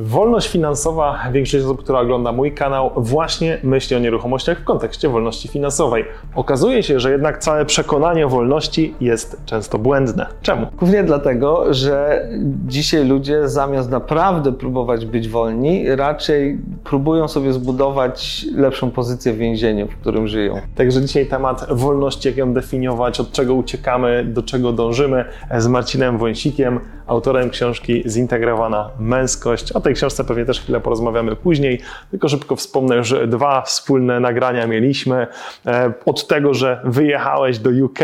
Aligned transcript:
Wolność 0.00 0.48
finansowa, 0.48 1.18
większość 1.32 1.64
osób, 1.64 1.82
która 1.82 2.00
ogląda 2.00 2.32
mój 2.32 2.52
kanał, 2.52 2.90
właśnie 2.96 3.58
myśli 3.62 3.96
o 3.96 3.98
nieruchomościach 3.98 4.58
w 4.58 4.64
kontekście 4.64 5.08
wolności 5.08 5.48
finansowej. 5.48 6.04
Okazuje 6.34 6.82
się, 6.82 7.00
że 7.00 7.10
jednak 7.10 7.38
całe 7.38 7.64
przekonanie 7.64 8.26
o 8.26 8.28
wolności 8.28 8.94
jest 9.00 9.40
często 9.46 9.78
błędne. 9.78 10.26
Czemu? 10.42 10.66
Głównie 10.78 11.04
dlatego, 11.04 11.74
że 11.74 12.28
dzisiaj 12.66 13.04
ludzie 13.04 13.48
zamiast 13.48 13.90
naprawdę 13.90 14.52
próbować 14.52 15.06
być 15.06 15.28
wolni, 15.28 15.96
raczej 15.96 16.58
próbują 16.84 17.28
sobie 17.28 17.52
zbudować 17.52 18.46
lepszą 18.54 18.90
pozycję 18.90 19.32
w 19.32 19.36
więzieniu, 19.36 19.88
w 19.88 19.96
którym 19.96 20.28
żyją. 20.28 20.60
Także 20.74 21.02
dzisiaj 21.02 21.26
temat 21.26 21.66
wolności, 21.70 22.28
jak 22.28 22.36
ją 22.36 22.54
definiować, 22.54 23.20
od 23.20 23.32
czego 23.32 23.54
uciekamy, 23.54 24.24
do 24.24 24.42
czego 24.42 24.72
dążymy 24.72 25.24
z 25.58 25.66
Marcinem 25.66 26.18
Wąsikiem, 26.18 26.80
autorem 27.06 27.50
książki 27.50 28.02
Zintegrowana 28.06 28.90
Męskość. 28.98 29.72
Tej 29.86 29.94
książce 29.94 30.24
pewnie 30.24 30.44
też 30.44 30.60
chwilę 30.60 30.80
porozmawiamy 30.80 31.36
później, 31.36 31.80
tylko 32.10 32.28
szybko 32.28 32.56
wspomnę, 32.56 33.04
że 33.04 33.26
dwa 33.26 33.62
wspólne 33.62 34.20
nagrania 34.20 34.66
mieliśmy. 34.66 35.26
E, 35.66 35.92
od 36.06 36.26
tego, 36.26 36.54
że 36.54 36.80
wyjechałeś 36.84 37.58
do 37.58 37.70
UK, 37.84 37.98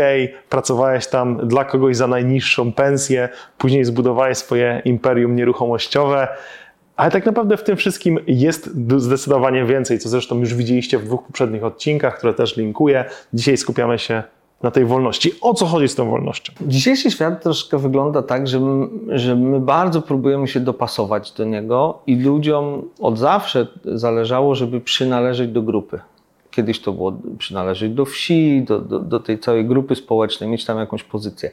pracowałeś 0.49 1.07
tam 1.07 1.47
dla 1.47 1.65
kogoś 1.65 1.97
za 1.97 2.07
najniższą 2.07 2.73
pensję, 2.73 3.29
później 3.57 3.85
zbudowałeś 3.85 4.37
swoje 4.37 4.81
imperium 4.85 5.35
nieruchomościowe. 5.35 6.27
Ale 6.95 7.11
tak 7.11 7.25
naprawdę 7.25 7.57
w 7.57 7.63
tym 7.63 7.77
wszystkim 7.77 8.19
jest 8.27 8.69
zdecydowanie 8.97 9.65
więcej, 9.65 9.99
co 9.99 10.09
zresztą 10.09 10.39
już 10.39 10.53
widzieliście 10.53 10.99
w 10.99 11.05
dwóch 11.05 11.23
poprzednich 11.23 11.63
odcinkach, 11.63 12.17
które 12.17 12.33
też 12.33 12.57
linkuję. 12.57 13.05
Dzisiaj 13.33 13.57
skupiamy 13.57 13.99
się 13.99 14.23
na 14.63 14.71
tej 14.71 14.85
wolności. 14.85 15.31
O 15.41 15.53
co 15.53 15.65
chodzi 15.65 15.87
z 15.87 15.95
tą 15.95 16.09
wolnością? 16.09 16.53
Dzisiejszy 16.61 17.11
świat 17.11 17.43
troszkę 17.43 17.77
wygląda 17.77 18.21
tak, 18.21 18.47
że 18.47 18.59
my, 18.59 18.87
że 19.19 19.35
my 19.35 19.59
bardzo 19.59 20.01
próbujemy 20.01 20.47
się 20.47 20.59
dopasować 20.59 21.31
do 21.31 21.45
niego 21.45 21.99
i 22.07 22.15
ludziom 22.15 22.81
od 22.99 23.17
zawsze 23.17 23.67
zależało, 23.85 24.55
żeby 24.55 24.81
przynależeć 24.81 25.51
do 25.51 25.61
grupy. 25.61 25.99
Kiedyś 26.51 26.81
to 26.81 26.93
było 26.93 27.13
przynależeć 27.37 27.93
do 27.93 28.05
wsi, 28.05 28.63
do, 28.67 28.79
do, 28.79 28.99
do 28.99 29.19
tej 29.19 29.39
całej 29.39 29.65
grupy 29.65 29.95
społecznej, 29.95 30.49
mieć 30.49 30.65
tam 30.65 30.77
jakąś 30.77 31.03
pozycję. 31.03 31.51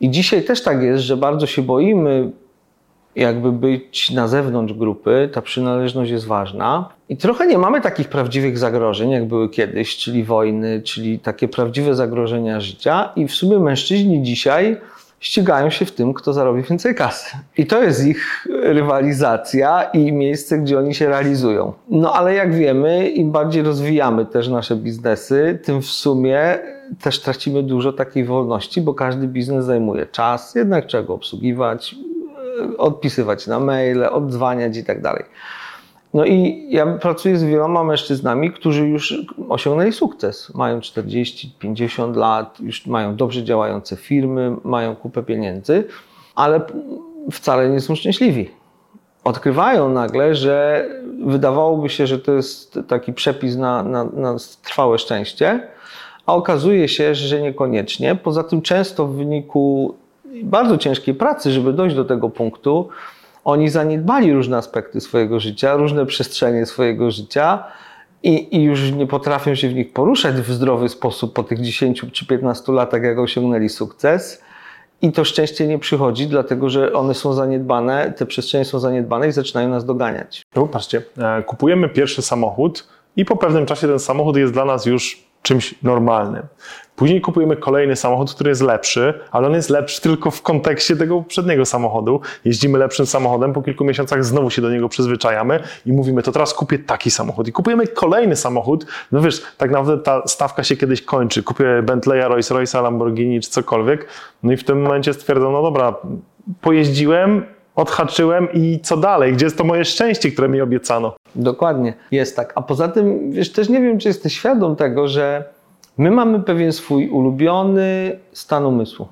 I 0.00 0.10
dzisiaj 0.10 0.44
też 0.44 0.62
tak 0.62 0.82
jest, 0.82 1.04
że 1.04 1.16
bardzo 1.16 1.46
się 1.46 1.62
boimy 1.62 2.30
jakby 3.16 3.52
być 3.52 4.10
na 4.10 4.28
zewnątrz 4.28 4.74
grupy, 4.74 5.28
ta 5.32 5.42
przynależność 5.42 6.10
jest 6.10 6.26
ważna. 6.26 6.88
I 7.08 7.16
trochę 7.16 7.46
nie 7.46 7.58
mamy 7.58 7.80
takich 7.80 8.08
prawdziwych 8.08 8.58
zagrożeń, 8.58 9.10
jak 9.10 9.28
były 9.28 9.48
kiedyś, 9.48 9.96
czyli 9.96 10.24
wojny, 10.24 10.82
czyli 10.82 11.18
takie 11.18 11.48
prawdziwe 11.48 11.94
zagrożenia 11.94 12.60
życia. 12.60 13.12
I 13.16 13.28
w 13.28 13.34
sumie 13.34 13.58
mężczyźni 13.58 14.22
dzisiaj 14.22 14.76
ścigają 15.20 15.70
się 15.70 15.84
w 15.84 15.92
tym, 15.92 16.14
kto 16.14 16.32
zarobi 16.32 16.62
więcej 16.62 16.94
kasy. 16.94 17.36
I 17.58 17.66
to 17.66 17.82
jest 17.82 18.06
ich 18.06 18.46
rywalizacja 18.62 19.82
i 19.82 20.12
miejsce, 20.12 20.58
gdzie 20.58 20.78
oni 20.78 20.94
się 20.94 21.08
realizują. 21.08 21.72
No 21.90 22.12
ale 22.12 22.34
jak 22.34 22.54
wiemy, 22.54 23.08
im 23.08 23.32
bardziej 23.32 23.62
rozwijamy 23.62 24.26
też 24.26 24.48
nasze 24.48 24.76
biznesy, 24.76 25.58
tym 25.64 25.82
w 25.82 25.86
sumie 25.86 26.58
też 27.02 27.20
tracimy 27.20 27.62
dużo 27.62 27.92
takiej 27.92 28.24
wolności, 28.24 28.80
bo 28.80 28.94
każdy 28.94 29.28
biznes 29.28 29.64
zajmuje 29.64 30.06
czas, 30.06 30.54
jednak 30.54 30.86
trzeba 30.86 31.02
go 31.02 31.14
obsługiwać, 31.14 31.94
odpisywać 32.78 33.46
na 33.46 33.60
maile, 33.60 34.04
oddzwaniać 34.04 34.76
i 34.76 34.84
tak 34.84 35.02
dalej. 35.02 35.24
No 36.14 36.24
i 36.24 36.66
ja 36.70 36.86
pracuję 36.86 37.38
z 37.38 37.44
wieloma 37.44 37.84
mężczyznami, 37.84 38.52
którzy 38.52 38.88
już 38.88 39.14
osiągnęli 39.48 39.92
sukces. 39.92 40.54
Mają 40.54 40.80
40, 40.80 41.54
50 41.58 42.16
lat, 42.16 42.60
już 42.60 42.86
mają 42.86 43.16
dobrze 43.16 43.44
działające 43.44 43.96
firmy, 43.96 44.56
mają 44.64 44.96
kupę 44.96 45.22
pieniędzy, 45.22 45.84
ale 46.34 46.60
wcale 47.32 47.68
nie 47.68 47.80
są 47.80 47.94
szczęśliwi. 47.94 48.50
Odkrywają 49.24 49.88
nagle, 49.88 50.34
że 50.34 50.86
wydawałoby 51.24 51.88
się, 51.88 52.06
że 52.06 52.18
to 52.18 52.32
jest 52.32 52.78
taki 52.88 53.12
przepis 53.12 53.56
na, 53.56 53.82
na, 53.82 54.04
na 54.04 54.36
trwałe 54.64 54.98
szczęście, 54.98 55.68
a 56.26 56.34
okazuje 56.34 56.88
się, 56.88 57.14
że 57.14 57.42
niekoniecznie. 57.42 58.14
Poza 58.14 58.44
tym 58.44 58.62
często 58.62 59.06
w 59.06 59.16
wyniku 59.16 59.94
bardzo 60.44 60.78
ciężkiej 60.78 61.14
pracy, 61.14 61.50
żeby 61.50 61.72
dojść 61.72 61.96
do 61.96 62.04
tego 62.04 62.30
punktu. 62.30 62.88
Oni 63.44 63.68
zaniedbali 63.68 64.32
różne 64.32 64.56
aspekty 64.56 65.00
swojego 65.00 65.40
życia, 65.40 65.76
różne 65.76 66.06
przestrzenie 66.06 66.66
swojego 66.66 67.10
życia 67.10 67.64
i, 68.22 68.56
i, 68.56 68.62
już 68.62 68.92
nie 68.92 69.06
potrafią 69.06 69.54
się 69.54 69.68
w 69.68 69.74
nich 69.74 69.92
poruszać 69.92 70.34
w 70.34 70.52
zdrowy 70.52 70.88
sposób 70.88 71.32
po 71.32 71.44
tych 71.44 71.60
10 71.60 72.04
czy 72.12 72.26
15 72.26 72.72
latach, 72.72 73.02
jak 73.02 73.18
osiągnęli 73.18 73.68
sukces. 73.68 74.42
I 75.02 75.12
to 75.12 75.24
szczęście 75.24 75.66
nie 75.66 75.78
przychodzi, 75.78 76.26
dlatego 76.26 76.70
że 76.70 76.92
one 76.92 77.14
są 77.14 77.32
zaniedbane, 77.32 78.12
te 78.16 78.26
przestrzenie 78.26 78.64
są 78.64 78.78
zaniedbane 78.78 79.28
i 79.28 79.32
zaczynają 79.32 79.68
nas 79.68 79.84
doganiać. 79.84 80.42
No, 80.56 80.66
patrzcie, 80.66 81.02
e, 81.18 81.42
kupujemy 81.42 81.88
pierwszy 81.88 82.22
samochód 82.22 82.88
i 83.16 83.24
po 83.24 83.36
pewnym 83.36 83.66
czasie 83.66 83.88
ten 83.88 83.98
samochód 83.98 84.36
jest 84.36 84.52
dla 84.52 84.64
nas 84.64 84.86
już 84.86 85.25
czymś 85.46 85.74
normalnym. 85.82 86.42
Później 86.96 87.20
kupujemy 87.20 87.56
kolejny 87.56 87.96
samochód, 87.96 88.34
który 88.34 88.50
jest 88.50 88.62
lepszy, 88.62 89.14
ale 89.30 89.46
on 89.46 89.54
jest 89.54 89.70
lepszy 89.70 90.00
tylko 90.00 90.30
w 90.30 90.42
kontekście 90.42 90.96
tego 90.96 91.18
poprzedniego 91.18 91.64
samochodu. 91.64 92.20
Jeździmy 92.44 92.78
lepszym 92.78 93.06
samochodem, 93.06 93.52
po 93.52 93.62
kilku 93.62 93.84
miesiącach 93.84 94.24
znowu 94.24 94.50
się 94.50 94.62
do 94.62 94.70
niego 94.70 94.88
przyzwyczajamy 94.88 95.60
i 95.86 95.92
mówimy, 95.92 96.22
to 96.22 96.32
teraz 96.32 96.54
kupię 96.54 96.78
taki 96.78 97.10
samochód. 97.10 97.48
I 97.48 97.52
kupujemy 97.52 97.86
kolejny 97.86 98.36
samochód. 98.36 98.86
No 99.12 99.20
wiesz, 99.20 99.42
tak 99.58 99.70
naprawdę 99.70 100.02
ta 100.02 100.22
stawka 100.26 100.64
się 100.64 100.76
kiedyś 100.76 101.02
kończy. 101.02 101.42
Kupię 101.42 101.82
Bentleya, 101.82 102.28
Rolls 102.28 102.50
Royce'a, 102.50 102.82
Lamborghini 102.82 103.40
czy 103.40 103.50
cokolwiek. 103.50 104.06
No 104.42 104.52
i 104.52 104.56
w 104.56 104.64
tym 104.64 104.82
momencie 104.82 105.14
stwierdzam, 105.14 105.52
no 105.52 105.62
dobra, 105.62 105.94
pojeździłem, 106.60 107.44
odhaczyłem 107.76 108.48
i 108.52 108.80
co 108.82 108.96
dalej? 108.96 109.32
Gdzie 109.32 109.46
jest 109.46 109.58
to 109.58 109.64
moje 109.64 109.84
szczęście, 109.84 110.30
które 110.30 110.48
mi 110.48 110.60
obiecano? 110.60 111.16
Dokładnie, 111.34 111.94
jest 112.10 112.36
tak. 112.36 112.52
A 112.54 112.62
poza 112.62 112.88
tym, 112.88 113.30
wiesz, 113.30 113.52
też 113.52 113.68
nie 113.68 113.80
wiem, 113.80 113.98
czy 113.98 114.08
jesteś 114.08 114.32
świadom 114.32 114.76
tego, 114.76 115.08
że 115.08 115.44
my 115.98 116.10
mamy 116.10 116.40
pewien 116.40 116.72
swój 116.72 117.08
ulubiony 117.08 118.18
stan 118.32 118.66
umysłu. 118.66 119.08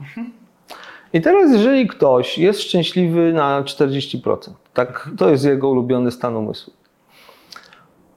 I 1.12 1.20
teraz, 1.20 1.52
jeżeli 1.52 1.86
ktoś 1.86 2.38
jest 2.38 2.62
szczęśliwy 2.62 3.32
na 3.32 3.62
40%, 3.62 4.36
tak, 4.75 5.10
to 5.19 5.31
jest 5.31 5.44
jego 5.44 5.69
ulubiony 5.69 6.10
stan 6.10 6.36
umysłu, 6.36 6.72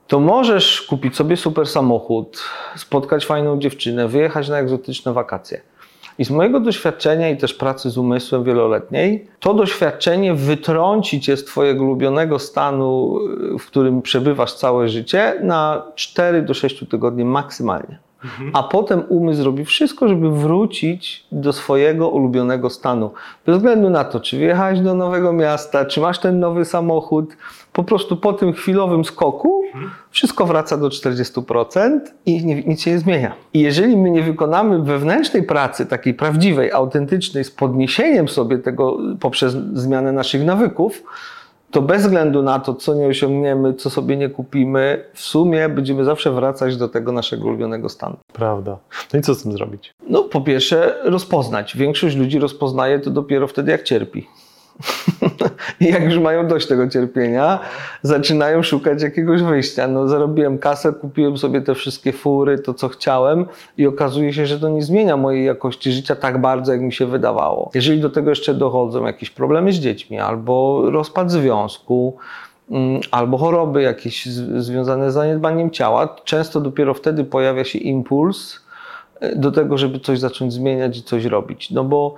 to 0.07 0.19
możesz 0.19 0.81
kupić 0.81 1.15
sobie 1.15 1.37
super 1.37 1.67
samochód, 1.67 2.43
spotkać 2.75 3.25
fajną 3.25 3.59
dziewczynę, 3.59 4.07
wyjechać 4.07 4.49
na 4.49 4.57
egzotyczne 4.57 5.13
wakacje. 5.13 5.61
I 6.19 6.25
z 6.25 6.29
mojego 6.29 6.59
doświadczenia 6.59 7.29
i 7.29 7.37
też 7.37 7.53
pracy 7.53 7.89
z 7.89 7.97
umysłem 7.97 8.43
wieloletniej, 8.43 9.27
to 9.39 9.53
doświadczenie 9.53 10.33
wytrąci 10.33 11.21
cię 11.21 11.37
z 11.37 11.45
twojego 11.45 11.83
ulubionego 11.83 12.39
stanu, 12.39 13.19
w 13.59 13.65
którym 13.65 14.01
przebywasz 14.01 14.53
całe 14.53 14.89
życie, 14.89 15.39
na 15.43 15.83
4 15.95 16.41
do 16.41 16.53
6 16.53 16.89
tygodni 16.89 17.25
maksymalnie. 17.25 17.99
Mhm. 18.23 18.51
A 18.53 18.63
potem 18.63 19.03
umysł 19.09 19.41
zrobi 19.41 19.65
wszystko, 19.65 20.07
żeby 20.07 20.31
wrócić 20.31 21.25
do 21.31 21.53
swojego 21.53 22.09
ulubionego 22.09 22.69
stanu. 22.69 23.11
Bez 23.45 23.55
względu 23.57 23.89
na 23.89 24.03
to, 24.03 24.19
czy 24.19 24.37
wyjechałeś 24.37 24.79
do 24.79 24.93
nowego 24.93 25.33
miasta, 25.33 25.85
czy 25.85 26.01
masz 26.01 26.19
ten 26.19 26.39
nowy 26.39 26.65
samochód, 26.65 27.37
po 27.77 27.83
prostu 27.83 28.17
po 28.17 28.33
tym 28.33 28.53
chwilowym 28.53 29.05
skoku 29.05 29.61
wszystko 30.09 30.45
wraca 30.45 30.77
do 30.77 30.87
40% 30.87 31.99
i 32.25 32.45
nic 32.45 32.81
się 32.81 32.91
nie 32.91 32.99
zmienia. 32.99 33.35
I 33.53 33.59
jeżeli 33.59 33.97
my 33.97 34.11
nie 34.11 34.21
wykonamy 34.21 34.79
wewnętrznej 34.83 35.43
pracy, 35.43 35.85
takiej 35.85 36.13
prawdziwej, 36.13 36.71
autentycznej, 36.71 37.43
z 37.43 37.51
podniesieniem 37.51 38.27
sobie 38.27 38.57
tego 38.57 38.97
poprzez 39.19 39.53
zmianę 39.73 40.11
naszych 40.11 40.45
nawyków, 40.45 41.03
to 41.71 41.81
bez 41.81 42.01
względu 42.01 42.43
na 42.43 42.59
to, 42.59 42.73
co 42.75 42.95
nie 42.95 43.07
osiągniemy, 43.07 43.73
co 43.73 43.89
sobie 43.89 44.17
nie 44.17 44.29
kupimy, 44.29 45.05
w 45.13 45.21
sumie 45.21 45.69
będziemy 45.69 46.03
zawsze 46.03 46.31
wracać 46.31 46.77
do 46.77 46.89
tego 46.89 47.11
naszego 47.11 47.47
ulubionego 47.47 47.89
stanu. 47.89 48.17
Prawda. 48.33 48.77
No 49.13 49.19
i 49.19 49.21
co 49.21 49.35
z 49.35 49.43
tym 49.43 49.51
zrobić? 49.51 49.93
No, 50.09 50.23
po 50.23 50.41
pierwsze, 50.41 50.95
rozpoznać. 51.03 51.77
Większość 51.77 52.15
ludzi 52.15 52.39
rozpoznaje 52.39 52.99
to 52.99 53.09
dopiero 53.09 53.47
wtedy, 53.47 53.71
jak 53.71 53.83
cierpi. 53.83 54.27
I 55.81 55.85
jak 55.85 56.03
już 56.03 56.19
mają 56.19 56.47
dość 56.47 56.67
tego 56.67 56.87
cierpienia, 56.87 57.59
zaczynają 58.01 58.63
szukać 58.63 59.01
jakiegoś 59.01 59.41
wyjścia. 59.41 59.87
No, 59.87 60.07
zarobiłem 60.07 60.57
kasę, 60.57 60.93
kupiłem 60.93 61.37
sobie 61.37 61.61
te 61.61 61.75
wszystkie 61.75 62.13
fury, 62.13 62.59
to 62.59 62.73
co 62.73 62.89
chciałem, 62.89 63.45
i 63.77 63.87
okazuje 63.87 64.33
się, 64.33 64.45
że 64.45 64.59
to 64.59 64.69
nie 64.69 64.81
zmienia 64.81 65.17
mojej 65.17 65.45
jakości 65.45 65.91
życia 65.91 66.15
tak 66.15 66.41
bardzo, 66.41 66.71
jak 66.71 66.81
mi 66.81 66.93
się 66.93 67.05
wydawało. 67.05 67.71
Jeżeli 67.75 68.01
do 68.01 68.09
tego 68.09 68.29
jeszcze 68.29 68.53
dochodzą 68.53 69.05
jakieś 69.05 69.29
problemy 69.29 69.73
z 69.73 69.75
dziećmi, 69.75 70.19
albo 70.19 70.83
rozpad 70.91 71.31
związku, 71.31 72.17
mm, 72.71 73.01
albo 73.11 73.37
choroby 73.37 73.81
jakieś 73.81 74.25
związane 74.57 75.11
z 75.11 75.13
zaniedbaniem 75.13 75.71
ciała, 75.71 76.15
często 76.23 76.61
dopiero 76.61 76.93
wtedy 76.93 77.23
pojawia 77.23 77.63
się 77.63 77.79
impuls 77.79 78.59
e, 79.19 79.35
do 79.35 79.51
tego, 79.51 79.77
żeby 79.77 79.99
coś 79.99 80.19
zacząć 80.19 80.53
zmieniać 80.53 80.97
i 80.97 81.03
coś 81.03 81.25
robić. 81.25 81.71
No 81.71 81.83
bo 81.83 82.15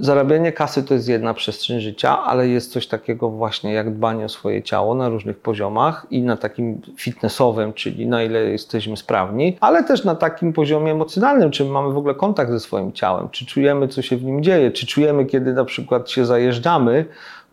Zarabianie 0.00 0.52
kasy 0.52 0.82
to 0.82 0.94
jest 0.94 1.08
jedna 1.08 1.34
przestrzeń 1.34 1.80
życia, 1.80 2.24
ale 2.24 2.48
jest 2.48 2.72
coś 2.72 2.86
takiego 2.86 3.30
właśnie 3.30 3.72
jak 3.72 3.94
dbanie 3.94 4.24
o 4.24 4.28
swoje 4.28 4.62
ciało 4.62 4.94
na 4.94 5.08
różnych 5.08 5.38
poziomach 5.38 6.06
i 6.10 6.22
na 6.22 6.36
takim 6.36 6.80
fitnessowym, 6.96 7.72
czyli 7.72 8.06
na 8.06 8.22
ile 8.22 8.44
jesteśmy 8.44 8.96
sprawni, 8.96 9.56
ale 9.60 9.84
też 9.84 10.04
na 10.04 10.14
takim 10.14 10.52
poziomie 10.52 10.92
emocjonalnym, 10.92 11.50
czy 11.50 11.64
mamy 11.64 11.92
w 11.92 11.96
ogóle 11.98 12.14
kontakt 12.14 12.50
ze 12.50 12.60
swoim 12.60 12.92
ciałem, 12.92 13.28
czy 13.30 13.46
czujemy, 13.46 13.88
co 13.88 14.02
się 14.02 14.16
w 14.16 14.24
nim 14.24 14.42
dzieje, 14.42 14.70
czy 14.70 14.86
czujemy, 14.86 15.26
kiedy 15.26 15.52
na 15.52 15.64
przykład 15.64 16.10
się 16.10 16.26
zajeżdżamy, 16.26 17.04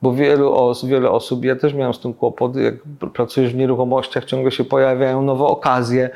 bo 0.02 0.14
wielu 0.14 0.74
wiele 0.84 1.12
osób, 1.12 1.46
ja 1.46 1.56
też 1.56 1.74
miałem 1.74 1.94
z 1.94 2.00
tym 2.00 2.14
kłopot, 2.14 2.56
jak 2.56 2.76
pracujesz 3.14 3.54
w 3.54 3.56
nieruchomościach, 3.56 4.26
ciągle 4.26 4.52
się 4.52 4.64
pojawiają 4.64 5.22
nowe 5.22 5.44
okazje, 5.44 6.10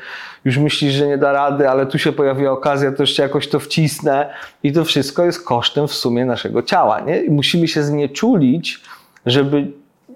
już 0.44 0.58
myślisz, 0.58 0.94
że 0.94 1.06
nie 1.06 1.18
da 1.18 1.32
rady, 1.32 1.68
ale 1.68 1.86
tu 1.86 1.98
się 1.98 2.12
pojawia 2.12 2.52
okazja, 2.52 2.92
to 2.92 3.02
jeszcze 3.02 3.22
jakoś 3.22 3.48
to 3.48 3.60
wcisnę 3.60 4.34
i 4.62 4.72
to 4.72 4.84
wszystko 4.84 5.24
jest 5.24 5.44
kosztem 5.44 5.88
w 5.88 5.94
sumie 5.94 6.24
naszego 6.24 6.62
ciała, 6.62 7.00
nie? 7.00 7.22
I 7.22 7.30
musimy 7.30 7.68
się 7.68 7.82
znieczulić, 7.82 8.80
żeby 9.26 9.66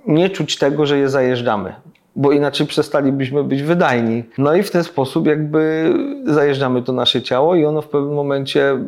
nie 0.07 0.31
czuć 0.31 0.59
tego, 0.59 0.87
że 0.87 0.99
je 0.99 1.09
zajeżdżamy 1.09 1.75
bo 2.17 2.33
inaczej 2.33 2.67
przestalibyśmy 2.67 3.45
być 3.45 3.63
wydajni. 3.63 4.25
No 4.39 4.55
i 4.55 4.63
w 4.63 4.71
ten 4.71 4.85
sposób 4.85 5.27
jakby 5.27 5.93
zajeżdżamy 6.27 6.83
to 6.83 6.93
nasze 6.93 7.23
ciało 7.23 7.55
i 7.55 7.65
ono 7.65 7.83
w 7.83 7.89
pewnym 7.89 8.15
momencie 8.15 8.79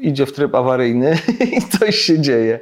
idzie 0.00 0.26
w 0.26 0.32
tryb 0.32 0.54
awaryjny 0.54 1.18
i 1.56 1.78
coś 1.78 1.96
się 1.96 2.20
dzieje. 2.20 2.60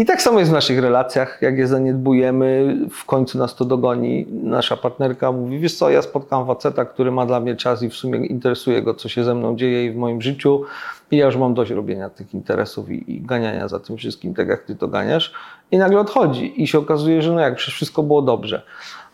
I 0.00 0.04
tak 0.04 0.22
samo 0.22 0.38
jest 0.38 0.50
w 0.50 0.54
naszych 0.54 0.78
relacjach, 0.78 1.42
jak 1.42 1.58
je 1.58 1.66
zaniedbujemy, 1.66 2.76
w 2.90 3.04
końcu 3.04 3.38
nas 3.38 3.54
to 3.54 3.64
dogoni. 3.64 4.26
Nasza 4.42 4.76
partnerka 4.76 5.32
mówi, 5.32 5.58
wiesz 5.58 5.74
co, 5.74 5.90
ja 5.90 6.02
spotkam 6.02 6.46
faceta, 6.46 6.84
który 6.84 7.10
ma 7.10 7.26
dla 7.26 7.40
mnie 7.40 7.56
czas 7.56 7.82
i 7.82 7.88
w 7.90 7.94
sumie 7.94 8.26
interesuje 8.26 8.82
go, 8.82 8.94
co 8.94 9.08
się 9.08 9.24
ze 9.24 9.34
mną 9.34 9.56
dzieje 9.56 9.84
i 9.84 9.90
w 9.90 9.96
moim 9.96 10.22
życiu 10.22 10.62
i 11.10 11.16
ja 11.16 11.26
już 11.26 11.36
mam 11.36 11.54
dość 11.54 11.70
robienia 11.70 12.10
tych 12.10 12.34
interesów 12.34 12.90
i, 12.90 13.12
i 13.14 13.20
ganiania 13.20 13.68
za 13.68 13.80
tym 13.80 13.96
wszystkim, 13.96 14.34
tak 14.34 14.48
jak 14.48 14.62
ty 14.62 14.76
to 14.76 14.88
ganiasz. 14.88 15.32
I 15.70 15.78
nagle 15.78 16.00
odchodzi 16.00 16.62
i 16.62 16.66
się 16.66 16.78
okazuje, 16.78 17.22
że 17.22 17.32
no 17.32 17.40
jak, 17.40 17.56
przecież 17.56 17.74
wszystko 17.74 18.02
było 18.02 18.22
dobrze 18.22 18.62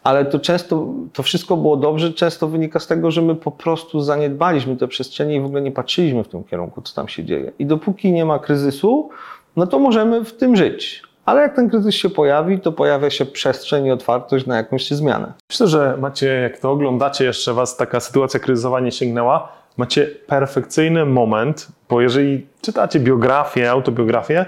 ale 0.07 0.25
to 0.25 0.39
często, 0.39 0.87
to 1.13 1.23
wszystko 1.23 1.57
było 1.57 1.77
dobrze, 1.77 2.13
często 2.13 2.49
wynika 2.49 2.81
z 2.81 2.87
tego, 2.87 3.11
że 3.11 3.23
my 3.23 3.35
po 3.35 3.51
prostu 3.51 4.01
zaniedbaliśmy 4.01 4.77
te 4.77 4.89
przestrzenie 4.89 5.37
i 5.37 5.41
w 5.41 5.45
ogóle 5.45 5.63
nie 5.63 5.73
patrzyliśmy 5.73 6.25
w 6.25 6.29
tym 6.29 6.45
kierunku, 6.45 6.83
co 6.83 6.95
tam 6.95 7.09
się 7.09 7.25
dzieje. 7.25 7.53
I 7.59 7.67
dopóki 7.67 8.13
nie 8.13 8.25
ma 8.25 8.39
kryzysu, 8.39 9.11
no 9.57 9.67
to 9.67 9.79
możemy 9.79 10.25
w 10.25 10.37
tym 10.37 10.57
żyć. 10.57 11.03
Ale 11.25 11.43
jak 11.43 11.57
ten 11.57 11.71
kryzys 11.71 11.95
się 11.95 12.11
pojawi, 12.11 12.61
to 12.61 12.73
pojawia 12.73 13.11
się 13.11 13.27
przestrzeń 13.27 13.87
i 13.87 13.91
otwartość 13.91 14.47
na 14.47 14.57
jakąś 14.57 14.91
zmianę. 14.91 15.33
Myślę, 15.51 15.67
że 15.67 15.97
macie, 16.01 16.27
jak 16.27 16.59
to 16.59 16.71
oglądacie, 16.71 17.25
jeszcze 17.25 17.55
was 17.55 17.77
taka 17.77 18.01
sytuacja 18.01 18.41
kryzysowa 18.41 18.81
nie 18.81 18.93
sięgnęła, 18.93 19.53
macie 19.77 20.07
perfekcyjny 20.27 21.05
moment, 21.05 21.69
bo 21.89 22.01
jeżeli 22.01 22.47
czytacie 22.61 23.01
biografię, 23.01 23.71
autobiografię, 23.71 24.47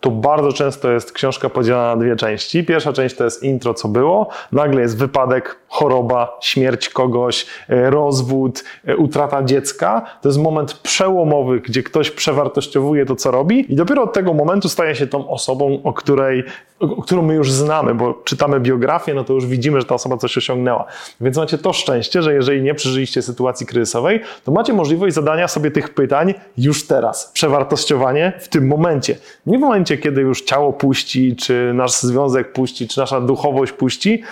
to 0.00 0.10
bardzo 0.10 0.52
często 0.52 0.90
jest 0.90 1.12
książka 1.12 1.48
podzielona 1.48 1.96
na 1.96 2.02
dwie 2.02 2.16
części. 2.16 2.64
Pierwsza 2.64 2.92
część 2.92 3.16
to 3.16 3.24
jest 3.24 3.42
intro, 3.42 3.74
co 3.74 3.88
było. 3.88 4.28
Nagle 4.52 4.80
jest 4.80 4.98
wypadek, 4.98 5.56
choroba, 5.68 6.38
śmierć 6.40 6.88
kogoś, 6.88 7.46
e, 7.68 7.90
rozwód, 7.90 8.64
e, 8.86 8.96
utrata 8.96 9.42
dziecka. 9.42 10.02
To 10.22 10.28
jest 10.28 10.38
moment 10.38 10.74
przełomowy, 10.74 11.60
gdzie 11.60 11.82
ktoś 11.82 12.10
przewartościowuje 12.10 13.06
to, 13.06 13.16
co 13.16 13.30
robi, 13.30 13.72
i 13.72 13.76
dopiero 13.76 14.02
od 14.02 14.12
tego 14.12 14.34
momentu 14.34 14.68
staje 14.68 14.94
się 14.94 15.06
tą 15.06 15.28
osobą, 15.28 15.80
o 15.84 15.92
której, 15.92 16.44
o 16.80 17.02
którą 17.02 17.22
my 17.22 17.34
już 17.34 17.52
znamy, 17.52 17.94
bo 17.94 18.14
czytamy 18.24 18.60
biografię, 18.60 19.14
no 19.14 19.24
to 19.24 19.32
już 19.32 19.46
widzimy, 19.46 19.80
że 19.80 19.86
ta 19.86 19.94
osoba 19.94 20.16
coś 20.16 20.38
osiągnęła. 20.38 20.84
Więc 21.20 21.36
macie 21.36 21.58
to 21.58 21.72
szczęście, 21.72 22.22
że 22.22 22.34
jeżeli 22.34 22.62
nie 22.62 22.74
przeżyliście 22.74 23.22
sytuacji 23.22 23.66
kryzysowej, 23.66 24.20
to 24.44 24.52
macie 24.52 24.72
możliwość 24.72 25.14
zadania 25.14 25.48
sobie 25.48 25.70
tych 25.70 25.94
pytań 25.94 26.34
już 26.58 26.86
teraz. 26.86 27.30
Przewartościowanie 27.32 28.32
w 28.40 28.48
tym 28.48 28.66
momencie. 28.66 29.16
Nie 29.46 29.58
w 29.58 29.60
momencie, 29.60 29.89
kiedy 29.98 30.20
już 30.20 30.42
ciało 30.42 30.72
puści, 30.72 31.36
czy 31.36 31.72
nasz 31.74 31.92
związek 31.92 32.52
puści, 32.52 32.88
czy 32.88 33.00
nasza 33.00 33.20
duchowość 33.20 33.72
puści, 33.72 34.22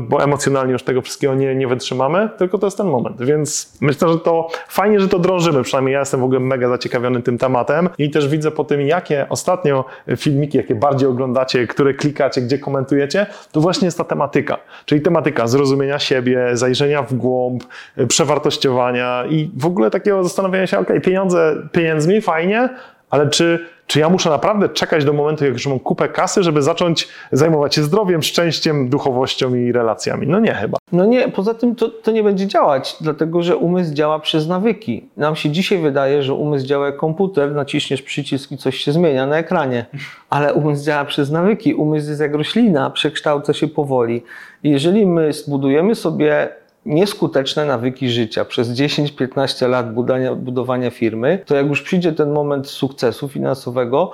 bo 0.00 0.22
emocjonalnie 0.22 0.72
już 0.72 0.82
tego 0.82 1.02
wszystkiego 1.02 1.34
nie, 1.34 1.54
nie 1.54 1.68
wytrzymamy, 1.68 2.28
tylko 2.38 2.58
to 2.58 2.66
jest 2.66 2.76
ten 2.76 2.86
moment. 2.86 3.22
Więc 3.22 3.78
myślę, 3.80 4.08
że 4.08 4.18
to 4.18 4.48
fajnie, 4.68 5.00
że 5.00 5.08
to 5.08 5.18
drążymy. 5.18 5.62
Przynajmniej 5.62 5.92
ja 5.92 5.98
jestem 5.98 6.20
w 6.20 6.24
ogóle 6.24 6.40
mega 6.40 6.68
zaciekawiony 6.68 7.22
tym 7.22 7.38
tematem 7.38 7.88
i 7.98 8.10
też 8.10 8.28
widzę 8.28 8.50
po 8.50 8.64
tym, 8.64 8.80
jakie 8.80 9.26
ostatnio 9.28 9.84
filmiki, 10.16 10.58
jakie 10.58 10.74
bardziej 10.74 11.08
oglądacie, 11.08 11.66
które 11.66 11.94
klikacie, 11.94 12.40
gdzie 12.40 12.58
komentujecie, 12.58 13.26
to 13.52 13.60
właśnie 13.60 13.86
jest 13.86 13.98
ta 13.98 14.04
tematyka. 14.04 14.58
Czyli 14.84 15.00
tematyka 15.00 15.46
zrozumienia 15.46 15.98
siebie, 15.98 16.50
zajrzenia 16.52 17.02
w 17.02 17.14
głąb, 17.14 17.64
przewartościowania 18.08 19.24
i 19.30 19.50
w 19.56 19.66
ogóle 19.66 19.90
takiego 19.90 20.22
zastanowienia 20.22 20.66
się, 20.66 20.78
ok, 20.78 20.88
pieniądze 21.04 21.56
pieniędzmi, 21.72 22.20
fajnie, 22.20 22.68
ale 23.10 23.30
czy 23.30 23.66
czy 23.86 24.00
ja 24.00 24.08
muszę 24.08 24.30
naprawdę 24.30 24.68
czekać 24.68 25.04
do 25.04 25.12
momentu, 25.12 25.44
jak 25.44 25.52
już 25.52 25.66
mam 25.66 25.78
kupę 25.78 26.08
kasy, 26.08 26.42
żeby 26.42 26.62
zacząć 26.62 27.08
zajmować 27.32 27.74
się 27.74 27.82
zdrowiem, 27.82 28.22
szczęściem, 28.22 28.88
duchowością 28.88 29.54
i 29.54 29.72
relacjami? 29.72 30.26
No 30.26 30.40
nie 30.40 30.54
chyba. 30.54 30.78
No 30.92 31.06
nie, 31.06 31.28
poza 31.28 31.54
tym 31.54 31.74
to, 31.74 31.88
to 31.88 32.10
nie 32.10 32.22
będzie 32.22 32.46
działać, 32.46 32.96
dlatego 33.00 33.42
że 33.42 33.56
umysł 33.56 33.94
działa 33.94 34.18
przez 34.18 34.48
nawyki. 34.48 35.08
Nam 35.16 35.36
się 35.36 35.50
dzisiaj 35.50 35.78
wydaje, 35.78 36.22
że 36.22 36.34
umysł 36.34 36.66
działa 36.66 36.86
jak 36.86 36.96
komputer, 36.96 37.54
naciśniesz 37.54 38.02
przycisk 38.02 38.52
i 38.52 38.56
coś 38.56 38.76
się 38.76 38.92
zmienia 38.92 39.26
na 39.26 39.38
ekranie, 39.38 39.86
ale 40.30 40.54
umysł 40.54 40.84
działa 40.84 41.04
przez 41.04 41.30
nawyki. 41.30 41.74
Umysł 41.74 42.08
jest 42.08 42.20
jak 42.20 42.34
roślina, 42.34 42.90
przekształca 42.90 43.52
się 43.52 43.68
powoli. 43.68 44.22
I 44.62 44.70
jeżeli 44.70 45.06
my 45.06 45.32
zbudujemy 45.32 45.94
sobie 45.94 46.48
nieskuteczne 46.86 47.64
nawyki 47.64 48.10
życia 48.10 48.44
przez 48.44 48.68
10-15 48.68 49.68
lat 49.68 49.94
budowania, 49.94 50.34
budowania 50.34 50.90
firmy, 50.90 51.42
to 51.46 51.56
jak 51.56 51.66
już 51.66 51.82
przyjdzie 51.82 52.12
ten 52.12 52.32
moment 52.32 52.68
sukcesu 52.68 53.28
finansowego, 53.28 54.12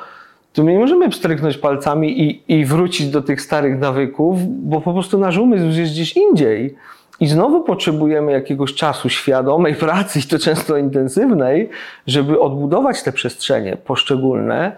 to 0.53 0.65
my 0.65 0.73
nie 0.73 0.79
możemy 0.79 1.09
pstryknąć 1.09 1.59
palcami 1.59 2.23
i, 2.23 2.43
i 2.49 2.65
wrócić 2.65 3.11
do 3.11 3.23
tych 3.23 3.41
starych 3.41 3.79
nawyków, 3.79 4.39
bo 4.47 4.81
po 4.81 4.93
prostu 4.93 5.19
nasz 5.19 5.39
umysł 5.39 5.81
jest 5.81 5.93
gdzieś 5.93 6.17
indziej. 6.17 6.77
I 7.21 7.27
znowu 7.27 7.65
potrzebujemy 7.65 8.33
jakiegoś 8.33 8.75
czasu 8.75 9.09
świadomej 9.09 9.75
pracy, 9.75 10.19
i 10.19 10.23
to 10.23 10.39
często 10.39 10.77
intensywnej, 10.77 11.69
żeby 12.07 12.41
odbudować 12.41 13.03
te 13.03 13.13
przestrzenie 13.13 13.77
poszczególne, 13.77 14.77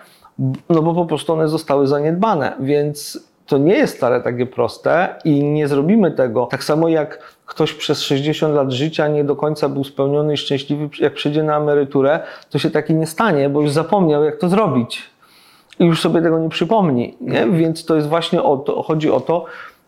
no 0.69 0.83
bo 0.83 0.95
po 0.95 1.07
prostu 1.07 1.33
one 1.33 1.49
zostały 1.49 1.87
zaniedbane. 1.87 2.53
Więc 2.61 3.19
to 3.47 3.59
nie 3.59 3.75
jest 3.75 3.97
wcale 3.97 4.21
takie 4.21 4.47
proste 4.47 5.15
i 5.25 5.45
nie 5.45 5.69
zrobimy 5.69 6.11
tego. 6.11 6.47
Tak 6.47 6.65
samo 6.65 6.89
jak 6.89 7.34
ktoś 7.55 7.73
przez 7.75 8.03
60 8.03 8.55
lat 8.55 8.73
życia 8.73 9.09
nie 9.09 9.25
do 9.25 9.37
końca 9.37 9.69
był 9.69 9.85
spełniony 9.85 10.35
i 10.35 10.37
szczęśliwy, 10.37 10.89
jak 10.99 11.15
przyjdzie 11.15 11.43
na 11.43 11.57
emeryturę, 11.57 12.21
to 12.51 12.59
się 12.59 12.71
taki 12.71 12.95
nie 12.95 13.07
stanie, 13.07 13.49
bo 13.49 13.61
już 13.61 13.71
zapomniał, 13.71 14.25
jak 14.25 14.37
to 14.37 14.49
zrobić. 14.49 15.03
I 15.79 15.85
już 15.85 16.01
sobie 16.01 16.23
tego 16.23 16.39
nie 16.39 16.49
przypomni. 16.49 17.15
Nie? 17.21 17.47
Więc 17.47 17.85
to 17.85 17.97
jest 17.97 18.09
właśnie 18.09 18.43
o 18.43 18.57
to, 18.57 18.83
chodzi 18.83 19.11
o 19.11 19.21
to, 19.21 19.45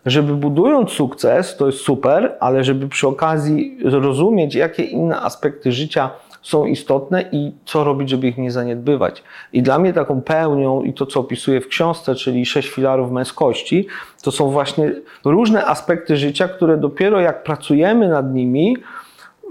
żeby 0.06 0.34
budując 0.34 0.90
sukces, 0.90 1.56
to 1.56 1.66
jest 1.66 1.78
super, 1.78 2.36
ale 2.40 2.64
żeby 2.64 2.88
przy 2.88 3.08
okazji 3.08 3.78
rozumieć, 3.82 4.54
jakie 4.54 4.82
inne 4.82 5.20
aspekty 5.20 5.72
życia 5.72 6.10
są 6.46 6.66
istotne 6.66 7.24
i 7.32 7.52
co 7.64 7.84
robić, 7.84 8.10
żeby 8.10 8.28
ich 8.28 8.38
nie 8.38 8.50
zaniedbywać. 8.50 9.22
I 9.52 9.62
dla 9.62 9.78
mnie 9.78 9.92
taką 9.92 10.22
pełnią 10.22 10.82
i 10.82 10.92
to, 10.92 11.06
co 11.06 11.20
opisuję 11.20 11.60
w 11.60 11.68
książce, 11.68 12.14
czyli 12.14 12.46
sześć 12.46 12.68
filarów 12.68 13.10
męskości, 13.12 13.86
to 14.22 14.30
są 14.32 14.50
właśnie 14.50 14.92
różne 15.24 15.66
aspekty 15.66 16.16
życia, 16.16 16.48
które 16.48 16.76
dopiero 16.76 17.20
jak 17.20 17.42
pracujemy 17.42 18.08
nad 18.08 18.34
nimi, 18.34 18.76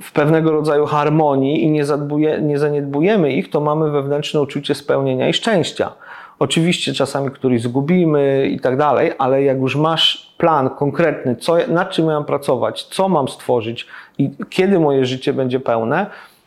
w 0.02 0.12
pewnego 0.12 0.52
rodzaju 0.52 0.86
harmonii 0.86 1.64
i 1.64 1.72
nie, 1.72 1.86
zadbuje, 1.86 2.42
nie 2.42 2.60
zaniedbujemy 2.60 3.34
ich, 3.34 3.50
to 3.50 3.62
mamy 3.62 3.92
wewnętrzne 3.92 4.42
uczucie 4.42 4.76
spełnienia 4.76 5.30
i 5.30 5.34
szczęścia. 5.34 5.92
Oczywiście 6.40 6.94
czasami 6.94 7.32
któryś 7.32 7.62
zgubimy 7.62 8.48
i 8.52 8.60
tak 8.60 8.78
dalej, 8.78 9.12
ale 9.18 9.44
jak 9.44 9.60
już 9.60 9.76
masz 9.76 10.34
plan 10.38 10.70
konkretny, 10.70 11.36
co, 11.36 11.58
nad 11.68 11.92
czym 11.92 12.06
mam 12.06 12.26
pracować, 12.26 12.84
co 12.84 13.10
mam 13.10 13.28
stworzyć 13.28 13.88
i 14.18 14.32
kiedy 14.50 14.80
moje 14.80 15.06
życie 15.06 15.34
będzie 15.34 15.60
pełne, 15.60 16.06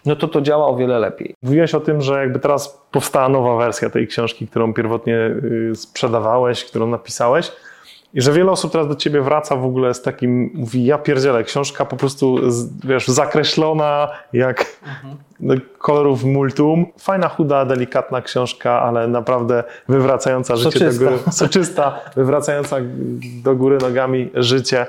no 0.09 0.17
to 0.17 0.29
to 0.29 0.41
działa 0.41 0.67
o 0.67 0.77
wiele 0.77 0.99
lepiej. 0.99 1.35
Mówiłeś 1.43 1.75
o 1.75 1.81
tym, 1.81 2.01
że 2.01 2.21
jakby 2.21 2.39
teraz 2.39 2.83
powstała 2.93 3.29
nowa 3.29 3.57
wersja 3.57 3.91
tej 3.91 4.07
książki, 4.07 4.49
którą 4.49 4.75
pierwotnie 4.75 5.17
y, 5.71 5.73
sprzedawałeś, 5.75 6.65
którą 6.65 6.87
napisałeś. 6.87 7.53
I 8.15 8.21
że 8.21 8.33
wiele 8.33 8.51
osób 8.51 8.73
teraz 8.73 8.89
do 8.89 8.95
ciebie 8.95 9.21
wraca 9.21 9.57
w 9.57 9.65
ogóle 9.65 9.95
z 9.95 10.03
takim, 10.03 10.51
mówi, 10.55 10.85
ja 10.85 10.99
pierdzielę, 10.99 11.45
książka 11.45 11.85
po 11.85 11.97
prostu, 11.97 12.39
wiesz, 12.85 13.09
zakreślona, 13.09 14.09
jak 14.33 14.67
mhm. 15.41 15.61
kolorów 15.79 16.25
multum. 16.25 16.87
Fajna, 16.99 17.29
chuda, 17.29 17.65
delikatna 17.65 18.23
książka, 18.23 18.83
ale 18.83 19.09
naprawdę 19.09 19.65
wywracająca 19.89 20.57
życie 20.57 20.71
soczysta. 20.71 21.05
do 21.05 21.11
góry. 21.11 21.33
Soczysta, 21.33 22.01
wywracająca 22.17 22.77
do 23.43 23.57
góry 23.57 23.79
nogami 23.79 24.31
życie. 24.35 24.87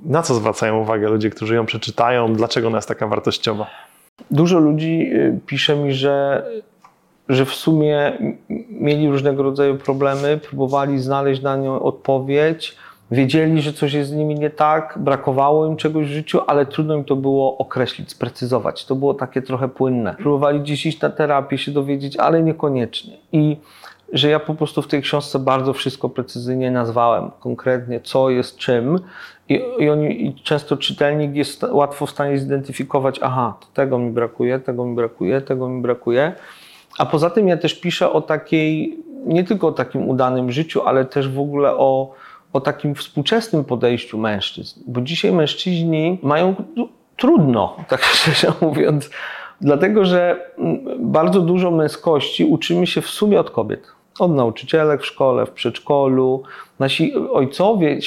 Na 0.00 0.22
co 0.22 0.34
zwracają 0.34 0.78
uwagę 0.78 1.08
ludzie, 1.08 1.30
którzy 1.30 1.54
ją 1.54 1.66
przeczytają? 1.66 2.32
Dlaczego 2.34 2.68
ona 2.68 2.78
jest 2.78 2.88
taka 2.88 3.06
wartościowa? 3.06 3.66
Dużo 4.30 4.58
ludzi 4.58 5.10
y, 5.12 5.40
pisze 5.46 5.76
mi, 5.76 5.92
że, 5.92 6.44
że 7.28 7.44
w 7.44 7.54
sumie 7.54 8.12
mieli 8.70 9.08
różnego 9.08 9.42
rodzaju 9.42 9.76
problemy, 9.76 10.38
próbowali 10.48 10.98
znaleźć 10.98 11.42
na 11.42 11.56
nią 11.56 11.82
odpowiedź, 11.82 12.76
wiedzieli, 13.10 13.62
że 13.62 13.72
coś 13.72 13.92
jest 13.92 14.10
z 14.10 14.12
nimi 14.12 14.34
nie 14.34 14.50
tak, 14.50 14.98
brakowało 15.00 15.66
im 15.66 15.76
czegoś 15.76 16.06
w 16.06 16.10
życiu, 16.10 16.40
ale 16.46 16.66
trudno 16.66 16.94
im 16.94 17.04
to 17.04 17.16
było 17.16 17.58
określić, 17.58 18.10
sprecyzować. 18.10 18.84
To 18.84 18.94
było 18.94 19.14
takie 19.14 19.42
trochę 19.42 19.68
płynne. 19.68 20.14
Próbowali 20.14 20.60
gdzieś 20.60 20.86
iść 20.86 21.00
na 21.00 21.10
terapię, 21.10 21.58
się 21.58 21.72
dowiedzieć, 21.72 22.16
ale 22.16 22.42
niekoniecznie. 22.42 23.16
I 23.32 23.56
że 24.12 24.28
ja 24.28 24.40
po 24.40 24.54
prostu 24.54 24.82
w 24.82 24.86
tej 24.86 25.02
książce 25.02 25.38
bardzo 25.38 25.72
wszystko 25.72 26.08
precyzyjnie 26.08 26.70
nazwałem, 26.70 27.30
konkretnie 27.40 28.00
co 28.00 28.30
jest 28.30 28.56
czym 28.56 28.98
i, 29.48 29.62
i, 29.78 29.90
oni, 29.90 30.26
i 30.26 30.34
często 30.34 30.76
czytelnik 30.76 31.34
jest 31.34 31.62
łatwo 31.62 32.06
w 32.06 32.10
stanie 32.10 32.38
zidentyfikować, 32.38 33.20
aha, 33.22 33.54
tego 33.74 33.98
mi 33.98 34.10
brakuje, 34.10 34.58
tego 34.58 34.84
mi 34.84 34.96
brakuje, 34.96 35.40
tego 35.40 35.68
mi 35.68 35.82
brakuje, 35.82 36.32
A 36.98 37.06
poza 37.06 37.30
tym 37.30 37.48
ja 37.48 37.56
też 37.56 37.80
piszę 37.80 38.12
o 38.12 38.20
takiej, 38.20 38.98
nie 39.26 39.44
tylko 39.44 39.68
o 39.68 39.72
takim 39.72 40.08
udanym 40.08 40.52
życiu, 40.52 40.82
ale 40.82 41.04
też 41.04 41.28
w 41.28 41.40
ogóle 41.40 41.76
o, 41.76 42.14
o 42.52 42.60
takim 42.60 42.94
współczesnym 42.94 43.64
podejściu 43.64 44.18
mężczyzn. 44.18 44.80
Bo 44.86 45.00
dzisiaj 45.00 45.32
mężczyźni 45.32 46.18
mają 46.22 46.54
trudno, 47.16 47.76
tak 47.88 48.02
szczerze 48.14 48.52
mówiąc, 48.60 49.10
dlatego 49.60 50.04
że 50.04 50.50
bardzo 50.98 51.40
dużo 51.40 51.70
męskości 51.70 52.44
uczymy 52.44 52.86
się 52.86 53.00
w 53.00 53.08
sumie 53.08 53.40
od 53.40 53.50
kobiet. 53.50 53.97
Od 54.18 54.34
nauczycielek 54.34 55.02
w 55.02 55.06
szkole, 55.06 55.46
w 55.46 55.50
przedszkolu. 55.50 56.42
Nasi 56.78 57.14
ojcowie, 57.14 57.98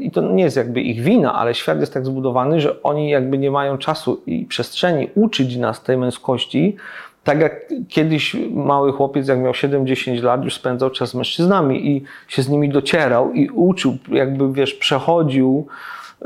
i 0.00 0.10
to 0.10 0.20
nie 0.20 0.44
jest 0.44 0.56
jakby 0.56 0.80
ich 0.80 1.00
wina, 1.00 1.34
ale 1.34 1.54
świat 1.54 1.80
jest 1.80 1.94
tak 1.94 2.06
zbudowany, 2.06 2.60
że 2.60 2.82
oni 2.82 3.10
jakby 3.10 3.38
nie 3.38 3.50
mają 3.50 3.78
czasu 3.78 4.22
i 4.26 4.44
przestrzeni 4.44 5.08
uczyć 5.14 5.56
nas 5.56 5.82
tej 5.82 5.96
męskości, 5.96 6.76
tak 7.24 7.40
jak 7.40 7.72
kiedyś 7.88 8.36
mały 8.50 8.92
chłopiec, 8.92 9.28
jak 9.28 9.38
miał 9.38 9.52
7-10 9.52 10.22
lat, 10.22 10.44
już 10.44 10.54
spędzał 10.54 10.90
czas 10.90 11.10
z 11.10 11.14
mężczyznami 11.14 11.90
i 11.90 12.04
się 12.28 12.42
z 12.42 12.48
nimi 12.48 12.68
docierał 12.68 13.32
i 13.32 13.48
uczył, 13.48 13.96
jakby 14.08 14.52
wiesz, 14.52 14.74
przechodził 14.74 15.66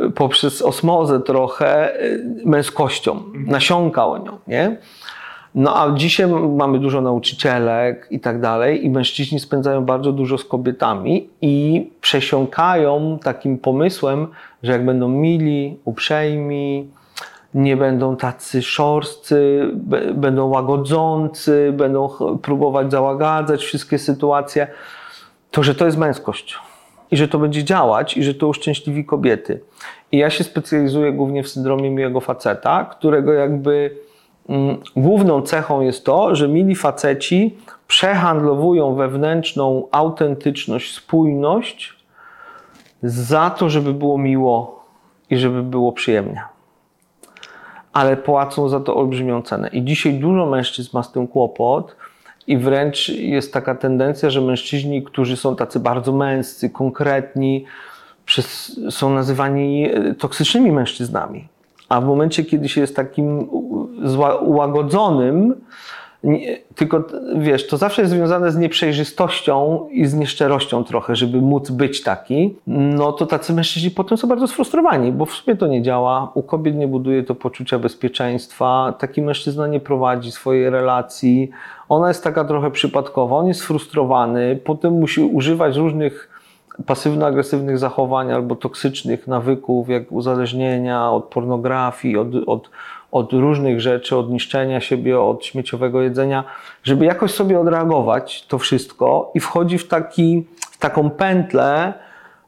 y, 0.01 0.11
poprzez 0.11 0.63
osmozę 0.63 1.21
trochę 1.21 2.01
y, 2.03 2.25
męskością, 2.45 3.23
nasiąkał 3.47 4.25
nią, 4.25 4.39
nie? 4.47 4.77
No 5.59 5.77
a 5.77 5.95
dzisiaj 5.95 6.27
mamy 6.57 6.79
dużo 6.79 7.01
nauczycielek 7.01 8.07
i 8.11 8.21
tak 8.21 8.41
dalej, 8.41 8.85
i 8.85 8.91
mężczyźni 8.91 9.41
spędzają 9.41 9.85
bardzo 9.85 10.13
dużo 10.13 10.39
z 10.39 10.45
kobietami 10.45 11.29
i 11.41 11.87
przesiąkają 12.01 13.19
takim 13.23 13.59
pomysłem, 13.59 14.27
że 14.63 14.73
jak 14.73 14.85
będą 14.85 15.09
mili, 15.09 15.77
uprzejmi, 15.85 16.91
nie 17.55 17.77
będą 17.77 18.17
tacy 18.17 18.63
szorscy, 18.63 19.71
będą 20.15 20.47
łagodzący, 20.47 21.73
będą 21.77 22.09
próbować 22.43 22.91
załagadzać 22.91 23.65
wszystkie 23.65 23.99
sytuacje, 23.99 24.67
to 25.51 25.63
że 25.63 25.75
to 25.75 25.87
jest 25.87 25.99
męskość 25.99 26.59
i 27.11 27.17
że 27.17 27.29
to 27.29 27.39
będzie 27.39 27.65
działać 27.65 28.17
i 28.17 28.23
że 28.23 28.35
to 28.35 28.49
uszczęśliwi 28.49 29.05
kobiety. 29.05 29.61
I 30.13 30.19
ja 30.19 30.31
się 30.31 30.45
specjalizuję 30.45 31.13
głównie 31.13 31.43
w 31.43 31.49
syndromie 31.49 31.91
miłego 31.91 32.21
faceta, 32.21 32.85
którego 32.85 33.33
jakby 33.33 34.08
główną 34.97 35.43
cechą 35.43 35.81
jest 35.81 36.05
to, 36.05 36.35
że 36.35 36.49
mili 36.49 36.75
faceci 36.75 37.57
przehandlowują 37.87 38.95
wewnętrzną 38.95 39.89
autentyczność, 39.91 40.95
spójność 40.95 41.97
za 43.03 43.51
to, 43.51 43.71
żeby 43.71 43.95
było 43.95 44.19
miło 44.19 44.85
i 45.31 45.37
żeby 45.37 45.63
było 45.63 45.93
przyjemnie 45.93 46.43
ale 47.93 48.17
płacą 48.17 48.69
za 48.69 48.81
to 48.81 48.97
olbrzymią 48.97 49.43
cenę. 49.43 49.69
I 49.69 49.85
dzisiaj 49.85 50.15
dużo 50.15 50.47
mężczyzn 50.47 50.91
ma 50.93 51.03
z 51.03 51.13
tym 51.13 51.29
kłopot, 51.29 51.97
i 52.47 52.59
wręcz 52.59 53.09
jest 53.09 53.53
taka 53.53 53.75
tendencja, 53.75 54.31
że 54.31 54.41
mężczyźni, 54.41 55.03
którzy 55.03 55.37
są 55.37 55.57
tacy 55.57 55.81
bardzo 55.81 56.13
męscy, 56.13 56.71
konkretni, 56.71 57.65
przez, 58.25 58.81
są 58.91 59.11
nazywani 59.11 59.91
e, 59.93 60.15
toksycznymi 60.15 60.73
mężczyznami. 60.73 61.49
A 61.89 62.01
w 62.01 62.05
momencie, 62.05 62.45
kiedy 62.45 62.69
się 62.69 62.81
jest 62.81 62.97
takim 62.97 63.49
ułagodzonym, 64.41 65.55
tylko 66.75 67.05
wiesz, 67.37 67.67
to 67.67 67.77
zawsze 67.77 68.03
jest 68.03 68.15
związane 68.15 68.53
z 68.53 68.57
nieprzejrzystością 68.57 69.87
i 69.91 70.07
z 70.07 70.15
nieszczerością 70.15 70.85
trochę, 70.85 71.17
żeby 71.17 71.41
móc 71.41 71.71
być 71.71 72.03
taki, 72.03 72.57
no 72.67 73.13
to 73.13 73.27
tacy 73.27 73.53
mężczyźni 73.53 73.91
potem 73.91 74.19
są 74.19 74.29
bardzo 74.29 74.47
sfrustrowani, 74.47 75.13
bo 75.13 75.27
w 75.27 75.33
sumie 75.33 75.57
to 75.57 75.67
nie 75.67 75.83
działa, 75.83 76.33
u 76.35 76.43
kobiet 76.43 76.77
nie 76.77 76.89
buduje 76.89 77.23
to 77.23 77.35
poczucia 77.35 77.79
bezpieczeństwa, 77.79 78.95
taki 78.99 79.23
mężczyzna 79.23 79.67
nie 79.67 79.81
prowadzi 79.81 80.33
swojej 80.33 80.71
relacji, 80.71 81.51
ona 81.89 82.09
jest 82.09 82.25
taka 82.25 82.45
trochę 82.45 82.71
przypadkowa, 82.71 83.37
on 83.37 83.47
jest 83.47 83.61
sfrustrowany, 83.61 84.61
potem 84.65 84.93
musi 84.93 85.21
używać 85.21 85.77
różnych 85.77 86.39
pasywno-agresywnych 86.87 87.79
zachowań 87.79 88.33
albo 88.33 88.57
toksycznych 88.57 89.27
nawyków, 89.27 89.89
jak 89.89 90.13
uzależnienia 90.13 91.11
od 91.11 91.25
pornografii, 91.25 92.17
od, 92.17 92.29
od 92.47 92.71
od 93.13 93.33
różnych 93.33 93.81
rzeczy, 93.81 94.17
od 94.17 94.31
niszczenia 94.31 94.81
siebie, 94.81 95.21
od 95.21 95.45
śmieciowego 95.45 96.03
jedzenia, 96.03 96.45
żeby 96.83 97.05
jakoś 97.05 97.31
sobie 97.31 97.61
odreagować 97.61 98.47
to 98.47 98.59
wszystko 98.59 99.31
i 99.35 99.41
wchodzi 99.41 99.79
w, 99.79 99.89
taki, 99.89 100.47
w 100.71 100.79
taką 100.79 101.11
pętlę 101.11 101.93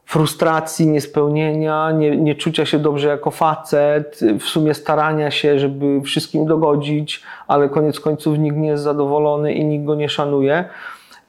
frustracji, 0.05 0.87
niespełnienia, 0.87 1.91
nie, 1.91 2.17
nie 2.17 2.35
czucia 2.35 2.65
się 2.65 2.79
dobrze 2.79 3.07
jako 3.07 3.31
facet, 3.31 4.19
w 4.39 4.43
sumie 4.43 4.73
starania 4.73 5.31
się, 5.31 5.59
żeby 5.59 6.01
wszystkim 6.01 6.45
dogodzić, 6.45 7.23
ale 7.47 7.69
koniec 7.69 7.99
końców 7.99 8.37
nikt 8.37 8.57
nie 8.57 8.67
jest 8.67 8.83
zadowolony 8.83 9.53
i 9.53 9.65
nikt 9.65 9.85
go 9.85 9.95
nie 9.95 10.09
szanuje. 10.09 10.65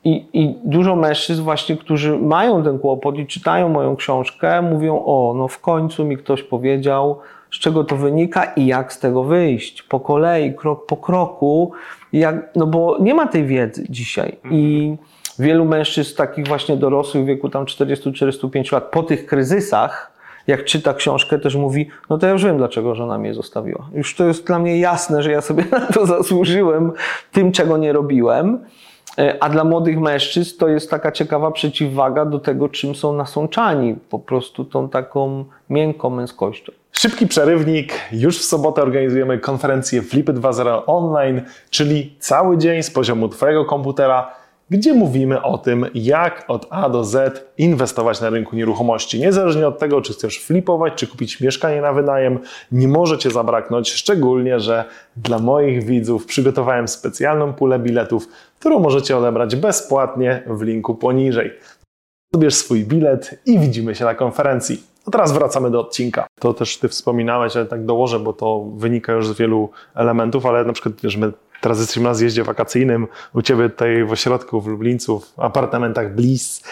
I, 0.05 0.27
I, 0.33 0.55
dużo 0.65 0.97
mężczyzn 0.97 1.43
właśnie, 1.43 1.77
którzy 1.77 2.19
mają 2.19 2.62
ten 2.62 2.79
kłopot 2.79 3.19
i 3.19 3.27
czytają 3.27 3.69
moją 3.69 3.97
książkę, 3.97 4.62
mówią, 4.62 5.05
o, 5.05 5.35
no 5.37 5.49
w 5.49 5.61
końcu 5.61 6.05
mi 6.05 6.17
ktoś 6.17 6.43
powiedział, 6.43 7.19
z 7.52 7.59
czego 7.59 7.85
to 7.85 7.97
wynika 7.97 8.44
i 8.44 8.66
jak 8.66 8.92
z 8.92 8.99
tego 8.99 9.25
wyjść. 9.25 9.82
Po 9.82 10.00
kolei, 10.00 10.54
krok 10.54 10.87
po 10.87 10.97
kroku, 10.97 11.73
jak, 12.12 12.56
no 12.56 12.66
bo 12.66 12.97
nie 13.00 13.14
ma 13.14 13.26
tej 13.26 13.47
wiedzy 13.47 13.87
dzisiaj. 13.88 14.37
I 14.50 14.97
wielu 15.38 15.64
mężczyzn 15.64 16.16
takich 16.16 16.49
właśnie 16.49 16.76
dorosłych 16.76 17.25
w 17.25 17.26
wieku 17.26 17.49
tam 17.49 17.64
40-45 17.64 18.73
lat, 18.73 18.85
po 18.85 19.02
tych 19.02 19.26
kryzysach, 19.26 20.12
jak 20.47 20.64
czyta 20.64 20.94
książkę, 20.94 21.38
też 21.38 21.56
mówi, 21.56 21.88
no 22.11 22.18
to 22.18 22.26
ja 22.26 22.32
już 22.32 22.44
wiem, 22.44 22.59
dlaczego 22.59 22.94
żona 22.94 23.18
mnie 23.18 23.35
zostawiła. 23.35 23.88
Już 23.94 24.16
to 24.16 24.25
jest 24.25 24.47
dla 24.47 24.59
mnie 24.59 24.78
jasne, 24.78 25.23
że 25.23 25.32
ja 25.32 25.40
sobie 25.40 25.64
na 25.73 25.87
to 25.87 26.06
zasłużyłem 26.06 26.92
tym, 27.32 27.52
czego 27.52 27.76
nie 27.76 27.92
robiłem. 27.92 28.59
E, 29.18 29.42
a 29.42 29.49
dla 29.49 29.64
młodych 29.64 30.00
mężczyzn 30.00 30.59
to 30.59 30.68
jest 30.68 30.90
taka 30.90 31.12
ciekawa 31.12 31.50
przeciwwaga 31.50 32.25
do 32.25 32.38
tego, 32.38 32.68
czym 32.68 32.94
są 32.94 33.12
nasączani, 33.12 33.94
po 34.11 34.18
prostu 34.18 34.64
tą 34.64 34.88
taką 34.88 35.44
miękką 35.71 36.11
męskością. 36.11 36.73
Szybki 36.92 37.26
przerywnik. 37.26 37.92
Już 38.12 38.38
w 38.38 38.44
sobotę 38.44 38.82
organizujemy 38.82 39.38
konferencję 39.38 40.02
Flipy 40.02 40.32
2.0 40.32 40.82
online, 40.87 41.42
czyli 41.70 42.16
cały 42.18 42.58
dzień 42.58 42.82
z 42.82 42.90
poziomu 42.90 43.28
Twojego 43.28 43.64
komputera, 43.64 44.34
gdzie 44.70 44.94
mówimy 44.94 45.42
o 45.42 45.58
tym, 45.58 45.87
jak 45.94 46.44
od 46.49 46.66
A 46.70 46.88
do 46.88 47.04
Z 47.04 47.46
inwestować 47.58 48.20
na 48.20 48.30
rynku 48.30 48.56
nieruchomości. 48.56 49.20
Niezależnie 49.20 49.68
od 49.68 49.78
tego, 49.78 50.00
czy 50.00 50.12
chcesz 50.12 50.38
flipować, 50.38 50.92
czy 50.94 51.06
kupić 51.06 51.40
mieszkanie 51.40 51.80
na 51.80 51.92
wynajem, 51.92 52.38
nie 52.72 52.88
może 52.88 53.18
Cię 53.18 53.30
zabraknąć, 53.30 53.90
szczególnie, 53.92 54.61
że 54.61 54.84
dla 55.16 55.38
moich 55.38 55.84
widzów 55.84 56.26
przygotowałem 56.26 56.88
specjalną 56.88 57.52
pulę 57.52 57.78
biletów, 57.78 58.28
którą 58.58 58.78
możecie 58.78 59.16
odebrać 59.16 59.56
bezpłatnie 59.56 60.42
w 60.46 60.62
linku 60.62 60.94
poniżej. 60.94 61.52
Wybierz 62.32 62.54
swój 62.54 62.84
bilet 62.84 63.40
i 63.46 63.58
widzimy 63.58 63.94
się 63.94 64.04
na 64.04 64.14
konferencji. 64.14 64.91
No 65.06 65.11
teraz 65.11 65.32
wracamy 65.32 65.71
do 65.71 65.80
odcinka. 65.80 66.26
To 66.40 66.54
też 66.54 66.78
Ty 66.78 66.88
wspominałeś, 66.88 67.56
ale 67.56 67.66
tak 67.66 67.85
dołożę, 67.85 68.18
bo 68.18 68.32
to 68.32 68.64
wynika 68.76 69.12
już 69.12 69.28
z 69.28 69.38
wielu 69.38 69.71
elementów, 69.94 70.47
ale 70.47 70.64
na 70.64 70.73
przykład, 70.73 70.94
że 71.04 71.18
my 71.18 71.32
teraz 71.61 71.78
jesteśmy 71.78 72.02
na 72.02 72.14
zjeździe 72.14 72.44
wakacyjnym, 72.44 73.06
u 73.35 73.42
Ciebie 73.42 73.68
tutaj 73.68 74.04
w 74.04 74.12
ośrodku 74.12 74.61
w 74.61 74.66
Lublińcu, 74.66 75.21
w 75.21 75.40
apartamentach 75.40 76.14
Bliss 76.14 76.64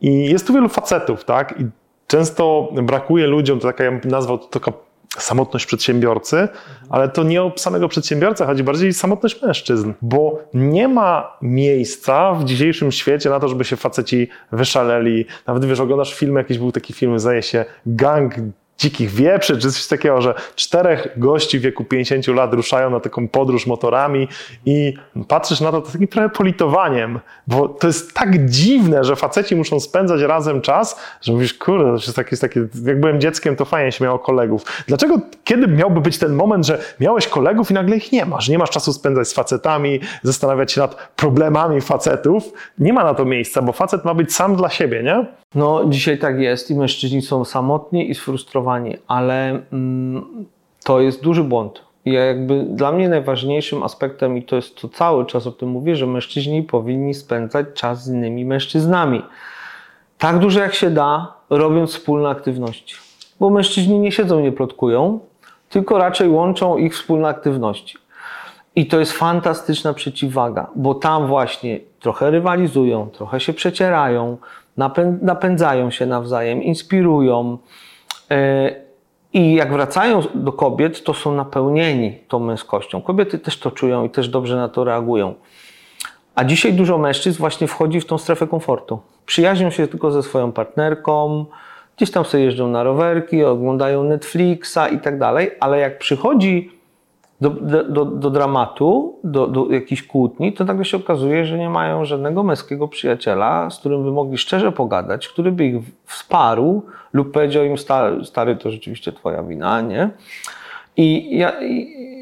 i 0.00 0.24
jest 0.24 0.46
tu 0.46 0.52
wielu 0.52 0.68
facetów, 0.68 1.24
tak? 1.24 1.60
I 1.60 1.66
często 2.06 2.68
brakuje 2.82 3.26
ludziom, 3.26 3.60
to 3.60 3.66
taka, 3.66 3.84
ja 3.84 3.92
bym 3.92 4.10
nazwał 4.10 4.38
to 4.38 4.46
taka 4.46 4.72
samotność 5.18 5.66
przedsiębiorcy, 5.66 6.48
ale 6.90 7.08
to 7.08 7.22
nie 7.22 7.42
o 7.42 7.52
samego 7.56 7.88
przedsiębiorcę, 7.88 8.46
chodzi 8.46 8.62
bardziej 8.62 8.92
samotność 8.92 9.42
mężczyzn, 9.42 9.92
bo 10.02 10.38
nie 10.54 10.88
ma 10.88 11.36
miejsca 11.42 12.34
w 12.34 12.44
dzisiejszym 12.44 12.92
świecie 12.92 13.30
na 13.30 13.40
to, 13.40 13.48
żeby 13.48 13.64
się 13.64 13.76
faceci 13.76 14.28
wyszaleli. 14.52 15.26
Nawet 15.46 15.64
wiesz, 15.64 15.80
oglądasz 15.80 16.14
film, 16.14 16.36
jakiś 16.36 16.58
był 16.58 16.72
taki 16.72 16.92
film, 16.92 17.18
zdaje 17.18 17.42
się, 17.42 17.64
Gang 17.86 18.34
dzikich 18.78 19.10
wieprzy, 19.10 19.58
czy 19.58 19.72
coś 19.72 19.86
takiego, 19.86 20.22
że 20.22 20.34
czterech 20.56 21.08
gości 21.16 21.58
w 21.58 21.62
wieku 21.62 21.84
50 21.84 22.26
lat 22.26 22.54
ruszają 22.54 22.90
na 22.90 23.00
taką 23.00 23.28
podróż 23.28 23.66
motorami 23.66 24.28
i 24.66 24.94
patrzysz 25.28 25.60
na 25.60 25.70
to, 25.70 25.80
to 25.80 25.92
takim 25.92 26.08
trochę 26.08 26.28
politowaniem, 26.28 27.20
bo 27.46 27.68
to 27.68 27.86
jest 27.86 28.14
tak 28.14 28.46
dziwne, 28.46 29.04
że 29.04 29.16
faceci 29.16 29.56
muszą 29.56 29.80
spędzać 29.80 30.20
razem 30.20 30.60
czas, 30.60 31.00
że 31.20 31.32
mówisz, 31.32 31.54
kurde, 31.54 31.84
to 31.84 31.92
jest 31.94 32.16
takie, 32.16 32.36
takie 32.36 32.66
jak 32.84 33.00
byłem 33.00 33.20
dzieckiem, 33.20 33.56
to 33.56 33.64
fajnie 33.64 33.92
się 33.92 34.04
miało 34.04 34.18
kolegów. 34.18 34.64
Dlaczego, 34.86 35.20
kiedy 35.44 35.68
miałby 35.68 36.00
być 36.00 36.18
ten 36.18 36.32
moment, 36.32 36.66
że 36.66 36.78
miałeś 37.00 37.28
kolegów 37.28 37.70
i 37.70 37.74
nagle 37.74 37.96
ich 37.96 38.12
nie 38.12 38.26
masz, 38.26 38.48
nie 38.48 38.58
masz 38.58 38.70
czasu 38.70 38.92
spędzać 38.92 39.28
z 39.28 39.32
facetami, 39.32 40.00
zastanawiać 40.22 40.72
się 40.72 40.80
nad 40.80 41.08
problemami 41.16 41.80
facetów, 41.80 42.52
nie 42.78 42.92
ma 42.92 43.04
na 43.04 43.14
to 43.14 43.24
miejsca, 43.24 43.62
bo 43.62 43.72
facet 43.72 44.04
ma 44.04 44.14
być 44.14 44.34
sam 44.34 44.56
dla 44.56 44.70
siebie, 44.70 45.02
nie? 45.02 45.26
No, 45.54 45.84
dzisiaj 45.88 46.18
tak 46.18 46.38
jest 46.38 46.70
i 46.70 46.74
mężczyźni 46.74 47.22
są 47.22 47.44
samotni 47.44 48.10
i 48.10 48.14
sfrustrowani, 48.14 48.63
ale 49.06 49.60
mm, 49.72 50.46
to 50.84 51.00
jest 51.00 51.22
duży 51.22 51.44
błąd. 51.44 51.82
Ja 52.04 52.24
jakby 52.24 52.64
dla 52.64 52.92
mnie 52.92 53.08
najważniejszym 53.08 53.82
aspektem, 53.82 54.36
i 54.36 54.42
to 54.42 54.56
jest 54.56 54.80
to 54.80 54.88
cały 54.88 55.26
czas 55.26 55.46
o 55.46 55.52
tym 55.52 55.68
mówię, 55.68 55.96
że 55.96 56.06
mężczyźni 56.06 56.62
powinni 56.62 57.14
spędzać 57.14 57.66
czas 57.74 58.04
z 58.04 58.08
innymi 58.08 58.44
mężczyznami. 58.44 59.22
Tak 60.18 60.38
dużo 60.38 60.60
jak 60.60 60.74
się 60.74 60.90
da, 60.90 61.34
robiąc 61.50 61.90
wspólne 61.90 62.28
aktywności. 62.28 62.96
Bo 63.40 63.50
mężczyźni 63.50 63.98
nie 63.98 64.12
siedzą, 64.12 64.40
nie 64.40 64.52
plotkują, 64.52 65.20
tylko 65.68 65.98
raczej 65.98 66.28
łączą 66.28 66.76
ich 66.76 66.94
wspólne 66.94 67.28
aktywności. 67.28 67.98
I 68.76 68.86
to 68.86 69.00
jest 69.00 69.12
fantastyczna 69.12 69.94
przeciwwaga, 69.94 70.66
bo 70.76 70.94
tam 70.94 71.26
właśnie 71.26 71.80
trochę 72.00 72.30
rywalizują, 72.30 73.08
trochę 73.10 73.40
się 73.40 73.52
przecierają, 73.52 74.36
napędzają 75.22 75.90
się 75.90 76.06
nawzajem, 76.06 76.62
inspirują. 76.62 77.58
E, 78.30 78.74
I 79.32 79.54
jak 79.54 79.72
wracają 79.72 80.20
do 80.34 80.52
kobiet, 80.52 81.04
to 81.04 81.14
są 81.14 81.34
napełnieni 81.34 82.18
tą 82.28 82.38
męskością. 82.38 83.02
Kobiety 83.02 83.38
też 83.38 83.58
to 83.58 83.70
czują 83.70 84.04
i 84.04 84.10
też 84.10 84.28
dobrze 84.28 84.56
na 84.56 84.68
to 84.68 84.84
reagują. 84.84 85.34
A 86.34 86.44
dzisiaj 86.44 86.72
dużo 86.72 86.98
mężczyzn 86.98 87.38
właśnie 87.38 87.66
wchodzi 87.66 88.00
w 88.00 88.06
tą 88.06 88.18
strefę 88.18 88.46
komfortu. 88.46 89.00
Przyjaźnią 89.26 89.70
się 89.70 89.86
tylko 89.88 90.10
ze 90.10 90.22
swoją 90.22 90.52
partnerką, 90.52 91.44
gdzieś 91.96 92.10
tam 92.10 92.24
sobie 92.24 92.44
jeżdżą 92.44 92.68
na 92.68 92.82
rowerki, 92.82 93.44
oglądają 93.44 94.04
Netflixa 94.04 94.78
i 94.92 94.98
tak 94.98 95.18
dalej, 95.18 95.50
ale 95.60 95.78
jak 95.78 95.98
przychodzi 95.98 96.70
do, 97.40 97.50
do, 97.88 98.04
do 98.04 98.30
dramatu, 98.30 99.18
do, 99.24 99.46
do 99.46 99.70
jakichś 99.70 100.02
kłótni, 100.02 100.52
to 100.52 100.64
nagle 100.64 100.84
się 100.84 100.96
okazuje, 100.96 101.46
że 101.46 101.58
nie 101.58 101.70
mają 101.70 102.04
żadnego 102.04 102.42
męskiego 102.42 102.88
przyjaciela, 102.88 103.70
z 103.70 103.78
którym 103.78 104.04
by 104.04 104.12
mogli 104.12 104.38
szczerze 104.38 104.72
pogadać, 104.72 105.28
który 105.28 105.52
by 105.52 105.64
ich 105.66 105.76
wsparł 106.04 106.82
lub 107.12 107.32
powiedział 107.32 107.64
im, 107.64 107.78
stary, 107.78 108.24
stary 108.24 108.56
to 108.56 108.70
rzeczywiście 108.70 109.12
twoja 109.12 109.42
wina, 109.42 109.80
nie? 109.80 110.10
I 110.96 111.38
ja, 111.38 111.52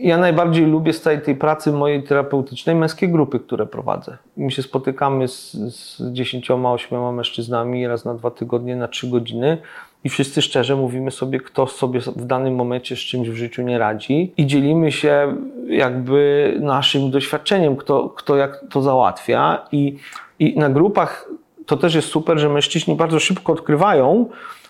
ja 0.00 0.18
najbardziej 0.18 0.66
lubię 0.66 0.92
z 0.92 1.02
całej 1.02 1.20
tej 1.20 1.36
pracy 1.36 1.72
mojej 1.72 2.02
terapeutycznej 2.02 2.76
męskie 2.76 3.08
grupy, 3.08 3.40
które 3.40 3.66
prowadzę. 3.66 4.16
My 4.36 4.50
się 4.50 4.62
spotykamy 4.62 5.28
z, 5.28 5.56
dziesięcioma, 6.12 6.72
ośmioma 6.72 7.12
mężczyznami 7.12 7.86
raz 7.86 8.04
na 8.04 8.14
dwa 8.14 8.30
tygodnie, 8.30 8.76
na 8.76 8.88
trzy 8.88 9.10
godziny 9.10 9.58
i 10.04 10.08
wszyscy 10.08 10.42
szczerze 10.42 10.76
mówimy 10.76 11.10
sobie, 11.10 11.40
kto 11.40 11.66
sobie 11.66 12.00
w 12.00 12.24
danym 12.24 12.54
momencie 12.54 12.96
z 12.96 12.98
czymś 12.98 13.28
w 13.28 13.34
życiu 13.34 13.62
nie 13.62 13.78
radzi 13.78 14.32
i 14.36 14.46
dzielimy 14.46 14.92
się 14.92 15.36
jakby 15.68 16.54
naszym 16.60 17.10
doświadczeniem, 17.10 17.76
kto, 17.76 18.08
kto 18.08 18.36
jak 18.36 18.60
to 18.70 18.82
załatwia 18.82 19.66
i, 19.72 19.96
i 20.38 20.58
na 20.58 20.70
grupach 20.70 21.28
to 21.66 21.76
też 21.76 21.94
jest 21.94 22.08
super, 22.08 22.38
że 22.38 22.48
mężczyźni 22.48 22.94
bardzo 22.94 23.20
szybko 23.20 23.52
odkrywają, 23.52 24.26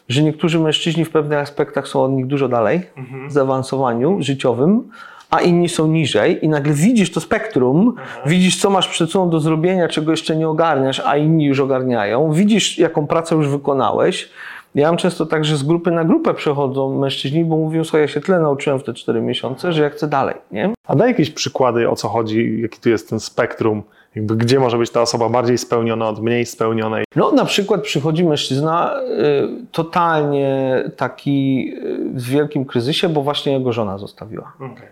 że 0.09 0.23
niektórzy 0.23 0.59
mężczyźni 0.59 1.05
w 1.05 1.11
pewnych 1.11 1.39
aspektach 1.39 1.89
są 1.89 2.03
od 2.03 2.13
nich 2.13 2.27
dużo 2.27 2.49
dalej 2.49 2.81
mhm. 2.97 3.29
w 3.29 3.33
zaawansowaniu 3.33 4.23
życiowym, 4.23 4.91
a 5.31 5.41
inni 5.41 5.69
są 5.69 5.87
niżej 5.87 6.45
i 6.45 6.49
nagle 6.49 6.73
widzisz 6.73 7.13
to 7.13 7.21
spektrum, 7.21 7.89
mhm. 7.89 8.29
widzisz 8.31 8.61
co 8.61 8.71
masz 8.71 8.89
przed 8.89 9.11
sobą 9.11 9.31
do 9.31 9.41
zrobienia, 9.41 9.89
czego 9.89 10.11
jeszcze 10.11 10.37
nie 10.37 10.49
ogarniasz, 10.49 11.01
a 11.01 11.17
inni 11.17 11.45
już 11.45 11.61
ogarniają, 11.61 12.33
widzisz 12.33 12.79
jaką 12.79 13.07
pracę 13.07 13.35
już 13.35 13.49
wykonałeś. 13.49 14.31
Ja 14.75 14.89
mam 14.89 14.97
często 14.97 15.27
tak, 15.27 15.45
że 15.45 15.57
z 15.57 15.63
grupy 15.63 15.91
na 15.91 16.05
grupę 16.05 16.35
przechodzą 16.35 16.99
mężczyźni, 16.99 17.45
bo 17.45 17.57
mówią, 17.57 17.85
słuchaj, 17.85 18.01
ja 18.01 18.09
się 18.09 18.21
tyle 18.21 18.41
nauczyłem 18.41 18.79
w 18.79 18.85
te 18.85 18.95
cztery 18.95 19.21
miesiące, 19.21 19.73
że 19.73 19.83
ja 19.83 19.91
chcę 19.91 20.09
dalej, 20.09 20.35
nie? 20.53 20.73
A 20.87 20.97
daj 20.97 21.09
jakieś 21.09 21.31
przykłady, 21.31 21.91
o 21.91 21.97
co 21.97 22.09
chodzi, 22.09 22.61
jaki 22.63 22.81
tu 22.81 22.89
jest 22.89 23.11
ten 23.11 23.21
spektrum 23.21 23.83
jakby 24.15 24.37
gdzie 24.37 24.61
może 24.61 24.79
być 24.79 24.91
ta 24.91 25.01
osoba 25.03 25.29
bardziej 25.29 25.59
spełniona 25.59 26.09
od 26.09 26.23
mniej 26.23 26.47
spełnionej? 26.47 27.05
No 27.17 27.33
na 27.33 27.45
przykład 27.45 27.83
przychodzi 27.83 28.25
mężczyzna 28.25 29.01
y, 29.01 29.49
totalnie 29.73 30.83
taki 30.97 31.69
y, 31.77 31.99
w 32.15 32.29
wielkim 32.29 32.65
kryzysie, 32.65 33.09
bo 33.09 33.23
właśnie 33.23 33.53
jego 33.53 33.73
żona 33.73 33.99
zostawiła. 33.99 34.53
Okay. 34.57 34.89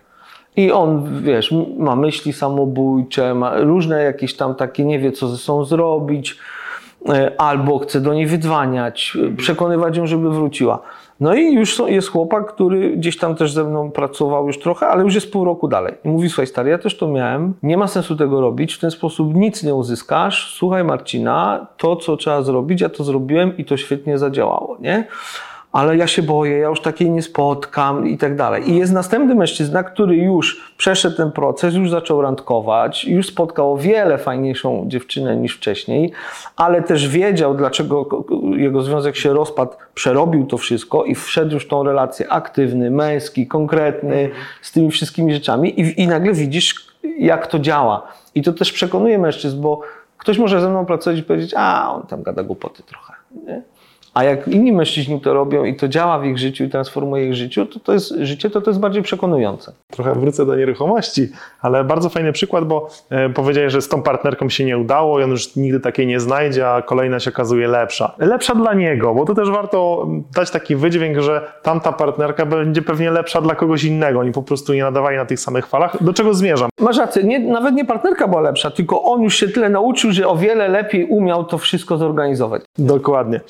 I 0.57 0.73
on, 0.73 1.23
wiesz, 1.23 1.55
ma 1.79 1.97
myśli 1.97 2.33
samobójcze, 2.33 3.35
ma 3.35 3.61
różne 3.61 4.03
jakieś 4.03 4.37
tam 4.37 4.55
takie, 4.55 4.85
nie 4.85 4.99
wie 4.99 5.13
co 5.13 5.29
ze 5.29 5.37
sobą 5.37 5.65
zrobić, 5.65 6.39
albo 7.38 7.78
chce 7.78 8.00
do 8.00 8.14
niej 8.14 8.26
wydzwaniać, 8.26 9.16
przekonywać 9.37 9.97
ją, 9.97 10.07
żeby 10.07 10.30
wróciła. 10.30 10.83
No 11.21 11.35
i 11.35 11.54
już 11.54 11.83
jest 11.87 12.09
chłopak, 12.09 12.54
który 12.54 12.97
gdzieś 12.97 13.19
tam 13.19 13.35
też 13.35 13.52
ze 13.52 13.64
mną 13.64 13.90
pracował 13.90 14.47
już 14.47 14.59
trochę, 14.59 14.87
ale 14.87 15.04
już 15.04 15.14
jest 15.14 15.33
pół 15.33 15.45
roku 15.45 15.69
dalej. 15.69 15.95
I 16.04 16.09
mówi, 16.09 16.28
słuchaj 16.28 16.47
stary, 16.47 16.71
ja 16.71 16.78
też 16.78 16.97
to 16.97 17.09
miałem, 17.09 17.54
nie 17.62 17.76
ma 17.76 17.87
sensu 17.87 18.16
tego 18.16 18.40
robić, 18.40 18.75
w 18.75 18.80
ten 18.80 18.90
sposób 18.90 19.35
nic 19.35 19.62
nie 19.62 19.75
uzyskasz, 19.75 20.54
słuchaj 20.54 20.85
Marcina, 20.85 21.66
to 21.76 21.97
co 21.97 22.16
trzeba 22.16 22.42
zrobić, 22.42 22.80
ja 22.80 22.88
to 22.88 23.04
zrobiłem 23.04 23.57
i 23.57 23.64
to 23.64 23.76
świetnie 23.76 24.19
zadziałało, 24.19 24.76
nie? 24.80 25.07
Ale 25.73 25.97
ja 25.97 26.07
się 26.07 26.23
boję, 26.23 26.59
ja 26.59 26.69
już 26.69 26.81
takiej 26.81 27.11
nie 27.11 27.23
spotkam 27.23 28.09
i 28.09 28.19
tak 28.19 28.37
dalej. 28.37 28.71
I 28.71 28.77
jest 28.77 28.93
następny 28.93 29.35
mężczyzna, 29.35 29.83
który 29.83 30.16
już 30.16 30.75
przeszedł 30.77 31.16
ten 31.16 31.33
proces, 31.33 31.75
już 31.75 31.90
zaczął 31.90 32.23
randkować, 32.23 33.05
już 33.05 33.27
spotkał 33.27 33.73
o 33.73 33.77
wiele 33.77 34.18
fajniejszą 34.18 34.85
dziewczynę 34.88 35.37
niż 35.37 35.57
wcześniej, 35.57 36.12
ale 36.57 36.83
też 36.83 37.09
wiedział, 37.09 37.55
dlaczego 37.55 38.25
jego 38.57 38.83
związek 38.83 39.16
się 39.16 39.33
rozpadł, 39.33 39.73
przerobił 39.94 40.47
to 40.47 40.59
wszystko 40.59 41.05
i 41.05 41.14
wszedł 41.14 41.55
już 41.55 41.64
w 41.64 41.68
tą 41.68 41.83
relację 41.83 42.33
aktywny, 42.33 42.90
męski, 42.90 43.47
konkretny, 43.47 44.31
z 44.62 44.73
tymi 44.73 44.90
wszystkimi 44.90 45.35
rzeczami 45.35 45.81
i, 45.81 46.03
i 46.03 46.09
nagle 46.09 46.33
widzisz, 46.33 46.75
jak 47.18 47.47
to 47.47 47.59
działa. 47.59 48.09
I 48.35 48.42
to 48.42 48.53
też 48.53 48.73
przekonuje 48.73 49.18
mężczyzn, 49.18 49.61
bo 49.61 49.81
ktoś 50.18 50.38
może 50.38 50.61
ze 50.61 50.71
mną 50.71 50.87
pracować 50.87 51.18
i 51.18 51.23
powiedzieć, 51.23 51.55
a 51.57 51.94
on 51.94 52.03
tam 52.03 52.23
gada 52.23 52.42
głupoty 52.42 52.83
trochę. 52.83 53.12
Nie? 53.47 53.62
A 54.14 54.25
jak 54.25 54.49
inni 54.49 54.73
mężczyźni 54.73 55.20
to 55.20 55.35
robią 55.35 55.64
i 55.64 55.77
to 55.77 55.88
działa 55.88 56.18
w 56.18 56.25
ich 56.25 56.38
życiu 56.38 56.64
i 56.64 56.68
transformuje 56.68 57.27
ich 57.27 57.35
życiu, 57.35 57.66
to 57.66 57.81
to 57.81 57.92
jest 57.92 58.14
życie, 58.20 58.51
to 58.51 58.61
to 58.61 58.70
jest 58.70 58.81
bardziej 58.81 59.03
przekonujące. 59.03 59.73
Trochę 59.90 60.14
wrócę 60.14 60.46
do 60.46 60.57
nieruchomości, 60.57 61.29
ale 61.61 61.85
bardzo 61.85 62.09
fajny 62.09 62.33
przykład, 62.33 62.64
bo 62.64 62.88
e, 63.11 63.29
powiedziałeś, 63.29 63.73
że 63.73 63.83
z 63.83 63.88
tą 63.88 64.03
partnerką 64.03 64.49
się 64.49 64.64
nie 64.64 64.79
udało 64.79 65.20
i 65.20 65.23
on 65.23 65.31
już 65.31 65.57
nigdy 65.57 65.81
takiej 65.81 66.07
nie 66.07 66.20
znajdzie, 66.20 66.70
a 66.70 66.83
kolejna 66.83 67.20
się 67.20 67.31
okazuje 67.31 67.68
lepsza. 67.68 68.14
Lepsza 68.18 68.55
dla 68.55 68.75
niego, 68.75 69.14
bo 69.14 69.25
to 69.25 69.35
też 69.35 69.51
warto 69.51 70.09
dać 70.35 70.51
taki 70.51 70.77
wydźwięk, 70.77 71.18
że 71.18 71.53
tamta 71.62 71.92
partnerka 71.92 72.46
będzie 72.46 72.83
pewnie 72.83 73.11
lepsza 73.11 73.40
dla 73.40 73.55
kogoś 73.55 73.85
innego. 73.85 74.20
Oni 74.20 74.33
po 74.33 74.42
prostu 74.42 74.75
nie 74.75 74.83
nadawali 74.83 75.16
na 75.16 75.25
tych 75.25 75.40
samych 75.40 75.66
falach. 75.66 76.03
Do 76.03 76.12
czego 76.12 76.35
zmierzam? 76.35 76.68
Masz 76.81 76.99
rację, 76.99 77.25
nie, 77.25 77.38
nawet 77.38 77.75
nie 77.75 77.85
partnerka 77.85 78.29
była 78.29 78.40
lepsza, 78.40 78.70
tylko 78.70 79.03
on 79.03 79.23
już 79.23 79.37
się 79.37 79.49
tyle 79.49 79.68
nauczył, 79.68 80.12
że 80.12 80.29
o 80.29 80.37
wiele 80.37 80.68
lepiej 80.68 81.05
umiał 81.05 81.44
to 81.44 81.59
wszystko 81.59 81.99
zorganizować. 81.99 82.62
Dokładnie. 82.79 83.40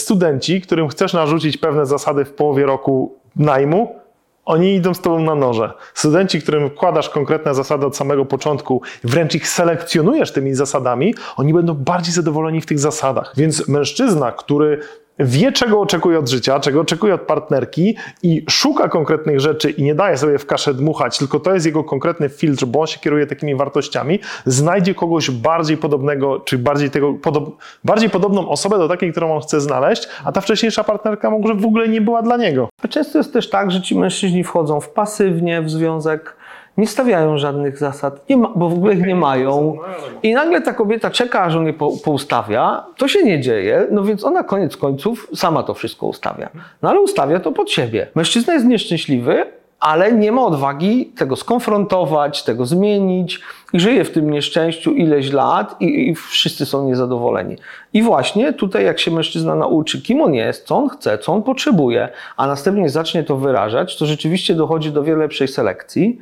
Studenci, 0.00 0.60
którym 0.60 0.88
chcesz 0.88 1.12
narzucić 1.12 1.56
pewne 1.56 1.86
zasady 1.86 2.24
w 2.24 2.32
połowie 2.32 2.66
roku 2.66 3.14
najmu, 3.36 4.00
oni 4.44 4.74
idą 4.74 4.94
z 4.94 5.00
tobą 5.00 5.20
na 5.20 5.34
noże. 5.34 5.72
Studenci, 5.94 6.42
którym 6.42 6.70
wkładasz 6.70 7.08
konkretne 7.08 7.54
zasady 7.54 7.86
od 7.86 7.96
samego 7.96 8.24
początku, 8.24 8.82
wręcz 9.04 9.34
ich 9.34 9.48
selekcjonujesz 9.48 10.32
tymi 10.32 10.54
zasadami, 10.54 11.14
oni 11.36 11.54
będą 11.54 11.74
bardziej 11.74 12.14
zadowoleni 12.14 12.60
w 12.60 12.66
tych 12.66 12.78
zasadach. 12.78 13.32
Więc 13.36 13.68
mężczyzna, 13.68 14.32
który 14.32 14.80
wie, 15.20 15.52
czego 15.52 15.80
oczekuje 15.80 16.18
od 16.18 16.28
życia, 16.28 16.60
czego 16.60 16.80
oczekuje 16.80 17.14
od 17.14 17.20
partnerki 17.20 17.96
i 18.22 18.44
szuka 18.50 18.88
konkretnych 18.88 19.40
rzeczy 19.40 19.70
i 19.70 19.82
nie 19.82 19.94
daje 19.94 20.16
sobie 20.16 20.38
w 20.38 20.46
kaszę 20.46 20.74
dmuchać, 20.74 21.18
tylko 21.18 21.40
to 21.40 21.54
jest 21.54 21.66
jego 21.66 21.84
konkretny 21.84 22.28
filtr, 22.28 22.64
bo 22.64 22.80
on 22.80 22.86
się 22.86 22.98
kieruje 22.98 23.26
takimi 23.26 23.54
wartościami, 23.54 24.18
znajdzie 24.46 24.94
kogoś 24.94 25.30
bardziej 25.30 25.76
podobnego, 25.76 26.40
czy 26.40 26.58
bardziej, 26.58 26.90
tego, 26.90 27.14
podob, 27.14 27.56
bardziej 27.84 28.10
podobną 28.10 28.48
osobę 28.48 28.78
do 28.78 28.88
takiej, 28.88 29.10
którą 29.10 29.34
on 29.34 29.40
chce 29.40 29.60
znaleźć, 29.60 30.08
a 30.24 30.32
ta 30.32 30.40
wcześniejsza 30.40 30.84
partnerka 30.84 31.30
może 31.30 31.54
w 31.54 31.64
ogóle 31.64 31.88
nie 31.88 32.00
była 32.00 32.22
dla 32.22 32.36
niego. 32.36 32.68
Często 32.90 33.18
jest 33.18 33.32
też 33.32 33.50
tak, 33.50 33.70
że 33.70 33.82
ci 33.82 33.98
mężczyźni 33.98 34.44
wchodzą 34.44 34.80
w 34.80 34.88
pasywnie 34.88 35.62
w 35.62 35.70
związek, 35.70 36.36
nie 36.76 36.86
stawiają 36.86 37.38
żadnych 37.38 37.78
zasad, 37.78 38.30
ma, 38.30 38.52
bo 38.56 38.68
w 38.68 38.72
ogóle 38.72 38.94
ich 38.94 39.06
nie 39.06 39.14
mają. 39.14 39.78
I 40.22 40.34
nagle 40.34 40.60
ta 40.60 40.72
kobieta 40.72 41.10
czeka, 41.10 41.42
aż 41.42 41.54
on 41.54 41.66
je 41.66 41.72
po, 41.72 41.92
poustawia. 42.04 42.84
To 42.96 43.08
się 43.08 43.24
nie 43.24 43.40
dzieje, 43.40 43.86
no 43.90 44.04
więc 44.04 44.24
ona 44.24 44.44
koniec 44.44 44.76
końców 44.76 45.28
sama 45.34 45.62
to 45.62 45.74
wszystko 45.74 46.06
ustawia. 46.06 46.48
No 46.82 46.90
ale 46.90 47.00
ustawia 47.00 47.40
to 47.40 47.52
pod 47.52 47.70
siebie. 47.70 48.06
Mężczyzna 48.14 48.52
jest 48.54 48.66
nieszczęśliwy, 48.66 49.46
ale 49.80 50.12
nie 50.12 50.32
ma 50.32 50.42
odwagi 50.42 51.06
tego 51.06 51.36
skonfrontować, 51.36 52.42
tego 52.42 52.66
zmienić 52.66 53.40
i 53.72 53.80
żyje 53.80 54.04
w 54.04 54.10
tym 54.10 54.30
nieszczęściu 54.30 54.92
ileś 54.92 55.32
lat 55.32 55.76
i, 55.80 56.08
i, 56.08 56.14
wszyscy 56.14 56.66
są 56.66 56.86
niezadowoleni. 56.86 57.56
I 57.92 58.02
właśnie 58.02 58.52
tutaj, 58.52 58.84
jak 58.84 58.98
się 59.00 59.10
mężczyzna 59.10 59.54
nauczy, 59.54 60.02
kim 60.02 60.22
on 60.22 60.34
jest, 60.34 60.66
co 60.66 60.76
on 60.76 60.88
chce, 60.88 61.18
co 61.18 61.32
on 61.32 61.42
potrzebuje, 61.42 62.08
a 62.36 62.46
następnie 62.46 62.88
zacznie 62.88 63.24
to 63.24 63.36
wyrażać, 63.36 63.98
to 63.98 64.06
rzeczywiście 64.06 64.54
dochodzi 64.54 64.92
do 64.92 65.02
wiele 65.02 65.18
lepszej 65.18 65.48
selekcji 65.48 66.18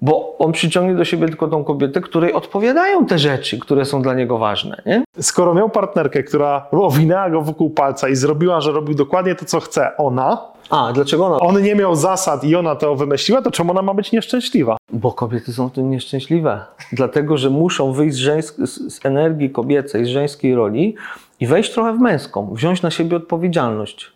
bo 0.00 0.38
on 0.38 0.52
przyciągnie 0.52 0.94
do 0.94 1.04
siebie 1.04 1.26
tylko 1.28 1.48
tą 1.48 1.64
kobietę, 1.64 2.00
której 2.00 2.32
odpowiadają 2.32 3.06
te 3.06 3.18
rzeczy, 3.18 3.58
które 3.58 3.84
są 3.84 4.02
dla 4.02 4.14
niego 4.14 4.38
ważne. 4.38 4.82
Nie? 4.86 5.04
Skoro 5.20 5.54
miał 5.54 5.70
partnerkę, 5.70 6.22
która 6.22 6.66
owinęła 6.72 7.30
go 7.30 7.42
wokół 7.42 7.70
palca 7.70 8.08
i 8.08 8.16
zrobiła, 8.16 8.60
że 8.60 8.72
robił 8.72 8.94
dokładnie 8.94 9.34
to, 9.34 9.44
co 9.44 9.60
chce 9.60 9.96
ona, 9.96 10.38
a, 10.70 10.92
dlaczego 10.92 11.26
ona? 11.26 11.38
On 11.38 11.62
nie 11.62 11.74
miał 11.74 11.94
zasad 11.94 12.44
i 12.44 12.56
ona 12.56 12.76
to 12.76 12.94
wymyśliła, 12.94 13.42
to 13.42 13.50
czemu 13.50 13.70
ona 13.70 13.82
ma 13.82 13.94
być 13.94 14.12
nieszczęśliwa? 14.12 14.76
Bo 14.92 15.12
kobiety 15.12 15.52
są 15.52 15.68
w 15.68 15.72
tym 15.72 15.90
nieszczęśliwe. 15.90 16.64
Dlatego, 16.92 17.38
że 17.38 17.50
muszą 17.50 17.92
wyjść 17.92 18.16
z, 18.16 18.20
żeńsk- 18.20 18.66
z 18.66 19.06
energii 19.06 19.50
kobiecej, 19.50 20.04
z 20.04 20.08
żeńskiej 20.08 20.54
roli 20.54 20.94
i 21.40 21.46
wejść 21.46 21.72
trochę 21.72 21.92
w 21.92 22.00
męską, 22.00 22.54
wziąć 22.54 22.82
na 22.82 22.90
siebie 22.90 23.16
odpowiedzialność. 23.16 24.12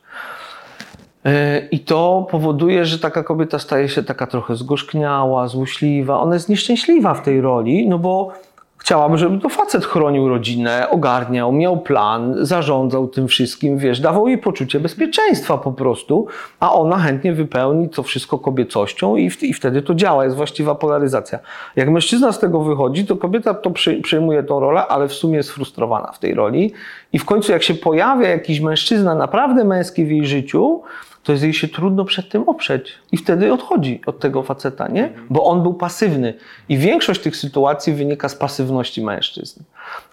I 1.71 1.81
to 1.81 2.27
powoduje, 2.31 2.85
że 2.85 2.99
taka 2.99 3.23
kobieta 3.23 3.59
staje 3.59 3.89
się 3.89 4.03
taka 4.03 4.27
trochę 4.27 4.57
zgorzkniała, 4.57 5.49
złośliwa. 5.49 6.21
Ona 6.21 6.35
jest 6.35 6.49
nieszczęśliwa 6.49 7.15
w 7.15 7.23
tej 7.23 7.41
roli, 7.41 7.89
no 7.89 7.99
bo 7.99 8.33
chciałabym, 8.79 9.19
żeby 9.19 9.39
to 9.39 9.49
facet 9.49 9.85
chronił 9.85 10.29
rodzinę, 10.29 10.87
ogarniał, 10.91 11.53
miał 11.53 11.81
plan, 11.81 12.35
zarządzał 12.41 13.09
tym 13.09 13.29
wszystkim, 13.29 13.79
wiesz, 13.79 14.01
dawał 14.01 14.29
jej 14.29 14.39
poczucie 14.39 14.81
bezpieczeństwa 14.81 15.59
po 15.59 15.73
prostu, 15.73 16.27
a 16.61 16.73
ona 16.73 16.99
chętnie 16.99 17.33
wypełni 17.33 17.89
to 17.89 18.03
wszystko 18.03 18.39
kobiecością 18.39 19.17
i, 19.17 19.31
w, 19.31 19.43
i 19.43 19.55
wtedy 19.55 19.83
to 19.83 19.95
działa, 19.95 20.25
jest 20.25 20.37
właściwa 20.37 20.75
polaryzacja. 20.75 21.39
Jak 21.77 21.91
mężczyzna 21.91 22.33
z 22.33 22.39
tego 22.39 22.61
wychodzi, 22.61 23.07
to 23.07 23.17
kobieta 23.17 23.55
to 23.55 23.71
przy, 23.71 24.01
przyjmuje 24.01 24.43
tą 24.43 24.61
rolę, 24.61 24.87
ale 24.87 25.09
w 25.09 25.13
sumie 25.13 25.37
jest 25.37 25.51
frustrowana 25.51 26.13
w 26.13 26.19
tej 26.19 26.35
roli 26.35 26.73
i 27.13 27.19
w 27.19 27.25
końcu 27.25 27.53
jak 27.53 27.63
się 27.63 27.75
pojawia 27.75 28.29
jakiś 28.29 28.61
mężczyzna 28.61 29.15
naprawdę 29.15 29.65
męski 29.65 30.05
w 30.05 30.11
jej 30.11 30.27
życiu, 30.27 30.83
to 31.23 31.33
jest 31.33 31.45
jej 31.45 31.55
się 31.55 31.69
trudno 31.69 32.05
przed 32.05 32.29
tym 32.29 32.49
oprzeć. 32.49 32.93
I 33.13 33.17
wtedy 33.17 33.53
odchodzi 33.53 34.01
od 34.07 34.21
tego 34.21 34.43
faceta, 34.43 34.89
nie? 34.89 35.13
Bo 35.31 35.45
on 35.45 35.63
był 35.63 35.75
pasywny. 35.75 36.35
I 36.69 36.79
większość 36.79 37.21
tych 37.21 37.37
sytuacji 37.37 37.93
wynika 37.93 38.29
z 38.29 38.35
pasywności 38.35 39.05
mężczyzn. 39.05 39.63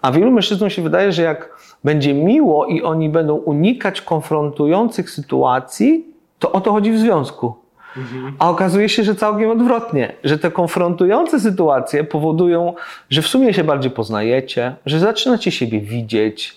A 0.02 0.12
wielu 0.12 0.30
mężczyznom 0.30 0.70
się 0.70 0.82
wydaje, 0.82 1.12
że 1.12 1.22
jak 1.22 1.56
będzie 1.84 2.14
miło 2.14 2.66
i 2.66 2.82
oni 2.82 3.08
będą 3.08 3.34
unikać 3.34 4.00
konfrontujących 4.02 5.10
sytuacji, 5.10 6.04
to 6.38 6.52
o 6.52 6.60
to 6.60 6.72
chodzi 6.72 6.92
w 6.92 6.98
związku. 6.98 7.54
A 8.38 8.50
okazuje 8.50 8.88
się, 8.88 9.04
że 9.04 9.14
całkiem 9.14 9.50
odwrotnie, 9.50 10.12
że 10.24 10.38
te 10.38 10.50
konfrontujące 10.50 11.40
sytuacje 11.40 12.04
powodują, 12.04 12.74
że 13.10 13.22
w 13.22 13.26
sumie 13.26 13.54
się 13.54 13.64
bardziej 13.64 13.90
poznajecie, 13.90 14.74
że 14.86 14.98
zaczynacie 14.98 15.50
siebie 15.50 15.80
widzieć, 15.80 16.56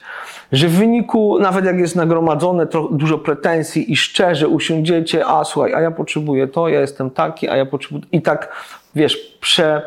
że 0.53 0.67
w 0.67 0.71
wyniku, 0.71 1.39
nawet 1.39 1.65
jak 1.65 1.79
jest 1.79 1.95
nagromadzone 1.95 2.67
dużo 2.91 3.17
pretensji 3.17 3.91
i 3.91 3.95
szczerze 3.95 4.47
usiądziecie, 4.47 5.25
a 5.25 5.43
słuchaj, 5.43 5.73
a 5.73 5.81
ja 5.81 5.91
potrzebuję 5.91 6.47
to, 6.47 6.67
ja 6.67 6.81
jestem 6.81 7.09
taki, 7.09 7.49
a 7.49 7.55
ja 7.55 7.65
potrzebuję. 7.65 8.03
I 8.11 8.21
tak, 8.21 8.53
wiesz, 8.95 9.37
prze, 9.39 9.81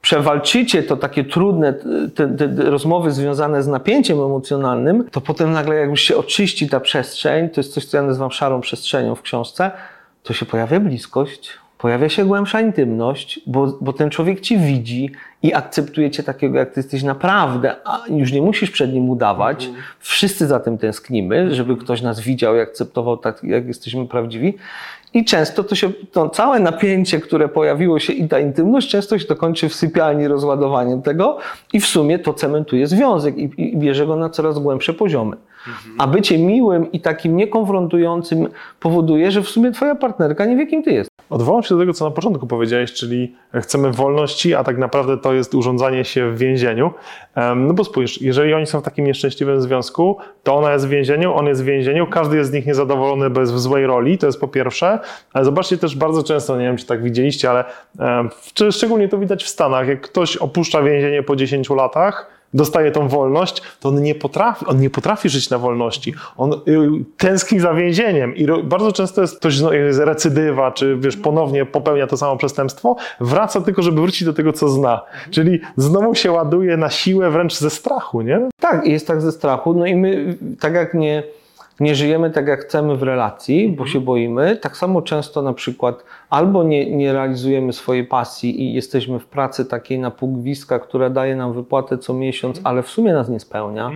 przewalczycie 0.00 0.82
to 0.82 0.96
takie 0.96 1.24
trudne 1.24 1.72
te, 2.14 2.28
te, 2.28 2.48
rozmowy 2.70 3.12
związane 3.12 3.62
z 3.62 3.68
napięciem 3.68 4.18
emocjonalnym, 4.18 5.10
to 5.10 5.20
potem 5.20 5.52
nagle, 5.52 5.76
jak 5.76 5.90
już 5.90 6.00
się 6.00 6.16
oczyści 6.16 6.68
ta 6.68 6.80
przestrzeń, 6.80 7.48
to 7.48 7.60
jest 7.60 7.74
coś, 7.74 7.84
co 7.84 7.96
ja 7.96 8.02
nazywam 8.02 8.30
szarą 8.30 8.60
przestrzenią 8.60 9.14
w 9.14 9.22
książce, 9.22 9.70
to 10.22 10.32
się 10.32 10.46
pojawia 10.46 10.80
bliskość, 10.80 11.50
pojawia 11.78 12.08
się 12.08 12.24
głębsza 12.24 12.60
intymność, 12.60 13.40
bo, 13.46 13.78
bo 13.80 13.92
ten 13.92 14.10
człowiek 14.10 14.40
ci 14.40 14.58
widzi 14.58 15.10
i 15.42 15.54
akceptuje 15.54 16.10
cię 16.10 16.22
takiego, 16.22 16.58
jak 16.58 16.70
ty 16.70 16.80
jesteś 16.80 17.02
naprawdę, 17.02 17.76
a 17.84 18.00
już 18.08 18.32
nie 18.32 18.42
musisz 18.42 18.70
przed 18.70 18.92
nim 18.92 19.10
udawać. 19.10 19.66
Mhm. 19.66 19.84
Wszyscy 19.98 20.46
za 20.46 20.60
tym 20.60 20.78
tęsknimy, 20.78 21.54
żeby 21.54 21.76
ktoś 21.76 22.02
nas 22.02 22.20
widział 22.20 22.56
i 22.56 22.60
akceptował 22.60 23.16
tak, 23.16 23.44
jak 23.44 23.66
jesteśmy 23.66 24.06
prawdziwi. 24.06 24.54
I 25.14 25.24
często 25.24 25.64
to 25.64 25.74
się, 25.74 25.90
to 26.12 26.28
całe 26.28 26.60
napięcie, 26.60 27.20
które 27.20 27.48
pojawiło 27.48 27.98
się 27.98 28.12
i 28.12 28.28
ta 28.28 28.38
intymność, 28.38 28.90
często 28.90 29.18
się 29.18 29.24
to 29.24 29.36
kończy 29.36 29.68
w 29.68 29.74
sypialni 29.74 30.28
rozładowaniem 30.28 31.02
tego 31.02 31.38
i 31.72 31.80
w 31.80 31.86
sumie 31.86 32.18
to 32.18 32.34
cementuje 32.34 32.86
związek 32.86 33.38
i, 33.38 33.50
i 33.56 33.76
bierze 33.76 34.06
go 34.06 34.16
na 34.16 34.30
coraz 34.30 34.58
głębsze 34.58 34.94
poziomy. 34.94 35.36
A 35.98 36.06
bycie 36.06 36.38
miłym 36.38 36.92
i 36.92 37.00
takim 37.00 37.36
niekonfrontującym 37.36 38.48
powoduje, 38.80 39.30
że 39.30 39.42
w 39.42 39.48
sumie 39.48 39.72
twoja 39.72 39.94
partnerka 39.94 40.46
nie 40.46 40.56
wie, 40.56 40.66
kim 40.66 40.82
ty 40.82 40.92
jest. 40.92 41.10
Odwołam 41.30 41.62
się 41.62 41.74
do 41.74 41.80
tego, 41.80 41.92
co 41.92 42.04
na 42.04 42.10
początku 42.10 42.46
powiedziałeś, 42.46 42.92
czyli 42.92 43.34
chcemy 43.54 43.92
wolności, 43.92 44.54
a 44.54 44.64
tak 44.64 44.78
naprawdę 44.78 45.18
to 45.18 45.32
jest 45.32 45.54
urządzanie 45.54 46.04
się 46.04 46.30
w 46.30 46.38
więzieniu. 46.38 46.90
No 47.56 47.74
bo 47.74 47.84
spójrz, 47.84 48.20
jeżeli 48.22 48.54
oni 48.54 48.66
są 48.66 48.80
w 48.80 48.82
takim 48.82 49.06
nieszczęśliwym 49.06 49.60
związku, 49.60 50.16
to 50.42 50.56
ona 50.56 50.72
jest 50.72 50.86
w 50.86 50.88
więzieniu, 50.88 51.34
on 51.34 51.46
jest 51.46 51.62
w 51.62 51.64
więzieniu, 51.64 52.06
każdy 52.06 52.36
jest 52.36 52.50
z 52.50 52.52
nich 52.52 52.66
niezadowolony, 52.66 53.30
bo 53.30 53.40
jest 53.40 53.52
w 53.52 53.58
złej 53.58 53.86
roli, 53.86 54.18
to 54.18 54.26
jest 54.26 54.40
po 54.40 54.48
pierwsze. 54.48 54.98
Ale 55.32 55.44
zobaczcie 55.44 55.78
też 55.78 55.96
bardzo 55.96 56.22
często, 56.22 56.56
nie 56.56 56.64
wiem, 56.64 56.76
czy 56.76 56.86
tak 56.86 57.02
widzieliście, 57.02 57.50
ale 57.50 57.64
szczególnie 58.70 59.08
to 59.08 59.18
widać 59.18 59.44
w 59.44 59.48
Stanach, 59.48 59.88
jak 59.88 60.00
ktoś 60.00 60.36
opuszcza 60.36 60.82
więzienie 60.82 61.22
po 61.22 61.36
10 61.36 61.70
latach, 61.70 62.39
dostaje 62.54 62.90
tą 62.90 63.08
wolność, 63.08 63.62
to 63.80 63.88
on 63.88 64.02
nie 64.02 64.14
potrafi, 64.14 64.66
on 64.66 64.80
nie 64.80 64.90
potrafi 64.90 65.28
żyć 65.28 65.50
na 65.50 65.58
wolności. 65.58 66.14
On 66.36 66.52
y, 66.52 66.58
tęskni 67.16 67.60
za 67.60 67.74
więzieniem 67.74 68.36
i 68.36 68.46
bardzo 68.64 68.92
często 68.92 69.20
jest 69.20 69.36
ktoś 69.38 69.58
jest 69.72 69.98
recydywa, 69.98 70.72
czy 70.72 70.96
wiesz, 70.96 71.16
ponownie 71.16 71.66
popełnia 71.66 72.06
to 72.06 72.16
samo 72.16 72.36
przestępstwo, 72.36 72.96
wraca 73.20 73.60
tylko, 73.60 73.82
żeby 73.82 74.00
wrócić 74.00 74.24
do 74.24 74.32
tego, 74.32 74.52
co 74.52 74.68
zna. 74.68 75.00
Czyli 75.30 75.60
znowu 75.76 76.14
się 76.14 76.32
ładuje 76.32 76.76
na 76.76 76.90
siłę 76.90 77.30
wręcz 77.30 77.54
ze 77.54 77.70
strachu, 77.70 78.20
nie? 78.20 78.48
Tak, 78.60 78.86
jest 78.86 79.06
tak 79.06 79.20
ze 79.20 79.32
strachu. 79.32 79.74
No 79.74 79.86
i 79.86 79.96
my, 79.96 80.36
tak 80.60 80.74
jak 80.74 80.94
nie 80.94 81.22
nie 81.80 81.94
żyjemy 81.94 82.30
tak, 82.30 82.46
jak 82.46 82.60
chcemy 82.60 82.96
w 82.96 83.02
relacji, 83.02 83.68
bo 83.68 83.86
się 83.86 84.00
boimy. 84.00 84.56
Tak 84.56 84.76
samo 84.76 85.02
często 85.02 85.42
na 85.42 85.52
przykład 85.52 86.04
albo 86.30 86.62
nie, 86.62 86.96
nie 86.96 87.12
realizujemy 87.12 87.72
swojej 87.72 88.04
pasji 88.04 88.62
i 88.62 88.74
jesteśmy 88.74 89.18
w 89.18 89.26
pracy 89.26 89.64
takiej 89.64 89.98
na 89.98 90.10
pół 90.10 90.32
gwizdka, 90.32 90.78
która 90.78 91.10
daje 91.10 91.36
nam 91.36 91.52
wypłatę 91.52 91.98
co 91.98 92.14
miesiąc, 92.14 92.60
ale 92.64 92.82
w 92.82 92.88
sumie 92.88 93.12
nas 93.12 93.28
nie 93.28 93.40
spełnia. 93.40 93.90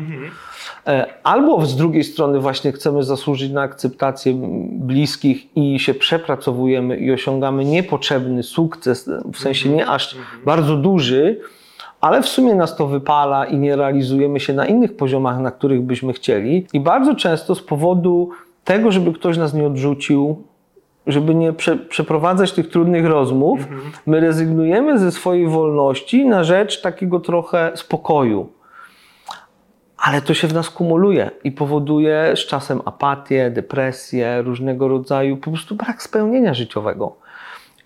E, 0.87 1.07
albo 1.23 1.66
z 1.66 1.77
drugiej 1.77 2.05
strony 2.05 2.40
właśnie 2.40 2.73
chcemy 2.73 3.03
zasłużyć 3.03 3.53
na 3.53 3.62
akceptację 3.62 4.35
bliskich 4.70 5.57
i 5.57 5.79
się 5.79 5.94
przepracowujemy 5.94 6.97
i 6.97 7.12
osiągamy 7.12 7.64
niepotrzebny 7.64 8.42
sukces, 8.42 9.11
w 9.33 9.38
sensie 9.38 9.68
nie 9.68 9.87
aż 9.87 10.16
bardzo 10.44 10.77
duży, 10.77 11.40
ale 12.05 12.23
w 12.23 12.29
sumie 12.29 12.55
nas 12.55 12.77
to 12.77 12.87
wypala 12.87 13.45
i 13.45 13.59
nie 13.59 13.77
realizujemy 13.77 14.40
się 14.40 14.53
na 14.53 14.67
innych 14.67 14.97
poziomach, 14.97 15.38
na 15.38 15.51
których 15.51 15.83
byśmy 15.83 16.12
chcieli. 16.12 16.67
I 16.73 16.81
bardzo 16.81 17.14
często 17.14 17.55
z 17.55 17.62
powodu 17.62 18.31
tego, 18.64 18.93
żeby 18.93 19.12
ktoś 19.12 19.37
nas 19.37 19.55
nie 19.55 19.67
odrzucił, 19.67 20.43
żeby 21.07 21.35
nie 21.35 21.53
prze, 21.53 21.77
przeprowadzać 21.77 22.53
tych 22.53 22.69
trudnych 22.69 23.07
rozmów, 23.07 23.61
mhm. 23.61 23.81
my 24.07 24.21
rezygnujemy 24.21 24.99
ze 24.99 25.12
swojej 25.12 25.49
wolności 25.49 26.27
na 26.27 26.45
rzecz 26.45 26.83
takiego 26.83 27.21
trochę 27.21 27.73
spokoju. 27.75 28.49
Ale 29.99 30.23
to 30.23 30.35
się 30.35 30.49
w 30.49 30.55
nas 30.55 30.71
kumuluje 30.71 31.31
i 31.45 31.53
powoduje 31.53 32.33
z 32.37 32.47
czasem 32.47 32.81
apatię, 32.85 33.51
depresję, 33.51 34.43
różnego 34.43 34.88
rodzaju 34.88 35.37
po 35.37 35.51
prostu 35.51 35.75
brak 35.75 36.03
spełnienia 36.03 36.55
życiowego. 36.55 37.23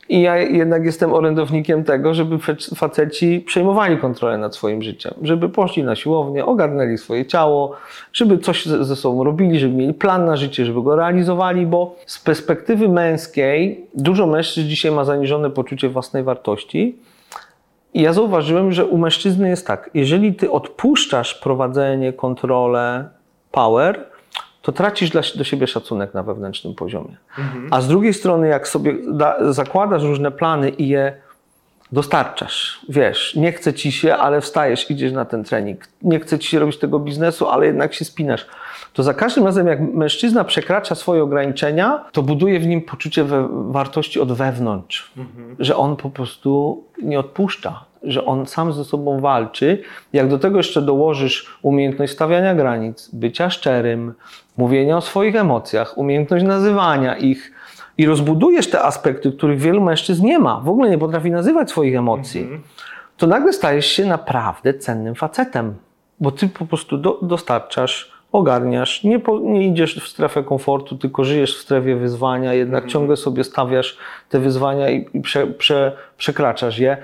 I 0.09 0.21
ja 0.21 0.37
jednak 0.37 0.85
jestem 0.85 1.13
orędownikiem 1.13 1.85
tego, 1.85 2.15
żeby 2.15 2.39
faceci 2.77 3.41
przejmowali 3.47 3.99
kontrolę 3.99 4.39
nad 4.39 4.55
swoim 4.55 4.83
życiem, 4.83 5.15
żeby 5.23 5.49
poszli 5.49 5.85
na 5.85 5.97
siłownię, 5.97 6.47
ogarnęli 6.47 6.99
swoje 6.99 7.27
ciało, 7.27 7.77
żeby 8.13 8.39
coś 8.39 8.67
ze 8.67 8.97
sobą 8.97 9.25
robili, 9.25 9.59
żeby 9.59 9.75
mieli 9.75 9.95
plan 9.95 10.25
na 10.25 10.37
życie, 10.37 10.65
żeby 10.65 10.83
go 10.83 10.97
realizowali, 10.97 11.67
bo 11.67 11.97
z 12.07 12.19
perspektywy 12.19 12.89
męskiej 12.89 13.87
dużo 13.95 14.27
mężczyzn 14.27 14.69
dzisiaj 14.69 14.93
ma 14.93 15.05
zaniżone 15.05 15.51
poczucie 15.51 15.89
własnej 15.89 16.23
wartości. 16.23 16.97
I 17.95 18.03
ja 18.03 18.13
zauważyłem, 18.13 18.73
że 18.73 18.87
u 18.87 18.99
mężczyzny 18.99 19.49
jest 19.49 19.67
tak, 19.67 19.91
jeżeli 19.95 20.35
ty 20.35 20.51
odpuszczasz 20.51 21.35
prowadzenie, 21.35 22.13
kontrolę, 22.13 23.09
power, 23.51 24.08
to 24.69 24.73
tracisz 24.73 25.11
dla, 25.11 25.23
do 25.35 25.45
siebie 25.45 25.67
szacunek 25.67 26.15
na 26.15 26.23
wewnętrznym 26.23 26.75
poziomie. 26.75 27.17
Mhm. 27.39 27.69
A 27.71 27.81
z 27.81 27.89
drugiej 27.89 28.15
strony, 28.15 28.49
jak 28.49 28.69
sobie 28.69 28.95
da, 29.13 29.53
zakładasz 29.53 30.03
różne 30.03 30.31
plany 30.31 30.69
i 30.69 30.89
je 30.89 31.13
dostarczasz, 31.93 32.81
wiesz, 32.89 33.35
nie 33.37 33.53
chce 33.53 33.75
ci 33.75 33.93
się, 33.93 34.17
ale 34.17 34.41
wstajesz, 34.41 34.91
idziesz 34.91 35.13
na 35.13 35.25
ten 35.25 35.45
trening, 35.45 35.89
nie 36.03 36.21
chce 36.21 36.39
ci 36.39 36.49
się 36.49 36.59
robić 36.59 36.79
tego 36.79 36.99
biznesu, 36.99 37.49
ale 37.49 37.67
jednak 37.67 37.95
się 37.95 38.05
spinasz, 38.05 38.47
to 38.93 39.03
za 39.03 39.15
każdym 39.15 39.45
razem, 39.45 39.67
jak 39.67 39.81
mężczyzna 39.81 40.45
przekracza 40.45 40.95
swoje 40.95 41.23
ograniczenia, 41.23 42.05
to 42.13 42.23
buduje 42.23 42.61
w 42.61 42.67
nim 42.67 42.83
poczucie 42.83 43.25
wartości 43.51 44.21
od 44.21 44.33
wewnątrz, 44.33 45.13
mhm. 45.17 45.57
że 45.59 45.77
on 45.77 45.97
po 45.97 46.11
prostu 46.11 46.83
nie 47.03 47.21
odpuszcza, 47.21 47.85
że 48.03 48.25
on 48.25 48.47
sam 48.47 48.73
ze 48.73 48.85
sobą 48.85 49.21
walczy. 49.21 49.83
Jak 50.13 50.29
do 50.29 50.39
tego 50.39 50.57
jeszcze 50.57 50.83
dołożysz 50.83 51.59
umiejętność 51.63 52.13
stawiania 52.13 52.55
granic, 52.55 53.11
bycia 53.13 53.51
szczerym, 53.51 54.15
mówienia 54.57 54.97
o 54.97 55.01
swoich 55.01 55.37
emocjach, 55.37 55.99
umiejętność 55.99 56.45
nazywania 56.45 57.17
ich 57.17 57.53
i 57.99 58.07
rozbudujesz 58.07 58.71
te 58.71 58.83
aspekty, 58.83 59.33
których 59.33 59.59
wielu 59.59 59.81
mężczyzn 59.81 60.27
nie 60.27 60.39
ma, 60.39 60.61
w 60.61 60.69
ogóle 60.69 60.91
nie 60.91 60.99
potrafi 60.99 61.31
nazywać 61.31 61.71
swoich 61.71 61.97
emocji, 61.97 62.41
mhm. 62.41 62.63
to 63.17 63.27
nagle 63.27 63.53
stajesz 63.53 63.87
się 63.87 64.07
naprawdę 64.07 64.75
cennym 64.75 65.15
facetem, 65.15 65.75
bo 66.21 66.31
ty 66.31 66.49
po 66.49 66.67
prostu 66.67 66.99
do, 66.99 67.19
dostarczasz 67.23 68.19
ogarniasz, 68.33 69.05
nie, 69.05 69.19
po, 69.19 69.39
nie 69.39 69.69
idziesz 69.69 70.01
w 70.05 70.09
strefę 70.09 70.43
komfortu, 70.43 70.97
tylko 70.97 71.25
żyjesz 71.25 71.59
w 71.59 71.61
strefie 71.61 71.97
wyzwania, 71.97 72.55
jednak 72.55 72.85
mhm. 72.85 72.91
ciągle 72.91 73.17
sobie 73.17 73.45
stawiasz 73.45 73.99
te 74.29 74.39
wyzwania 74.39 74.91
i, 74.91 75.09
i 75.15 75.21
prze, 75.21 75.47
prze, 75.47 75.97
przekraczasz 76.17 76.79
je. 76.79 76.97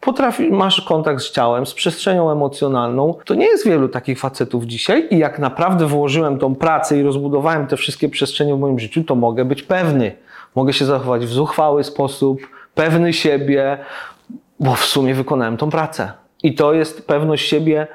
Potrafi, 0.00 0.50
masz 0.50 0.80
kontakt 0.80 1.22
z 1.22 1.30
ciałem, 1.30 1.66
z 1.66 1.74
przestrzenią 1.74 2.32
emocjonalną. 2.32 3.14
To 3.24 3.34
nie 3.34 3.46
jest 3.46 3.66
wielu 3.66 3.88
takich 3.88 4.18
facetów 4.18 4.64
dzisiaj 4.64 5.08
i 5.10 5.18
jak 5.18 5.38
naprawdę 5.38 5.86
włożyłem 5.86 6.38
tą 6.38 6.54
pracę 6.54 6.98
i 6.98 7.02
rozbudowałem 7.02 7.66
te 7.66 7.76
wszystkie 7.76 8.08
przestrzenie 8.08 8.54
w 8.54 8.58
moim 8.58 8.78
życiu, 8.78 9.04
to 9.04 9.14
mogę 9.14 9.44
być 9.44 9.62
pewny. 9.62 10.12
Mogę 10.54 10.72
się 10.72 10.84
zachować 10.84 11.26
w 11.26 11.32
zuchwały 11.32 11.84
sposób, 11.84 12.40
pewny 12.74 13.12
siebie, 13.12 13.78
bo 14.60 14.74
w 14.74 14.84
sumie 14.84 15.14
wykonałem 15.14 15.56
tą 15.56 15.70
pracę. 15.70 16.12
I 16.42 16.54
to 16.54 16.72
jest 16.72 17.06
pewność 17.06 17.48
siebie 17.48 17.86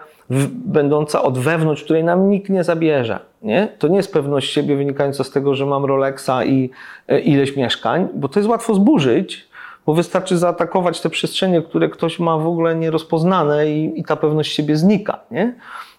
będąca 0.50 1.24
od 1.24 1.38
wewnątrz, 1.38 1.84
której 1.84 2.04
nam 2.04 2.30
nikt 2.30 2.50
nie 2.50 2.64
zabierze. 2.64 3.20
Nie? 3.42 3.68
To 3.80 3.88
nie 3.88 3.98
jest 3.98 4.14
pewność 4.14 4.54
siebie 4.54 4.76
wynikająca 4.76 5.24
z 5.24 5.32
tego, 5.32 5.56
że 5.56 5.66
mam 5.66 5.86
Rolexa 5.86 6.46
i 6.46 6.70
e, 7.08 7.20
ileś 7.20 7.56
mieszkań, 7.56 8.08
bo 8.14 8.28
to 8.28 8.40
jest 8.40 8.50
łatwo 8.50 8.74
zburzyć, 8.74 9.48
Bo 9.86 9.94
wystarczy 9.94 10.38
zaatakować 10.38 11.02
te 11.02 11.10
przestrzenie, 11.10 11.62
które 11.62 11.90
ktoś 11.90 12.20
ma 12.20 12.38
w 12.38 12.48
ogóle 12.48 12.76
nierozpoznane 12.76 13.72
i, 13.72 14.00
i 14.00 14.04
ta 14.04 14.16
pewność 14.16 14.56
siebie 14.56 14.76
znika, 14.76 15.20
nie? 15.32 15.56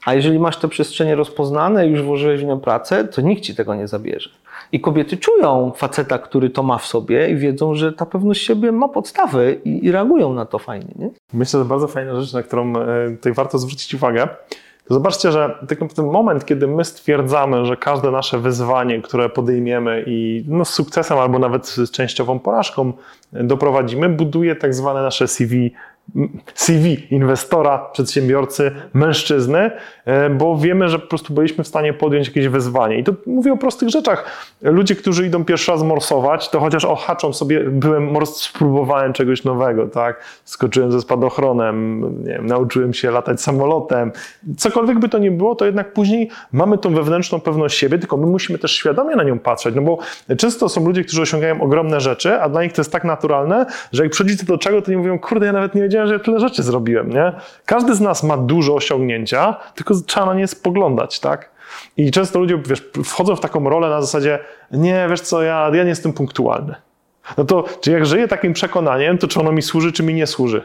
A 0.07 0.15
jeżeli 0.15 0.39
masz 0.39 0.57
te 0.57 0.69
przestrzenie 0.69 1.15
rozpoznane 1.15 1.87
i 1.87 1.91
już 1.91 2.03
włożyłeś 2.03 2.41
w 2.41 2.45
nią 2.45 2.61
pracę, 2.61 3.05
to 3.05 3.21
nikt 3.21 3.43
ci 3.43 3.55
tego 3.55 3.75
nie 3.75 3.89
zabierze. 3.89 4.31
I 4.73 4.81
kobiety 4.81 5.17
czują 5.17 5.73
faceta, 5.77 6.19
który 6.19 6.51
to 6.51 6.63
ma 6.63 6.79
w 6.79 6.87
sobie 6.87 7.31
i 7.31 7.37
wiedzą, 7.37 7.75
że 7.75 7.93
ta 7.93 8.07
pewność 8.07 8.47
siebie 8.47 8.73
ma 8.73 8.89
podstawy 8.89 9.61
i, 9.65 9.85
i 9.85 9.93
reagują 9.93 10.35
na 10.35 10.47
to 10.47 10.59
fajnie. 10.59 10.95
Nie? 10.97 11.11
Myślę, 11.33 11.61
że 11.61 11.65
bardzo 11.65 11.89
fajna 11.89 12.21
rzecz, 12.21 12.33
na 12.33 12.43
którą 12.43 12.77
e, 12.77 13.11
tutaj 13.11 13.33
warto 13.33 13.59
zwrócić 13.59 13.95
uwagę. 13.95 14.29
Zobaczcie, 14.91 15.33
że 15.33 15.59
tak 15.69 15.81
naprawdę 15.81 16.03
moment, 16.03 16.45
kiedy 16.45 16.67
my 16.67 16.85
stwierdzamy, 16.85 17.67
że 17.67 17.77
każde 17.77 18.11
nasze 18.11 18.39
wyzwanie, 18.39 19.03
które 19.03 19.29
podejmiemy 19.29 20.05
i 20.07 20.45
no, 20.49 20.65
z 20.65 20.71
sukcesem 20.71 21.19
albo 21.19 21.39
nawet 21.39 21.67
z 21.67 21.91
częściową 21.91 22.39
porażką 22.39 22.93
doprowadzimy, 23.33 24.09
buduje 24.09 24.57
tak 24.57 24.75
zwane 24.75 25.03
nasze 25.03 25.29
CV 25.29 25.73
CV 26.55 27.15
inwestora, 27.15 27.79
przedsiębiorcy, 27.79 28.71
mężczyzny, 28.95 29.71
bo 30.31 30.57
wiemy, 30.57 30.89
że 30.89 30.99
po 30.99 31.07
prostu 31.07 31.35
byliśmy 31.35 31.65
w 31.65 31.69
stanie 31.69 31.93
podjąć 31.93 32.27
jakieś 32.27 32.49
wyzwanie. 32.49 32.99
I 32.99 33.05
to 33.05 33.13
mówię 33.27 33.53
o 33.53 33.57
prostych 33.57 33.89
rzeczach. 33.89 34.25
Ludzie, 34.63 34.97
którzy 34.97 35.27
idą 35.27 35.45
pierwszy 35.45 35.73
raz 35.73 35.83
morsować, 35.83 36.49
to 36.49 36.61
chociaż 36.61 36.85
ohaczą 36.85 37.33
sobie, 37.33 37.61
byłem 37.61 38.11
mors, 38.11 38.37
spróbowałem 38.37 39.13
czegoś 39.13 39.45
nowego, 39.45 39.87
tak? 39.87 40.21
Skoczyłem 40.45 40.93
ze 40.93 41.01
spadochronem, 41.01 42.05
wiem, 42.25 42.47
nauczyłem 42.47 42.95
się 42.95 43.11
latać 43.11 43.41
samolotem. 43.43 44.13
Cokolwiek 44.57 44.99
by 44.99 45.09
to 45.09 45.19
nie 45.19 45.31
było, 45.31 45.55
to 45.55 45.65
jednak 45.67 45.93
później 45.93 46.31
mamy 46.53 46.79
tą 46.79 46.95
wewnętrzną 46.95 47.41
pewność 47.41 47.79
siebie, 47.79 47.99
tylko 47.99 48.17
my 48.17 48.27
musimy 48.27 48.59
też 48.59 48.73
świadomie 48.73 49.17
na 49.17 49.25
nią 49.25 49.39
patrzeć, 49.39 49.75
no 49.75 49.83
bo 49.83 49.99
często 50.39 50.69
są 50.69 50.87
ludzie, 50.87 51.05
którzy 51.05 51.23
osiągają 51.23 51.61
ogromne 51.61 52.01
rzeczy, 52.01 52.41
a 52.41 52.49
dla 52.49 52.63
nich 52.63 52.73
to 52.73 52.81
jest 52.81 52.93
tak 52.93 53.05
naturalne, 53.05 53.67
że 53.93 54.03
jak 54.03 54.13
przychodzi 54.13 54.37
to 54.37 54.47
do 54.47 54.59
czego, 54.59 54.83
to 54.83 54.91
nie 54.91 54.97
mówią, 54.97 55.19
kurde, 55.19 55.47
ja 55.47 55.53
nawet 55.53 55.75
nie 55.75 55.83
wiedziałem, 55.83 56.09
że 56.09 56.15
ja 56.15 56.21
tyle 56.21 56.41
rzeczy 56.41 56.63
zrobiłem, 56.63 57.11
nie? 57.11 57.33
Każdy 57.65 57.95
z 57.95 58.01
nas 58.01 58.23
ma 58.23 58.37
dużo 58.37 58.75
osiągnięcia, 58.75 59.57
tylko 59.75 59.96
trzeba 60.03 60.27
na 60.27 60.35
nie 60.35 60.49
spoglądać, 60.49 61.21
tak? 61.21 61.51
I 61.97 62.11
często 62.11 62.39
ludzie, 62.39 62.59
wiesz, 62.67 62.91
wchodzą 63.05 63.37
w 63.37 63.41
taką 63.41 63.69
rolę 63.69 63.89
na 63.89 64.01
zasadzie, 64.03 64.39
nie, 64.71 65.07
wiesz 65.11 65.21
co, 65.21 65.43
ja, 65.43 65.71
ja 65.73 65.83
nie 65.83 65.89
jestem 65.89 66.13
punktualny. 66.13 66.75
No 67.37 67.45
to, 67.45 67.65
czy 67.81 67.91
jak 67.91 68.07
żyję 68.07 68.29
takim 68.29 68.53
przekonaniem, 68.53 69.19
to 69.19 69.29
czy 69.29 69.41
ono 69.41 69.53
mi 69.53 69.63
służy, 69.63 69.93
czy 69.93 70.03
mi 70.03 70.15
nie 70.15 70.27
służy? 70.27 70.65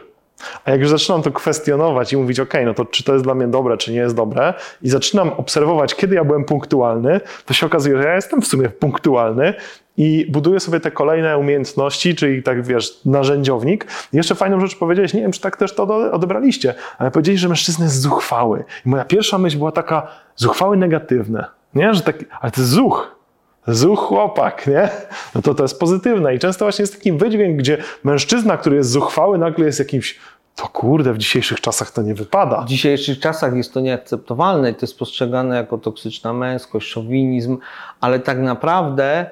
A 0.64 0.70
jak 0.70 0.80
już 0.80 0.88
zaczynam 0.88 1.22
to 1.22 1.30
kwestionować 1.30 2.12
i 2.12 2.16
mówić, 2.16 2.40
ok, 2.40 2.54
no 2.64 2.74
to 2.74 2.84
czy 2.84 3.04
to 3.04 3.12
jest 3.12 3.24
dla 3.24 3.34
mnie 3.34 3.48
dobre, 3.48 3.76
czy 3.76 3.92
nie 3.92 3.98
jest 3.98 4.14
dobre, 4.14 4.54
i 4.82 4.88
zaczynam 4.88 5.30
obserwować, 5.30 5.94
kiedy 5.94 6.14
ja 6.14 6.24
byłem 6.24 6.44
punktualny, 6.44 7.20
to 7.46 7.54
się 7.54 7.66
okazuje, 7.66 7.96
że 7.96 8.08
ja 8.08 8.14
jestem 8.14 8.42
w 8.42 8.46
sumie 8.46 8.68
punktualny 8.68 9.54
i 9.96 10.26
buduję 10.30 10.60
sobie 10.60 10.80
te 10.80 10.90
kolejne 10.90 11.38
umiejętności, 11.38 12.14
czyli 12.14 12.42
tak 12.42 12.66
wiesz, 12.66 13.04
narzędziownik. 13.04 13.86
I 14.12 14.16
jeszcze 14.16 14.34
fajną 14.34 14.60
rzecz 14.60 14.76
powiedziałeś, 14.76 15.14
nie 15.14 15.20
wiem, 15.20 15.32
czy 15.32 15.40
tak 15.40 15.56
też 15.56 15.74
to 15.74 16.12
odebraliście, 16.12 16.74
ale 16.98 17.10
powiedzieli, 17.10 17.38
że 17.38 17.48
mężczyzna 17.48 17.84
jest 17.84 18.00
zuchwały. 18.00 18.64
I 18.86 18.88
moja 18.88 19.04
pierwsza 19.04 19.38
myśl 19.38 19.58
była 19.58 19.72
taka, 19.72 20.08
zuchwały 20.36 20.76
negatywne, 20.76 21.46
nie? 21.74 21.94
Że 21.94 22.00
taki, 22.00 22.24
ale 22.40 22.52
to 22.52 22.60
jest 22.60 22.72
zuch. 22.72 23.22
Zuch 23.66 23.98
chłopak, 23.98 24.66
nie? 24.66 24.88
No 25.34 25.42
to 25.42 25.54
to 25.54 25.64
jest 25.64 25.80
pozytywne. 25.80 26.34
I 26.34 26.38
często 26.38 26.64
właśnie 26.64 26.82
jest 26.82 26.94
taki 26.94 27.12
wydźwięk, 27.12 27.56
gdzie 27.56 27.78
mężczyzna, 28.04 28.56
który 28.56 28.76
jest 28.76 28.90
zuchwały, 28.90 29.38
nagle 29.38 29.66
jest 29.66 29.78
jakimś 29.78 30.18
to 30.56 30.68
kurde, 30.68 31.12
w 31.12 31.18
dzisiejszych 31.18 31.60
czasach 31.60 31.90
to 31.90 32.02
nie 32.02 32.14
wypada. 32.14 32.62
W 32.62 32.68
dzisiejszych 32.68 33.20
czasach 33.20 33.56
jest 33.56 33.74
to 33.74 33.80
nieakceptowalne 33.80 34.70
i 34.70 34.74
to 34.74 34.80
jest 34.82 34.98
postrzegane 34.98 35.56
jako 35.56 35.78
toksyczna 35.78 36.32
męskość, 36.32 36.88
szowinizm, 36.88 37.58
ale 38.00 38.20
tak 38.20 38.38
naprawdę 38.38 39.30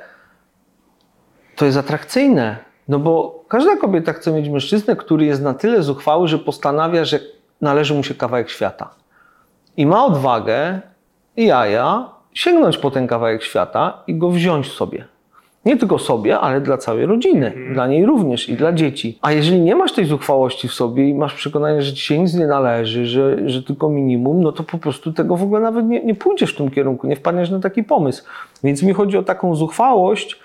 to 1.56 1.64
jest 1.64 1.78
atrakcyjne. 1.78 2.56
No 2.88 2.98
bo 2.98 3.44
każda 3.48 3.76
kobieta 3.76 4.12
chce 4.12 4.32
mieć 4.32 4.48
mężczyznę, 4.48 4.96
który 4.96 5.24
jest 5.24 5.42
na 5.42 5.54
tyle 5.54 5.82
zuchwały, 5.82 6.28
że 6.28 6.38
postanawia, 6.38 7.04
że 7.04 7.20
należy 7.60 7.94
mu 7.94 8.02
się 8.02 8.14
kawałek 8.14 8.50
świata. 8.50 8.90
I 9.76 9.86
ma 9.86 10.04
odwagę 10.04 10.80
i 11.36 11.46
jaja 11.46 12.08
sięgnąć 12.34 12.78
po 12.78 12.90
ten 12.90 13.06
kawałek 13.06 13.42
świata 13.42 14.02
i 14.06 14.14
go 14.14 14.30
wziąć 14.30 14.72
sobie. 14.72 15.04
Nie 15.64 15.76
tylko 15.76 15.98
sobie, 15.98 16.38
ale 16.38 16.60
dla 16.60 16.78
całej 16.78 17.06
rodziny, 17.06 17.46
mhm. 17.46 17.74
dla 17.74 17.86
niej 17.86 18.06
również 18.06 18.48
i 18.48 18.54
dla 18.54 18.72
dzieci. 18.72 19.18
A 19.22 19.32
jeżeli 19.32 19.60
nie 19.60 19.76
masz 19.76 19.92
tej 19.92 20.04
zuchwałości 20.04 20.68
w 20.68 20.72
sobie 20.72 21.08
i 21.08 21.14
masz 21.14 21.34
przekonanie, 21.34 21.82
że 21.82 21.92
ci 21.92 22.02
się 22.02 22.18
nic 22.18 22.34
nie 22.34 22.46
należy, 22.46 23.06
że, 23.06 23.48
że 23.48 23.62
tylko 23.62 23.88
minimum, 23.88 24.42
no 24.42 24.52
to 24.52 24.62
po 24.62 24.78
prostu 24.78 25.12
tego 25.12 25.36
w 25.36 25.42
ogóle 25.42 25.60
nawet 25.60 25.86
nie, 25.86 26.04
nie 26.04 26.14
pójdziesz 26.14 26.54
w 26.54 26.56
tym 26.56 26.70
kierunku, 26.70 27.06
nie 27.06 27.16
wpadniesz 27.16 27.50
na 27.50 27.60
taki 27.60 27.84
pomysł. 27.84 28.24
Więc 28.64 28.82
mi 28.82 28.92
chodzi 28.92 29.18
o 29.18 29.22
taką 29.22 29.54
zuchwałość, 29.54 30.40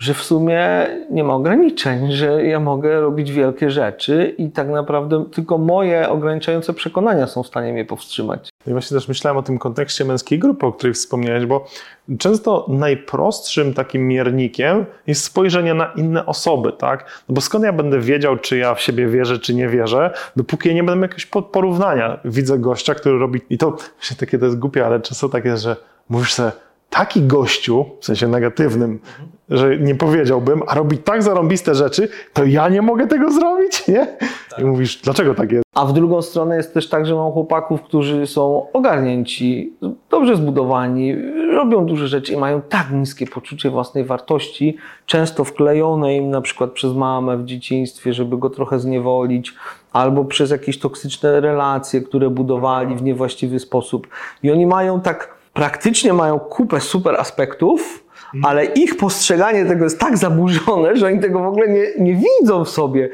że 0.00 0.14
w 0.14 0.22
sumie 0.22 0.86
nie 1.10 1.24
ma 1.24 1.34
ograniczeń, 1.34 2.12
że 2.12 2.46
ja 2.46 2.60
mogę 2.60 3.00
robić 3.00 3.32
wielkie 3.32 3.70
rzeczy 3.70 4.34
i 4.38 4.50
tak 4.50 4.68
naprawdę 4.68 5.24
tylko 5.32 5.58
moje 5.58 6.08
ograniczające 6.08 6.74
przekonania 6.74 7.26
są 7.26 7.42
w 7.42 7.46
stanie 7.46 7.72
mnie 7.72 7.84
powstrzymać. 7.84 8.48
I 8.66 8.70
właśnie 8.70 8.94
też 8.94 9.08
myślałem 9.08 9.38
o 9.38 9.42
tym 9.42 9.58
kontekście 9.58 10.04
męskiej 10.04 10.38
grupy, 10.38 10.66
o 10.66 10.72
której 10.72 10.94
wspomniałeś, 10.94 11.46
bo 11.46 11.66
często 12.18 12.66
najprostszym 12.68 13.74
takim 13.74 14.08
miernikiem 14.08 14.86
jest 15.06 15.24
spojrzenie 15.24 15.74
na 15.74 15.92
inne 15.96 16.26
osoby, 16.26 16.72
tak? 16.72 17.24
No 17.28 17.34
bo 17.34 17.40
skąd 17.40 17.64
ja 17.64 17.72
będę 17.72 18.00
wiedział, 18.00 18.36
czy 18.36 18.58
ja 18.58 18.74
w 18.74 18.80
siebie 18.80 19.08
wierzę, 19.08 19.38
czy 19.38 19.54
nie 19.54 19.68
wierzę, 19.68 20.10
dopóki 20.36 20.68
ja 20.68 20.74
nie 20.74 20.82
będę 20.82 20.96
miał 20.96 21.10
jakiegoś 21.10 21.26
porównania. 21.26 22.20
Widzę 22.24 22.58
gościa, 22.58 22.94
który 22.94 23.18
robi, 23.18 23.40
i 23.50 23.58
to 23.58 23.70
właśnie 23.70 24.16
takie 24.16 24.38
to 24.38 24.44
jest 24.44 24.58
głupie, 24.58 24.86
ale 24.86 25.00
często 25.00 25.28
tak 25.28 25.44
jest, 25.44 25.62
że 25.62 25.76
mówisz 26.08 26.34
sobie, 26.34 26.52
taki 26.90 27.22
gościu, 27.22 27.86
w 28.00 28.04
sensie 28.04 28.28
negatywnym, 28.28 29.00
że 29.50 29.78
nie 29.78 29.94
powiedziałbym, 29.94 30.62
a 30.66 30.74
robi 30.74 30.98
tak 30.98 31.22
zarąbiste 31.22 31.74
rzeczy, 31.74 32.08
to 32.32 32.44
ja 32.44 32.68
nie 32.68 32.82
mogę 32.82 33.06
tego 33.06 33.32
zrobić, 33.32 33.88
nie? 33.88 34.06
Tak. 34.50 34.58
I 34.58 34.64
mówisz, 34.64 34.96
dlaczego 34.96 35.34
tak 35.34 35.52
jest? 35.52 35.64
A 35.74 35.84
w 35.86 35.92
drugą 35.92 36.22
stronę 36.22 36.56
jest 36.56 36.74
też 36.74 36.88
tak, 36.88 37.06
że 37.06 37.14
mam 37.14 37.32
chłopaków, 37.32 37.82
którzy 37.82 38.26
są 38.26 38.66
ogarnięci, 38.72 39.72
dobrze 40.10 40.36
zbudowani, 40.36 41.16
robią 41.54 41.86
duże 41.86 42.08
rzeczy 42.08 42.32
i 42.32 42.36
mają 42.36 42.62
tak 42.62 42.90
niskie 42.92 43.26
poczucie 43.26 43.70
własnej 43.70 44.04
wartości, 44.04 44.76
często 45.06 45.44
wklejone 45.44 46.16
im 46.16 46.30
na 46.30 46.40
przykład 46.40 46.70
przez 46.70 46.92
mamę 46.92 47.36
w 47.36 47.44
dzieciństwie, 47.44 48.12
żeby 48.12 48.38
go 48.38 48.50
trochę 48.50 48.80
zniewolić, 48.80 49.54
albo 49.92 50.24
przez 50.24 50.50
jakieś 50.50 50.78
toksyczne 50.78 51.40
relacje, 51.40 52.00
które 52.00 52.30
budowali 52.30 52.96
w 52.96 53.02
niewłaściwy 53.02 53.58
sposób. 53.58 54.08
I 54.42 54.50
oni 54.50 54.66
mają 54.66 55.00
tak 55.00 55.34
praktycznie 55.52 56.12
mają 56.12 56.38
kupę 56.38 56.80
super 56.80 57.16
aspektów. 57.16 58.04
Ale 58.42 58.64
ich 58.64 58.96
postrzeganie 58.96 59.66
tego 59.66 59.84
jest 59.84 60.00
tak 60.00 60.18
zaburzone, 60.18 60.96
że 60.96 61.06
oni 61.06 61.20
tego 61.20 61.38
w 61.38 61.46
ogóle 61.46 61.68
nie, 61.68 61.84
nie 61.98 62.20
widzą 62.40 62.64
w 62.64 62.68
sobie. 62.68 63.10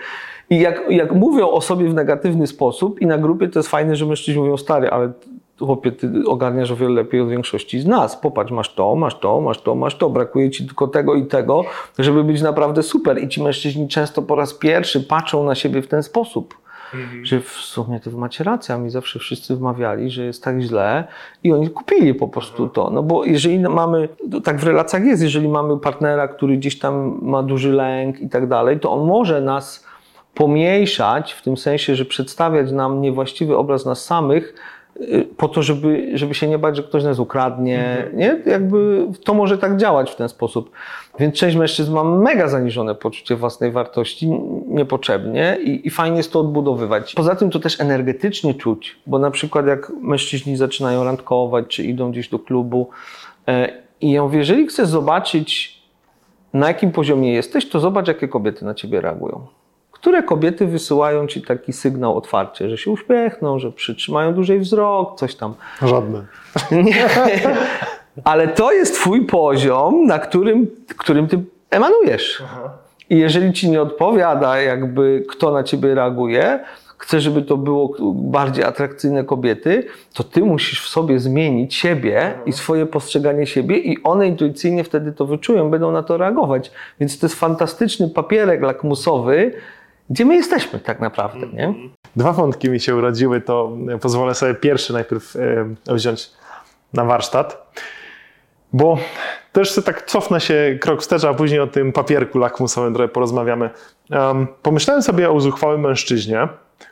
I 0.51 0.61
jak, 0.61 0.83
jak 0.89 1.15
mówią 1.15 1.51
o 1.51 1.61
sobie 1.61 1.89
w 1.89 1.95
negatywny 1.95 2.47
sposób 2.47 3.01
i 3.01 3.07
na 3.07 3.19
grupie 3.19 3.49
to 3.49 3.59
jest 3.59 3.69
fajne, 3.69 3.97
że 3.97 4.07
mężczyźni 4.07 4.43
mówią 4.43 4.57
stary, 4.57 4.91
ale 4.91 5.13
chłopie, 5.59 5.93
ty 5.93 6.11
ogarniasz 6.27 6.71
o 6.71 6.77
wiele 6.77 6.95
lepiej 6.95 7.21
od 7.21 7.29
większości 7.29 7.81
z 7.81 7.87
nas. 7.87 8.17
Popatrz, 8.17 8.53
masz 8.53 8.75
to, 8.75 8.97
masz 8.97 9.19
to, 9.19 9.41
masz 9.41 9.63
to, 9.63 9.75
masz 9.75 9.97
to. 9.99 10.11
Brakuje 10.11 10.51
ci 10.51 10.67
tylko 10.67 10.89
tego 10.89 11.15
i 11.15 11.27
tego, 11.27 11.65
żeby 11.99 12.25
być 12.25 12.43
naprawdę 12.43 12.83
super. 12.83 13.23
I 13.23 13.29
ci 13.29 13.43
mężczyźni 13.43 13.89
często 13.89 14.23
po 14.23 14.35
raz 14.35 14.55
pierwszy 14.55 15.01
patrzą 15.01 15.45
na 15.45 15.55
siebie 15.55 15.83
w 15.83 15.89
ten 15.89 16.03
sposób. 16.03 16.66
Mhm. 16.95 17.25
Że 17.25 17.41
w 17.41 17.51
sumie 17.51 18.01
to 18.01 18.11
wy 18.11 18.17
macie 18.17 18.45
rację, 18.45 18.75
a 18.75 18.79
mi 18.79 18.91
zawsze 18.91 19.19
wszyscy 19.19 19.57
wmawiali, 19.57 20.11
że 20.11 20.25
jest 20.25 20.45
tak 20.45 20.61
źle 20.61 21.05
i 21.45 21.53
oni 21.53 21.71
kupili 21.71 22.15
po 22.15 22.29
prostu 22.29 22.63
mhm. 22.63 22.71
to. 22.71 22.91
No 22.91 23.03
bo 23.03 23.25
jeżeli 23.25 23.59
mamy, 23.59 24.09
tak 24.45 24.59
w 24.59 24.65
relacjach 24.65 25.05
jest, 25.05 25.23
jeżeli 25.23 25.49
mamy 25.49 25.79
partnera, 25.79 26.29
który 26.29 26.57
gdzieś 26.57 26.79
tam 26.79 27.19
ma 27.23 27.43
duży 27.43 27.73
lęk 27.73 28.21
i 28.21 28.29
tak 28.29 28.49
dalej, 28.49 28.81
to 28.81 28.93
on 28.93 29.07
może 29.07 29.41
nas 29.41 29.87
pomniejszać 30.35 31.33
w 31.33 31.43
tym 31.43 31.57
sensie, 31.57 31.95
że 31.95 32.05
przedstawiać 32.05 32.73
nam 32.73 33.01
niewłaściwy 33.01 33.57
obraz 33.57 33.87
nas 33.87 34.05
samych, 34.05 34.55
po 35.37 35.49
to, 35.49 35.63
żeby, 35.63 36.11
żeby 36.15 36.35
się 36.35 36.49
nie 36.49 36.59
bać, 36.59 36.77
że 36.77 36.83
ktoś 36.83 37.05
nas 37.05 37.19
ukradnie. 37.19 37.97
Mhm. 37.97 38.19
Nie? 38.19 38.51
Jakby 38.51 39.07
to 39.25 39.35
może 39.35 39.59
tak 39.59 39.77
działać 39.77 40.11
w 40.11 40.17
ten 40.17 40.29
sposób. 40.29 40.71
Więc 41.19 41.35
część 41.35 41.57
mężczyzn 41.57 41.93
ma 41.93 42.05
mega 42.05 42.49
zaniżone 42.49 42.95
poczucie 42.95 43.37
własnej 43.37 43.73
wartości 43.73 44.31
niepotrzebnie 44.69 45.59
i, 45.65 45.87
i, 45.87 45.91
fajnie 45.91 46.17
jest 46.17 46.33
to 46.33 46.41
odbudowywać. 46.41 47.15
Poza 47.15 47.37
tym 47.37 47.51
to 47.51 47.59
też 47.59 47.81
energetycznie 47.81 48.55
czuć, 48.55 48.99
bo 49.07 49.19
na 49.19 49.31
przykład 49.31 49.67
jak 49.67 49.93
mężczyźni 50.03 50.57
zaczynają 50.57 51.05
randkować, 51.05 51.67
czy 51.69 51.85
idą 51.85 52.11
gdzieś 52.11 52.29
do 52.29 52.39
klubu 52.39 52.89
e, 53.49 53.69
i 54.01 54.11
ja 54.11 54.23
mówię, 54.23 54.39
jeżeli 54.39 54.67
chcesz 54.67 54.89
zobaczyć 54.89 55.77
na 56.53 56.69
jakim 56.69 56.93
poziomie 56.93 57.33
jesteś, 57.33 57.69
to 57.69 57.81
zobacz 57.81 58.09
jakie 58.09 58.29
kobiety 58.29 58.65
na 58.65 58.75
ciebie 58.75 59.01
reagują. 59.01 59.47
Które 60.01 60.23
kobiety 60.23 60.67
wysyłają 60.67 61.27
ci 61.27 61.43
taki 61.43 61.73
sygnał 61.73 62.17
otwarcie, 62.17 62.71
że 62.71 62.79
się 62.79 62.91
uśmiechną, 62.91 63.59
że 63.59 63.73
przytrzymają 63.73 64.35
dłużej 64.35 64.61
wzrok, 64.61 65.19
coś 65.19 65.35
tam. 65.35 65.55
Żadne. 65.83 66.25
Nie. 66.71 67.09
Ale 68.25 68.49
to 68.49 68.73
jest 68.73 68.95
twój 68.95 69.27
poziom, 69.27 70.07
na 70.07 70.19
którym, 70.19 70.67
którym 70.97 71.29
ty 71.29 71.39
emanujesz. 71.71 72.43
Aha. 72.45 72.71
I 73.11 73.19
jeżeli 73.19 73.53
ci 73.53 73.71
nie 73.71 73.83
odpowiada, 73.83 74.61
jakby 74.61 75.25
kto 75.29 75.51
na 75.51 75.63
ciebie 75.63 75.95
reaguje, 75.95 76.61
chcesz, 76.99 77.23
żeby 77.23 77.43
to 77.43 77.57
było 77.57 77.97
bardziej 78.15 78.65
atrakcyjne 78.65 79.25
kobiety, 79.25 79.87
to 80.15 80.25
ty 80.25 80.41
musisz 80.41 80.83
w 80.83 80.89
sobie 80.89 81.19
zmienić 81.19 81.75
siebie 81.75 82.35
i 82.47 82.53
swoje 82.53 82.87
postrzeganie 82.87 83.47
siebie 83.47 83.79
i 83.79 84.03
one 84.03 84.29
intuicyjnie 84.29 84.85
wtedy 84.85 85.13
to 85.13 85.27
wyczują, 85.27 85.71
będą 85.71 85.93
na 85.93 86.03
to 86.03 86.17
reagować. 86.17 86.71
Więc 87.01 87.19
to 87.19 87.27
jest 87.27 87.39
fantastyczny 87.39 88.09
papierek 88.09 88.63
lakmusowy, 88.63 89.53
gdzie 90.11 90.25
my 90.25 90.35
jesteśmy 90.35 90.79
tak 90.79 91.01
naprawdę, 91.01 91.47
nie? 91.47 91.75
Dwa 92.17 92.33
wątki 92.33 92.71
mi 92.71 92.81
się 92.81 92.97
urodziły, 92.97 93.41
to 93.41 93.73
pozwolę 94.01 94.35
sobie 94.35 94.55
pierwszy 94.55 94.93
najpierw 94.93 95.37
e, 95.87 95.95
wziąć 95.95 96.31
na 96.93 97.05
warsztat, 97.05 97.73
bo 98.73 98.99
też 99.53 99.71
sobie 99.71 99.85
tak 99.85 100.07
cofnę 100.07 100.41
się 100.41 100.79
krok 100.81 101.01
wstecz, 101.01 101.25
a 101.25 101.35
później 101.35 101.61
o 101.61 101.67
tym 101.67 101.93
papierku 101.93 102.39
lakmusowym 102.39 102.95
trochę 102.95 103.09
porozmawiamy. 103.09 103.71
Um, 104.11 104.47
pomyślałem 104.63 105.03
sobie 105.03 105.31
o 105.31 105.33
uzuchwałym 105.33 105.81
mężczyźnie, 105.81 106.49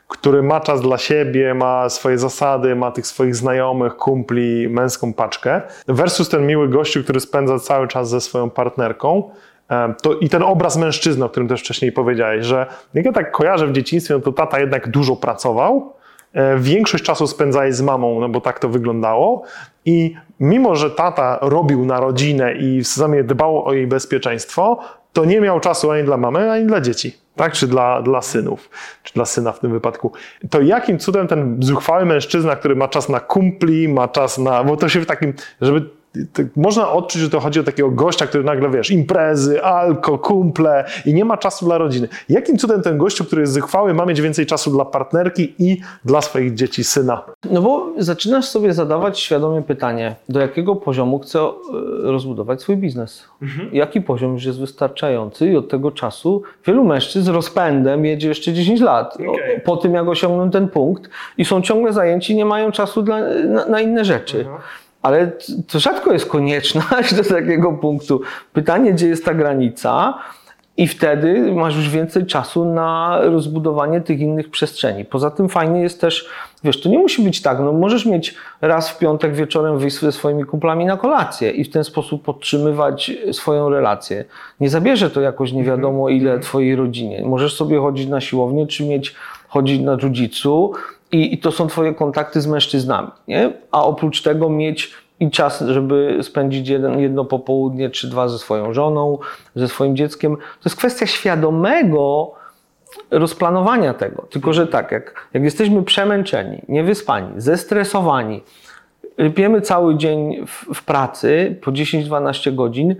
który 0.07 0.43
ma 0.43 0.59
czas 0.59 0.81
dla 0.81 0.97
siebie, 0.97 1.53
ma 1.53 1.89
swoje 1.89 2.17
zasady, 2.17 2.75
ma 2.75 2.91
tych 2.91 3.07
swoich 3.07 3.35
znajomych, 3.35 3.95
kumpli, 3.95 4.69
męską 4.69 5.13
paczkę, 5.13 5.61
versus 5.87 6.29
ten 6.29 6.47
miły 6.47 6.69
gościu, 6.69 7.03
który 7.03 7.19
spędza 7.19 7.59
cały 7.59 7.87
czas 7.87 8.09
ze 8.09 8.21
swoją 8.21 8.49
partnerką. 8.49 9.29
To, 10.01 10.13
I 10.13 10.29
ten 10.29 10.43
obraz 10.43 10.77
mężczyzny, 10.77 11.25
o 11.25 11.29
którym 11.29 11.49
też 11.49 11.61
wcześniej 11.61 11.91
powiedziałeś, 11.91 12.45
że 12.45 12.65
jak 12.93 13.05
ja 13.05 13.11
tak 13.11 13.31
kojarzę 13.31 13.67
w 13.67 13.71
dzieciństwie, 13.71 14.13
no 14.13 14.19
to 14.19 14.31
tata 14.31 14.59
jednak 14.59 14.87
dużo 14.87 15.15
pracował, 15.15 15.93
e, 16.33 16.57
większość 16.57 17.03
czasu 17.03 17.27
spędzałeś 17.27 17.75
z 17.75 17.81
mamą, 17.81 18.19
no 18.19 18.29
bo 18.29 18.41
tak 18.41 18.59
to 18.59 18.69
wyglądało. 18.69 19.43
I 19.85 20.15
mimo, 20.39 20.75
że 20.75 20.91
tata 20.91 21.39
robił 21.41 21.85
na 21.85 21.99
rodzinę 21.99 22.53
i 22.53 22.81
w 22.81 22.87
sumie 22.87 23.23
dbał 23.23 23.65
o 23.65 23.73
jej 23.73 23.87
bezpieczeństwo, 23.87 24.79
to 25.13 25.25
nie 25.25 25.41
miał 25.41 25.59
czasu 25.59 25.91
ani 25.91 26.03
dla 26.03 26.17
mamy, 26.17 26.51
ani 26.51 26.65
dla 26.65 26.81
dzieci, 26.81 27.17
tak? 27.35 27.53
czy 27.53 27.67
dla, 27.67 28.01
dla 28.01 28.21
synów, 28.21 28.69
czy 29.03 29.13
dla 29.13 29.25
syna 29.25 29.51
w 29.51 29.59
tym 29.59 29.71
wypadku. 29.71 30.11
To 30.49 30.61
jakim 30.61 30.99
cudem 30.99 31.27
ten 31.27 31.57
zuchwały 31.59 32.05
mężczyzna, 32.05 32.55
który 32.55 32.75
ma 32.75 32.87
czas 32.87 33.09
na 33.09 33.19
kumpli, 33.19 33.89
ma 33.89 34.07
czas 34.07 34.37
na. 34.37 34.63
Bo 34.63 34.77
to 34.77 34.89
się 34.89 34.99
w 34.99 35.05
takim, 35.05 35.33
żeby 35.61 35.89
można 36.55 36.91
odczuć, 36.91 37.21
że 37.21 37.29
to 37.29 37.39
chodzi 37.39 37.59
o 37.59 37.63
takiego 37.63 37.91
gościa, 37.91 38.27
który 38.27 38.43
nagle, 38.43 38.69
wiesz, 38.69 38.91
imprezy, 38.91 39.63
alko, 39.63 40.17
kumple 40.17 40.85
i 41.05 41.13
nie 41.13 41.25
ma 41.25 41.37
czasu 41.37 41.65
dla 41.65 41.77
rodziny. 41.77 42.07
Jakim 42.29 42.57
cudem 42.57 42.81
ten 42.81 42.97
gościu, 42.97 43.25
który 43.25 43.41
jest 43.41 43.53
zuchwały, 43.53 43.93
ma 43.93 44.05
mieć 44.05 44.21
więcej 44.21 44.45
czasu 44.45 44.71
dla 44.71 44.85
partnerki 44.85 45.53
i 45.59 45.81
dla 46.05 46.21
swoich 46.21 46.53
dzieci, 46.53 46.83
syna? 46.83 47.23
No 47.51 47.61
bo 47.61 47.93
zaczynasz 47.97 48.45
sobie 48.45 48.73
zadawać 48.73 49.19
świadomie 49.19 49.61
pytanie, 49.61 50.15
do 50.29 50.39
jakiego 50.39 50.75
poziomu 50.75 51.19
chcę 51.19 51.39
e, 51.39 51.51
rozbudować 52.01 52.61
swój 52.61 52.77
biznes. 52.77 53.23
Mhm. 53.41 53.69
Jaki 53.73 54.01
poziom 54.01 54.33
już 54.33 54.45
jest 54.45 54.59
wystarczający 54.59 55.47
i 55.47 55.55
od 55.57 55.69
tego 55.69 55.91
czasu 55.91 56.41
wielu 56.67 56.83
mężczyzn 56.83 57.25
z 57.25 57.29
rozpędem 57.29 58.05
jedzie 58.05 58.27
jeszcze 58.27 58.53
10 58.53 58.81
lat 58.81 59.15
okay. 59.15 59.61
po 59.65 59.77
tym, 59.77 59.93
jak 59.93 60.07
osiągną 60.07 60.51
ten 60.51 60.67
punkt 60.67 61.09
i 61.37 61.45
są 61.45 61.61
ciągle 61.61 61.93
zajęci, 61.93 62.35
nie 62.35 62.45
mają 62.45 62.71
czasu 62.71 63.01
dla, 63.01 63.19
na, 63.47 63.65
na 63.65 63.81
inne 63.81 64.05
rzeczy. 64.05 64.37
Mhm 64.37 64.57
ale 65.05 65.31
to 65.67 65.79
rzadko 65.79 66.13
jest 66.13 66.25
konieczność 66.25 67.13
do 67.17 67.23
takiego 67.23 67.73
punktu. 67.73 68.21
Pytanie, 68.53 68.93
gdzie 68.93 69.07
jest 69.07 69.25
ta 69.25 69.33
granica, 69.33 70.19
i 70.77 70.87
wtedy 70.87 71.51
masz 71.53 71.75
już 71.75 71.89
więcej 71.89 72.25
czasu 72.25 72.65
na 72.65 73.19
rozbudowanie 73.21 74.01
tych 74.01 74.19
innych 74.19 74.49
przestrzeni. 74.49 75.05
Poza 75.05 75.31
tym 75.31 75.49
fajnie 75.49 75.81
jest 75.81 76.01
też, 76.01 76.29
wiesz, 76.63 76.81
to 76.81 76.89
nie 76.89 76.97
musi 76.97 77.23
być 77.23 77.41
tak, 77.41 77.59
no 77.59 77.71
możesz 77.71 78.05
mieć 78.05 78.35
raz 78.61 78.89
w 78.89 78.97
piątek 78.97 79.35
wieczorem 79.35 79.79
wyjść 79.79 79.99
ze 79.99 80.11
swoimi 80.11 80.45
kumplami 80.45 80.85
na 80.85 80.97
kolację 80.97 81.51
i 81.51 81.63
w 81.63 81.71
ten 81.71 81.83
sposób 81.83 82.23
podtrzymywać 82.23 83.11
swoją 83.31 83.69
relację. 83.69 84.25
Nie 84.59 84.69
zabierze 84.69 85.09
to 85.09 85.21
jakoś 85.21 85.51
nie 85.51 85.63
wiadomo 85.63 86.09
ile 86.09 86.31
mhm. 86.31 86.41
twojej 86.41 86.75
rodzinie. 86.75 87.23
Możesz 87.25 87.55
sobie 87.55 87.79
chodzić 87.79 88.07
na 88.07 88.21
siłownię, 88.21 88.67
czy 88.67 88.85
mieć 88.85 89.15
chodzić 89.47 89.81
na 89.81 89.97
jiu 89.97 90.73
i, 91.15 91.33
i 91.33 91.37
to 91.37 91.51
są 91.51 91.67
twoje 91.67 91.93
kontakty 91.93 92.41
z 92.41 92.47
mężczyznami, 92.47 93.07
nie? 93.27 93.53
A 93.71 93.83
oprócz 93.83 94.21
tego 94.21 94.49
mieć 94.49 94.93
i 95.19 95.31
czas, 95.31 95.63
żeby 95.67 96.19
spędzić 96.21 96.67
jeden, 96.67 96.99
jedno 96.99 97.25
popołudnie 97.25 97.89
czy 97.89 98.09
dwa 98.09 98.27
ze 98.27 98.39
swoją 98.39 98.73
żoną, 98.73 99.17
ze 99.55 99.67
swoim 99.67 99.95
dzieckiem. 99.95 100.35
To 100.35 100.61
jest 100.65 100.75
kwestia 100.75 101.05
świadomego 101.05 102.33
rozplanowania 103.11 103.93
tego. 103.93 104.27
Tylko, 104.29 104.53
że 104.53 104.67
tak, 104.67 104.91
jak, 104.91 105.27
jak 105.33 105.43
jesteśmy 105.43 105.83
przemęczeni, 105.83 106.61
niewyspani, 106.69 107.27
zestresowani, 107.37 108.43
rypiemy 109.17 109.61
cały 109.61 109.97
dzień 109.97 110.45
w, 110.47 110.75
w 110.75 110.85
pracy 110.85 111.59
po 111.61 111.71
10-12 111.71 112.55
godzin, 112.55 112.95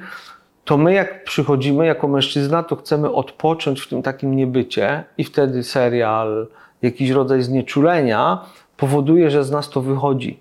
to 0.65 0.77
my 0.77 0.93
jak 0.93 1.23
przychodzimy 1.23 1.85
jako 1.85 2.07
mężczyzna, 2.07 2.63
to 2.63 2.75
chcemy 2.75 3.11
odpocząć 3.11 3.81
w 3.81 3.89
tym 3.89 4.01
takim 4.01 4.35
niebycie 4.35 5.03
i 5.17 5.23
wtedy 5.23 5.63
serial, 5.63 6.47
jakiś 6.85 7.09
rodzaj 7.09 7.41
znieczulenia 7.41 8.45
powoduje, 8.77 9.31
że 9.31 9.43
z 9.43 9.51
nas 9.51 9.69
to 9.69 9.81
wychodzi. 9.81 10.39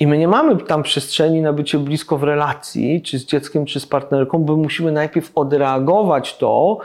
I 0.00 0.06
my 0.06 0.18
nie 0.18 0.28
mamy 0.28 0.56
tam 0.56 0.82
przestrzeni 0.82 1.40
na 1.40 1.52
bycie 1.52 1.78
blisko 1.78 2.18
w 2.18 2.22
relacji, 2.22 3.02
czy 3.02 3.18
z 3.18 3.24
dzieckiem, 3.24 3.64
czy 3.64 3.80
z 3.80 3.86
partnerką, 3.86 4.38
bo 4.38 4.56
musimy 4.56 4.92
najpierw 4.92 5.30
odreagować 5.34 6.36
to, 6.36 6.78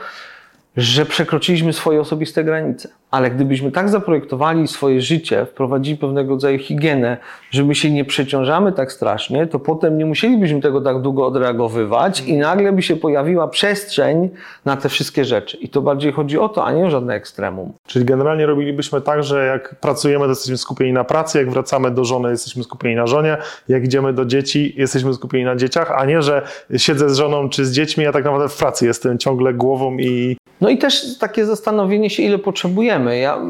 że 0.77 1.05
przekroczyliśmy 1.05 1.73
swoje 1.73 2.01
osobiste 2.01 2.43
granice. 2.43 2.89
Ale 3.11 3.31
gdybyśmy 3.31 3.71
tak 3.71 3.89
zaprojektowali 3.89 4.67
swoje 4.67 5.01
życie, 5.01 5.45
wprowadzili 5.45 5.97
pewnego 5.97 6.29
rodzaju 6.29 6.59
higienę, 6.59 7.17
że 7.51 7.63
my 7.63 7.75
się 7.75 7.91
nie 7.91 8.05
przeciążamy 8.05 8.71
tak 8.71 8.91
strasznie, 8.91 9.47
to 9.47 9.59
potem 9.59 9.97
nie 9.97 10.05
musielibyśmy 10.05 10.61
tego 10.61 10.81
tak 10.81 11.01
długo 11.01 11.27
odreagowywać 11.27 12.21
i 12.21 12.37
nagle 12.37 12.71
by 12.71 12.81
się 12.81 12.95
pojawiła 12.95 13.47
przestrzeń 13.47 14.29
na 14.65 14.77
te 14.77 14.89
wszystkie 14.89 15.25
rzeczy. 15.25 15.57
I 15.57 15.69
to 15.69 15.81
bardziej 15.81 16.11
chodzi 16.11 16.39
o 16.39 16.49
to, 16.49 16.65
a 16.65 16.71
nie 16.71 16.85
o 16.85 16.89
żadne 16.89 17.13
ekstremum. 17.13 17.73
Czyli 17.85 18.05
generalnie 18.05 18.45
robilibyśmy 18.45 19.01
tak, 19.01 19.23
że 19.23 19.45
jak 19.45 19.75
pracujemy, 19.75 20.25
to 20.25 20.29
jesteśmy 20.29 20.57
skupieni 20.57 20.93
na 20.93 21.03
pracy, 21.03 21.37
jak 21.37 21.51
wracamy 21.51 21.91
do 21.91 22.05
żony, 22.05 22.29
jesteśmy 22.29 22.63
skupieni 22.63 22.95
na 22.95 23.07
żonie, 23.07 23.37
jak 23.67 23.83
idziemy 23.83 24.13
do 24.13 24.25
dzieci, 24.25 24.73
jesteśmy 24.77 25.13
skupieni 25.13 25.45
na 25.45 25.55
dzieciach, 25.55 25.91
a 25.91 26.05
nie, 26.05 26.21
że 26.21 26.41
siedzę 26.77 27.09
z 27.09 27.17
żoną 27.17 27.49
czy 27.49 27.65
z 27.65 27.71
dziećmi, 27.71 28.05
a 28.05 28.11
tak 28.11 28.23
naprawdę 28.23 28.49
w 28.49 28.57
pracy 28.57 28.85
jestem 28.85 29.17
ciągle 29.17 29.53
głową 29.53 29.97
i... 29.97 30.37
No 30.61 30.69
i 30.69 30.77
też 30.77 31.17
takie 31.17 31.45
zastanowienie 31.45 32.09
się, 32.09 32.23
ile 32.23 32.37
potrzebujemy 32.37 32.96
ja 33.05 33.41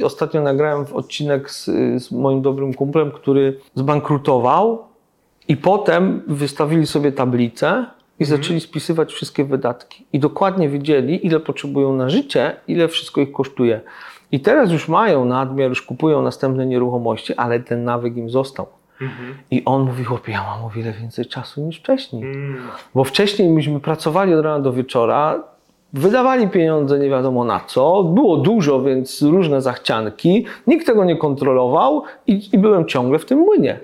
y, 0.00 0.04
ostatnio 0.04 0.42
nagrałem 0.42 0.84
odcinek 0.92 1.50
z, 1.50 1.64
z 2.02 2.12
moim 2.12 2.42
dobrym 2.42 2.74
kumplem, 2.74 3.10
który 3.10 3.58
zbankrutował 3.74 4.84
i 5.48 5.56
potem 5.56 6.22
wystawili 6.26 6.86
sobie 6.86 7.12
tablicę 7.12 7.86
i 8.18 8.24
mhm. 8.24 8.42
zaczęli 8.42 8.60
spisywać 8.60 9.12
wszystkie 9.12 9.44
wydatki. 9.44 10.06
I 10.12 10.18
dokładnie 10.18 10.68
wiedzieli, 10.68 11.26
ile 11.26 11.40
potrzebują 11.40 11.96
na 11.96 12.08
życie, 12.08 12.56
ile 12.68 12.88
wszystko 12.88 13.20
ich 13.20 13.32
kosztuje. 13.32 13.80
I 14.32 14.40
teraz 14.40 14.70
już 14.70 14.88
mają 14.88 15.24
nadmiar, 15.24 15.68
już 15.68 15.82
kupują 15.82 16.22
następne 16.22 16.66
nieruchomości, 16.66 17.34
ale 17.34 17.60
ten 17.60 17.84
nawyk 17.84 18.16
im 18.16 18.30
został. 18.30 18.66
Mhm. 19.00 19.34
I 19.50 19.64
on 19.64 19.82
mówi, 19.82 20.04
chłopie, 20.04 20.32
ja 20.32 20.42
mam 20.42 20.64
o 20.64 20.70
wiele 20.70 20.92
więcej 20.92 21.26
czasu 21.26 21.60
niż 21.66 21.78
wcześniej. 21.78 22.22
Mhm. 22.22 22.68
Bo 22.94 23.04
wcześniej 23.04 23.50
myśmy 23.50 23.80
pracowali 23.80 24.34
od 24.34 24.44
rana 24.44 24.60
do 24.60 24.72
wieczora, 24.72 25.42
Wydawali 25.92 26.48
pieniądze 26.48 26.98
nie 26.98 27.08
wiadomo 27.08 27.44
na 27.44 27.60
co, 27.66 28.04
było 28.04 28.36
dużo, 28.36 28.82
więc 28.82 29.22
różne 29.22 29.62
zachcianki, 29.62 30.46
nikt 30.66 30.86
tego 30.86 31.04
nie 31.04 31.16
kontrolował 31.16 32.02
i, 32.26 32.48
i 32.52 32.58
byłem 32.58 32.86
ciągle 32.86 33.18
w 33.18 33.24
tym 33.24 33.38
młynie. 33.38 33.80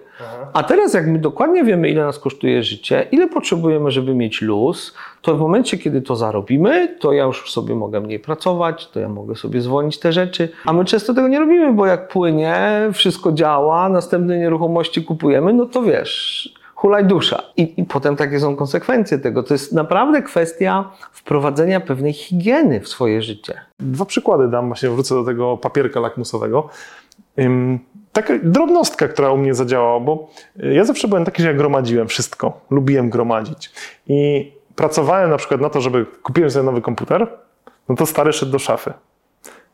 A 0.53 0.63
teraz, 0.63 0.95
jak 0.95 1.07
my 1.07 1.19
dokładnie 1.19 1.65
wiemy, 1.65 1.89
ile 1.89 2.05
nas 2.05 2.19
kosztuje 2.19 2.63
życie, 2.63 3.07
ile 3.13 3.29
potrzebujemy, 3.29 3.91
żeby 3.91 4.15
mieć 4.15 4.43
luz, 4.43 4.95
to 5.23 5.37
w 5.37 5.41
momencie, 5.41 5.79
kiedy 5.79 6.03
to 6.03 6.17
zarobimy, 6.17 6.97
to 7.01 7.13
ja 7.13 7.25
już 7.25 7.53
sobie 7.53 7.75
mogę 7.75 8.01
mniej 8.01 8.21
pracować, 8.21 8.89
to 8.89 9.01
ja 9.01 9.09
mogę 9.09 9.35
sobie 9.37 9.61
zwolnić 9.61 9.99
te 9.99 10.13
rzeczy. 10.13 10.49
A 10.65 10.73
my 10.73 10.85
często 10.85 11.15
tego 11.15 11.29
nie 11.29 11.39
robimy, 11.39 11.73
bo 11.73 11.87
jak 11.87 12.09
płynie, 12.09 12.57
wszystko 12.93 13.33
działa, 13.33 13.89
następne 13.89 14.39
nieruchomości 14.39 15.05
kupujemy, 15.05 15.53
no 15.53 15.67
to 15.67 15.83
wiesz 15.83 16.55
hulaj 16.85 17.05
dusza. 17.05 17.43
I, 17.57 17.75
I 17.77 17.85
potem 17.85 18.17
takie 18.17 18.41
są 18.41 18.57
konsekwencje 18.57 19.19
tego. 19.19 19.43
To 19.43 19.55
jest 19.55 19.73
naprawdę 19.73 20.23
kwestia 20.23 20.91
wprowadzenia 21.13 21.81
pewnej 21.81 22.13
higieny 22.13 22.81
w 22.81 22.89
swoje 22.89 23.23
życie. 23.23 23.61
Dwa 23.79 24.05
przykłady 24.05 24.49
dam, 24.49 24.67
właśnie 24.67 24.91
wrócę 24.91 25.15
do 25.15 25.25
tego 25.25 25.57
papierka 25.57 26.01
lakmusowego. 26.01 26.69
taka 28.13 28.35
drobnostka, 28.43 29.09
która 29.09 29.33
u 29.33 29.37
mnie 29.37 29.55
zadziałała, 29.55 30.01
bo 30.01 30.31
ja 30.57 30.85
zawsze 30.85 31.09
byłem 31.09 31.25
taki, 31.25 31.43
że 31.43 31.49
ja 31.49 31.55
gromadziłem 31.55 32.09
wszystko. 32.09 32.61
Lubiłem 32.71 33.11
gromadzić. 33.11 33.73
I 34.07 34.53
pracowałem 34.77 35.31
na 35.31 35.37
przykład 35.37 35.61
na 35.61 35.71
to, 35.71 35.81
żeby 35.81 36.07
kupiłem 36.23 36.51
sobie 36.51 36.67
nowy 36.67 36.81
komputer, 36.81 37.27
no 37.89 37.97
to 37.97 38.07
stary 38.07 38.33
szedł 38.33 38.53
do 38.53 38.59
szafy. 38.59 38.93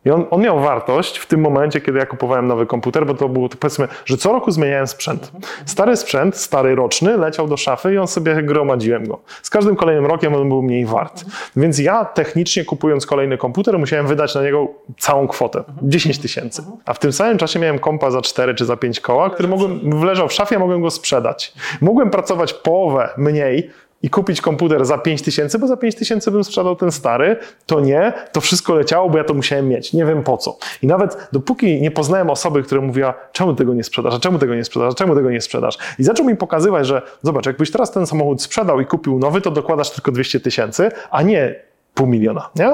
I 0.05 0.11
on, 0.11 0.27
on, 0.31 0.41
miał 0.41 0.61
wartość 0.61 1.19
w 1.19 1.27
tym 1.27 1.41
momencie, 1.41 1.81
kiedy 1.81 1.99
ja 1.99 2.07
kupowałem 2.07 2.47
nowy 2.47 2.67
komputer, 2.67 3.07
bo 3.07 3.15
to 3.15 3.29
było, 3.29 3.49
to 3.49 3.57
powiedzmy, 3.57 3.89
że 4.05 4.17
co 4.17 4.33
roku 4.33 4.51
zmieniałem 4.51 4.87
sprzęt. 4.87 5.33
Stary 5.67 5.97
sprzęt, 5.97 6.37
stary 6.37 6.75
roczny, 6.75 7.17
leciał 7.17 7.49
do 7.49 7.57
szafy 7.57 7.95
i 7.95 7.99
on 7.99 8.07
sobie 8.07 8.43
gromadziłem 8.43 9.09
go. 9.09 9.19
Z 9.43 9.51
każdym 9.51 9.77
kolejnym 9.77 10.07
rokiem 10.07 10.35
on 10.35 10.49
był 10.49 10.63
mniej 10.63 10.87
wart. 10.87 11.25
Więc 11.57 11.79
ja 11.79 12.05
technicznie 12.05 12.65
kupując 12.65 13.07
kolejny 13.07 13.39
komputer, 13.39 13.79
musiałem 13.79 14.07
wydać 14.07 14.35
na 14.35 14.43
niego 14.43 14.69
całą 14.99 15.29
kwotę 15.29 15.65
10 15.83 16.19
tysięcy. 16.19 16.63
A 16.85 16.95
w 16.95 16.99
tym 16.99 17.13
samym 17.13 17.39
czasie 17.39 17.59
miałem 17.59 17.79
kompa 17.79 18.11
za 18.11 18.23
4 18.23 18.55
czy 18.55 18.65
za 18.65 18.77
5 18.77 19.01
koła, 19.01 19.31
który 19.31 19.49
mogłem, 19.49 20.05
leżał 20.05 20.29
w 20.29 20.33
szafie, 20.33 20.57
a 20.57 20.59
mogłem 20.59 20.83
go 20.83 20.91
sprzedać. 20.91 21.53
Mogłem 21.81 22.11
pracować 22.11 22.55
połowę 22.55 23.09
mniej, 23.17 23.71
i 24.03 24.11
kupić 24.11 24.41
komputer 24.41 24.85
za 24.85 24.99
5 24.99 25.23
tysięcy, 25.23 25.59
bo 25.59 25.67
za 25.67 25.77
5 25.77 25.95
tysięcy 25.95 26.31
bym 26.31 26.45
sprzedał 26.45 26.77
ten 26.77 26.93
stary, 26.93 27.37
to 27.67 27.81
nie, 27.81 28.13
to 28.33 28.41
wszystko 28.41 28.75
leciało, 28.75 29.11
bo 29.11 29.19
ja 29.19 29.25
to 29.25 29.35
musiałem 29.35 29.69
mieć. 29.69 29.93
Nie 29.93 30.05
wiem 30.05 30.23
po 30.23 30.37
co. 30.37 30.59
I 30.83 30.87
nawet 30.87 31.29
dopóki 31.33 31.81
nie 31.81 31.91
poznałem 31.91 32.31
osoby, 32.31 32.63
która 32.63 32.81
mówiła, 32.81 33.15
czemu 33.33 33.55
tego 33.55 33.75
nie 33.75 33.85
sprzedasz, 33.85 34.21
czemu 34.21 34.39
tego 34.39 34.55
nie 34.55 34.65
sprzedasz, 34.65 34.95
czemu 34.95 35.15
tego 35.15 35.31
nie 35.31 35.41
sprzedasz. 35.41 35.79
I 35.99 36.05
zaczął 36.05 36.27
mi 36.27 36.37
pokazywać, 36.37 36.87
że 36.87 37.03
zobacz, 37.23 37.47
jakbyś 37.47 37.71
teraz 37.71 37.93
ten 37.93 38.07
samochód 38.07 38.43
sprzedał 38.43 38.81
i 38.81 38.87
kupił 38.87 39.19
nowy, 39.19 39.41
to 39.41 39.51
dokładasz 39.51 39.91
tylko 39.91 40.13
200 40.13 40.41
tysięcy, 40.41 40.91
a 41.11 41.23
nie 41.23 41.71
pół 41.95 42.07
miliona, 42.07 42.51
nie? 42.57 42.73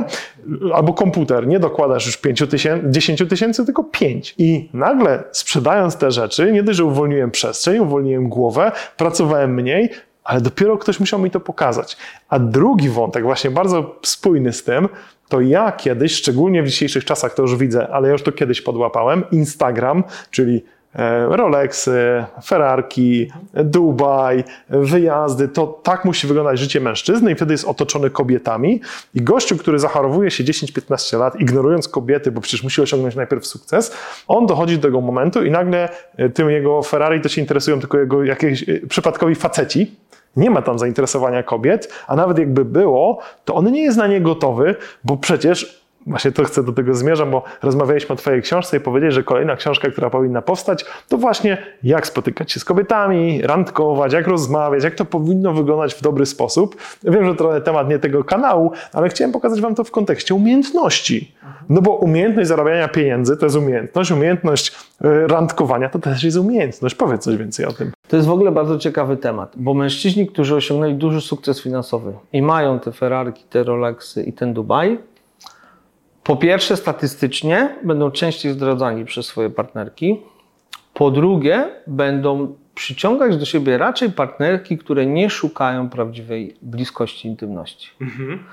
Albo 0.74 0.92
komputer, 0.92 1.46
nie 1.46 1.58
dokładasz 1.58 2.06
już 2.06 2.16
5 2.16 2.42
tysięcy, 2.50 2.90
10 2.90 3.22
tysięcy, 3.28 3.64
tylko 3.64 3.84
5. 3.84 4.34
I 4.38 4.70
nagle 4.72 5.24
sprzedając 5.32 5.96
te 5.96 6.10
rzeczy, 6.10 6.52
nie 6.52 6.62
dość, 6.62 6.76
że 6.76 6.84
uwolniłem 6.84 7.30
przestrzeń, 7.30 7.78
uwolniłem 7.78 8.28
głowę, 8.28 8.72
pracowałem 8.96 9.54
mniej, 9.54 9.90
ale 10.26 10.40
dopiero 10.40 10.78
ktoś 10.78 11.00
musiał 11.00 11.20
mi 11.20 11.30
to 11.30 11.40
pokazać. 11.40 11.96
A 12.28 12.38
drugi 12.38 12.88
wątek, 12.88 13.22
właśnie 13.22 13.50
bardzo 13.50 13.96
spójny 14.02 14.52
z 14.52 14.64
tym, 14.64 14.88
to 15.28 15.40
ja 15.40 15.72
kiedyś, 15.72 16.14
szczególnie 16.14 16.62
w 16.62 16.66
dzisiejszych 16.66 17.04
czasach 17.04 17.34
to 17.34 17.42
już 17.42 17.56
widzę, 17.56 17.88
ale 17.88 18.08
ja 18.08 18.12
już 18.12 18.22
to 18.22 18.32
kiedyś 18.32 18.60
podłapałem, 18.60 19.24
Instagram, 19.30 20.04
czyli 20.30 20.62
E, 20.96 21.36
Rolexy, 21.36 22.24
Ferrarki, 22.44 23.30
Dubaj, 23.54 24.44
wyjazdy. 24.68 25.48
To 25.48 25.66
tak 25.82 26.04
musi 26.04 26.26
wyglądać 26.26 26.58
życie 26.58 26.80
mężczyzny 26.80 27.32
i 27.32 27.34
wtedy 27.34 27.54
jest 27.54 27.64
otoczony 27.64 28.10
kobietami. 28.10 28.80
I 29.14 29.22
gościu, 29.22 29.56
który 29.56 29.78
zachorowuje 29.78 30.30
się 30.30 30.44
10-15 30.44 31.18
lat, 31.18 31.40
ignorując 31.40 31.88
kobiety, 31.88 32.32
bo 32.32 32.40
przecież 32.40 32.62
musi 32.62 32.82
osiągnąć 32.82 33.14
najpierw 33.14 33.46
sukces, 33.46 33.94
on 34.28 34.46
dochodzi 34.46 34.76
do 34.76 34.82
tego 34.82 35.00
momentu 35.00 35.44
i 35.44 35.50
nagle 35.50 35.88
e, 36.16 36.28
tym 36.28 36.50
jego 36.50 36.82
Ferrari 36.82 37.20
to 37.20 37.28
się 37.28 37.40
interesują 37.40 37.80
tylko 37.80 37.98
jego 37.98 38.24
jakieś 38.24 38.68
e, 38.68 38.86
przypadkowi 38.88 39.34
faceci, 39.34 39.96
nie 40.36 40.50
ma 40.50 40.62
tam 40.62 40.78
zainteresowania 40.78 41.42
kobiet, 41.42 41.92
a 42.06 42.16
nawet 42.16 42.38
jakby 42.38 42.64
było, 42.64 43.18
to 43.44 43.54
on 43.54 43.72
nie 43.72 43.82
jest 43.82 43.98
na 43.98 44.06
nie 44.06 44.20
gotowy, 44.20 44.74
bo 45.04 45.16
przecież 45.16 45.85
Właśnie 46.06 46.32
to 46.32 46.44
chcę 46.44 46.62
do 46.62 46.72
tego 46.72 46.94
zmierzam, 46.94 47.30
bo 47.30 47.42
rozmawialiśmy 47.62 48.12
o 48.12 48.16
Twojej 48.16 48.42
książce 48.42 48.76
i 48.76 48.80
powiedzieć, 48.80 49.12
że 49.12 49.22
kolejna 49.22 49.56
książka, 49.56 49.90
która 49.90 50.10
powinna 50.10 50.42
powstać, 50.42 50.84
to 51.08 51.18
właśnie 51.18 51.58
jak 51.82 52.06
spotykać 52.06 52.52
się 52.52 52.60
z 52.60 52.64
kobietami, 52.64 53.42
randkować, 53.42 54.12
jak 54.12 54.26
rozmawiać, 54.26 54.84
jak 54.84 54.94
to 54.94 55.04
powinno 55.04 55.52
wyglądać 55.52 55.94
w 55.94 56.02
dobry 56.02 56.26
sposób. 56.26 56.76
Wiem, 57.04 57.24
że 57.24 57.34
trochę 57.34 57.60
temat 57.60 57.88
nie 57.88 57.98
tego 57.98 58.24
kanału, 58.24 58.72
ale 58.92 59.08
chciałem 59.08 59.32
pokazać 59.32 59.60
Wam 59.60 59.74
to 59.74 59.84
w 59.84 59.90
kontekście 59.90 60.34
umiejętności. 60.34 61.34
No 61.68 61.82
bo 61.82 61.90
umiejętność 61.96 62.48
zarabiania 62.48 62.88
pieniędzy 62.88 63.36
to 63.36 63.46
jest 63.46 63.56
umiejętność, 63.56 64.10
umiejętność 64.10 64.72
e, 65.04 65.26
randkowania 65.26 65.88
to 65.88 65.98
też 65.98 66.24
jest 66.24 66.36
umiejętność. 66.36 66.94
Powiedz 66.94 67.22
coś 67.22 67.36
więcej 67.36 67.66
o 67.66 67.72
tym. 67.72 67.92
To 68.08 68.16
jest 68.16 68.28
w 68.28 68.32
ogóle 68.32 68.52
bardzo 68.52 68.78
ciekawy 68.78 69.16
temat, 69.16 69.52
bo 69.56 69.74
mężczyźni, 69.74 70.26
którzy 70.26 70.56
osiągnęli 70.56 70.94
duży 70.94 71.20
sukces 71.20 71.62
finansowy 71.62 72.12
i 72.32 72.42
mają 72.42 72.80
te 72.80 72.92
Ferrari, 72.92 73.32
te 73.50 73.62
Rolexy 73.62 74.22
i 74.22 74.32
ten 74.32 74.54
Dubaj, 74.54 74.98
po 76.26 76.36
pierwsze, 76.36 76.76
statystycznie 76.76 77.76
będą 77.82 78.10
częściej 78.10 78.52
zdradzani 78.52 79.04
przez 79.04 79.26
swoje 79.26 79.50
partnerki. 79.50 80.20
Po 80.94 81.10
drugie, 81.10 81.68
będą 81.86 82.54
przyciągać 82.74 83.36
do 83.36 83.44
siebie 83.44 83.78
raczej 83.78 84.10
partnerki, 84.10 84.78
które 84.78 85.06
nie 85.06 85.30
szukają 85.30 85.90
prawdziwej 85.90 86.56
bliskości, 86.62 87.28
intymności. 87.28 87.90
Mhm. 88.00 88.44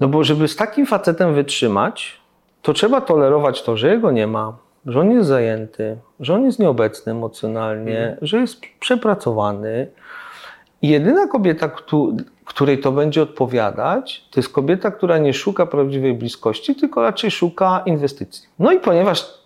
No 0.00 0.08
bo 0.08 0.24
żeby 0.24 0.48
z 0.48 0.56
takim 0.56 0.86
facetem 0.86 1.34
wytrzymać, 1.34 2.20
to 2.62 2.72
trzeba 2.72 3.00
tolerować 3.00 3.62
to, 3.62 3.76
że 3.76 3.88
jego 3.88 4.10
nie 4.10 4.26
ma, 4.26 4.56
że 4.86 5.00
on 5.00 5.10
jest 5.10 5.28
zajęty, 5.28 5.96
że 6.20 6.34
on 6.34 6.44
jest 6.44 6.58
nieobecny 6.58 7.12
emocjonalnie, 7.12 7.98
mhm. 7.98 8.18
że 8.22 8.38
jest 8.38 8.60
przepracowany. 8.80 9.86
Jedyna 10.82 11.26
kobieta, 11.26 11.70
której 12.44 12.78
to 12.78 12.92
będzie 12.92 13.22
odpowiadać, 13.22 14.24
to 14.30 14.40
jest 14.40 14.52
kobieta, 14.52 14.90
która 14.90 15.18
nie 15.18 15.34
szuka 15.34 15.66
prawdziwej 15.66 16.14
bliskości, 16.14 16.74
tylko 16.74 17.02
raczej 17.02 17.30
szuka 17.30 17.82
inwestycji. 17.86 18.48
No 18.58 18.72
i 18.72 18.80
ponieważ 18.80 19.42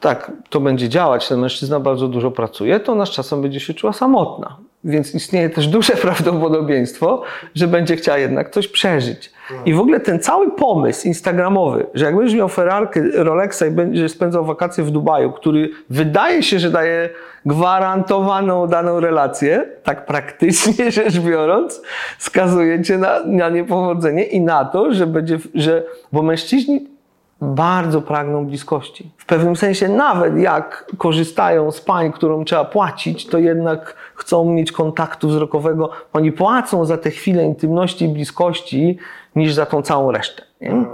tak 0.00 0.32
to 0.50 0.60
będzie 0.60 0.88
działać, 0.88 1.28
ten 1.28 1.40
mężczyzna 1.40 1.80
bardzo 1.80 2.08
dużo 2.08 2.30
pracuje, 2.30 2.80
to 2.80 2.92
ona 2.92 3.06
z 3.06 3.10
czasem 3.10 3.42
będzie 3.42 3.60
się 3.60 3.74
czuła 3.74 3.92
samotna. 3.92 4.56
Więc 4.84 5.14
istnieje 5.14 5.50
też 5.50 5.68
duże 5.68 5.92
prawdopodobieństwo, 6.06 7.22
że 7.54 7.66
będzie 7.66 7.96
chciała 7.96 8.18
jednak 8.18 8.50
coś 8.50 8.68
przeżyć. 8.68 9.32
I 9.66 9.74
w 9.74 9.80
ogóle 9.80 10.00
ten 10.00 10.20
cały 10.20 10.50
pomysł 10.50 11.08
instagramowy, 11.08 11.86
że 11.94 12.04
jak 12.04 12.16
będziesz 12.16 12.38
miał 12.38 12.48
Ferrarkę, 12.48 13.00
Rolexa 13.14 13.62
i 13.68 13.70
będziesz 13.70 14.12
spędzał 14.12 14.44
wakacje 14.44 14.84
w 14.84 14.90
Dubaju, 14.90 15.32
który 15.32 15.70
wydaje 15.90 16.42
się, 16.42 16.58
że 16.58 16.70
daje 16.70 17.10
gwarantowaną 17.46 18.66
daną 18.66 19.00
relację, 19.00 19.68
tak 19.82 20.06
praktycznie 20.06 20.90
rzecz 21.00 21.18
biorąc, 21.18 21.82
skazuje 22.18 22.82
cię 22.82 22.98
na, 22.98 23.20
na 23.26 23.48
niepowodzenie 23.48 24.24
i 24.24 24.40
na 24.40 24.64
to, 24.64 24.92
że 24.92 25.06
będzie, 25.06 25.38
że, 25.54 25.82
bo 26.12 26.22
mężczyźni 26.22 26.96
bardzo 27.40 28.02
pragną 28.02 28.46
bliskości. 28.46 29.10
W 29.16 29.26
pewnym 29.26 29.56
sensie, 29.56 29.88
nawet 29.88 30.38
jak 30.38 30.92
korzystają 30.98 31.70
z 31.70 31.80
pań, 31.80 32.12
którą 32.12 32.44
trzeba 32.44 32.64
płacić, 32.64 33.26
to 33.26 33.38
jednak 33.38 33.94
chcą 34.14 34.44
mieć 34.44 34.72
kontaktu 34.72 35.28
wzrokowego. 35.28 35.90
Oni 36.12 36.32
płacą 36.32 36.84
za 36.84 36.98
te 36.98 37.10
chwile 37.10 37.44
intymności 37.44 38.04
i 38.04 38.08
bliskości, 38.08 38.98
niż 39.36 39.54
za 39.54 39.66
tą 39.66 39.82
całą 39.82 40.12
resztę. 40.12 40.42
Nie? 40.60 40.84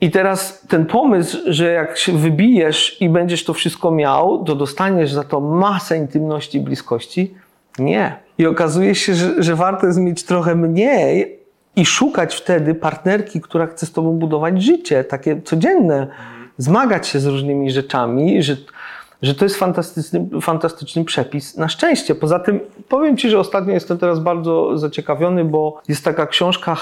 I 0.00 0.10
teraz 0.10 0.60
ten 0.68 0.86
pomysł, 0.86 1.38
że 1.46 1.72
jak 1.72 1.98
się 1.98 2.12
wybijesz 2.12 3.02
i 3.02 3.08
będziesz 3.08 3.44
to 3.44 3.54
wszystko 3.54 3.90
miał, 3.90 4.44
to 4.44 4.54
dostaniesz 4.54 5.12
za 5.12 5.24
to 5.24 5.40
masę 5.40 5.98
intymności 5.98 6.58
i 6.58 6.60
bliskości. 6.60 7.34
Nie. 7.78 8.16
I 8.38 8.46
okazuje 8.46 8.94
się, 8.94 9.14
że, 9.14 9.42
że 9.42 9.56
warto 9.56 9.86
jest 9.86 9.98
mieć 9.98 10.22
trochę 10.22 10.54
mniej, 10.54 11.44
i 11.76 11.86
szukać 11.86 12.34
wtedy 12.34 12.74
partnerki, 12.74 13.40
która 13.40 13.66
chce 13.66 13.86
z 13.86 13.92
tobą 13.92 14.12
budować 14.12 14.62
życie, 14.62 15.04
takie 15.04 15.42
codzienne, 15.42 16.06
zmagać 16.58 17.06
się 17.06 17.20
z 17.20 17.26
różnymi 17.26 17.70
rzeczami, 17.70 18.42
że, 18.42 18.56
że 19.24 19.34
to 19.34 19.44
jest 19.44 19.56
fantastyczny, 19.56 20.28
fantastyczny 20.40 21.04
przepis 21.04 21.56
na 21.56 21.68
szczęście. 21.68 22.14
Poza 22.14 22.38
tym 22.38 22.60
powiem 22.88 23.16
ci, 23.16 23.30
że 23.30 23.38
ostatnio 23.38 23.72
jestem 23.72 23.98
teraz 23.98 24.20
bardzo 24.20 24.78
zaciekawiony, 24.78 25.44
bo 25.44 25.80
jest 25.88 26.04
taka 26.04 26.26
książka, 26.26 26.74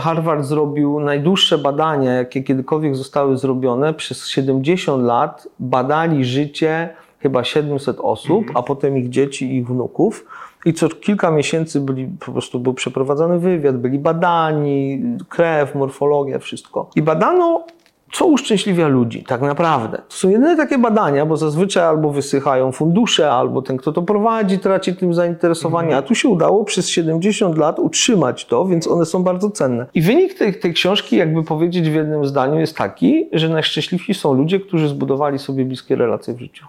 Harvard 0.00 0.44
zrobił 0.44 1.00
najdłuższe 1.00 1.58
badania, 1.58 2.12
jakie 2.12 2.42
kiedykolwiek 2.42 2.96
zostały 2.96 3.36
zrobione. 3.36 3.94
Przez 3.94 4.26
70 4.26 5.04
lat 5.04 5.48
badali 5.58 6.24
życie 6.24 6.88
chyba 7.20 7.44
700 7.44 8.00
osób, 8.00 8.44
a 8.54 8.62
potem 8.62 8.98
ich 8.98 9.08
dzieci 9.08 9.52
i 9.52 9.56
ich 9.56 9.66
wnuków. 9.66 10.26
I 10.64 10.74
co 10.74 10.88
kilka 10.88 11.30
miesięcy 11.30 11.80
byli, 11.80 12.08
po 12.26 12.32
prostu 12.32 12.60
był 12.60 12.74
przeprowadzany 12.74 13.38
wywiad, 13.38 13.76
byli 13.76 13.98
badani, 13.98 15.02
krew, 15.28 15.74
morfologia, 15.74 16.38
wszystko. 16.38 16.90
I 16.96 17.02
badano, 17.02 17.64
co 18.12 18.26
uszczęśliwia 18.26 18.88
ludzi, 18.88 19.24
tak 19.24 19.40
naprawdę. 19.40 19.98
To 19.98 20.16
są 20.16 20.28
jedyne 20.28 20.56
takie 20.56 20.78
badania, 20.78 21.26
bo 21.26 21.36
zazwyczaj 21.36 21.84
albo 21.84 22.10
wysychają 22.10 22.72
fundusze, 22.72 23.30
albo 23.30 23.62
ten, 23.62 23.76
kto 23.76 23.92
to 23.92 24.02
prowadzi, 24.02 24.58
traci 24.58 24.96
tym 24.96 25.14
zainteresowanie. 25.14 25.96
A 25.96 26.02
tu 26.02 26.14
się 26.14 26.28
udało 26.28 26.64
przez 26.64 26.88
70 26.88 27.58
lat 27.58 27.78
utrzymać 27.78 28.46
to, 28.46 28.66
więc 28.66 28.88
one 28.88 29.06
są 29.06 29.22
bardzo 29.22 29.50
cenne. 29.50 29.86
I 29.94 30.02
wynik 30.02 30.34
tej, 30.34 30.54
tej 30.54 30.74
książki, 30.74 31.16
jakby 31.16 31.44
powiedzieć 31.44 31.90
w 31.90 31.94
jednym 31.94 32.26
zdaniu, 32.26 32.60
jest 32.60 32.76
taki, 32.76 33.28
że 33.32 33.48
najszczęśliwsi 33.48 34.14
są 34.14 34.34
ludzie, 34.34 34.60
którzy 34.60 34.88
zbudowali 34.88 35.38
sobie 35.38 35.64
bliskie 35.64 35.96
relacje 35.96 36.34
w 36.34 36.40
życiu. 36.40 36.66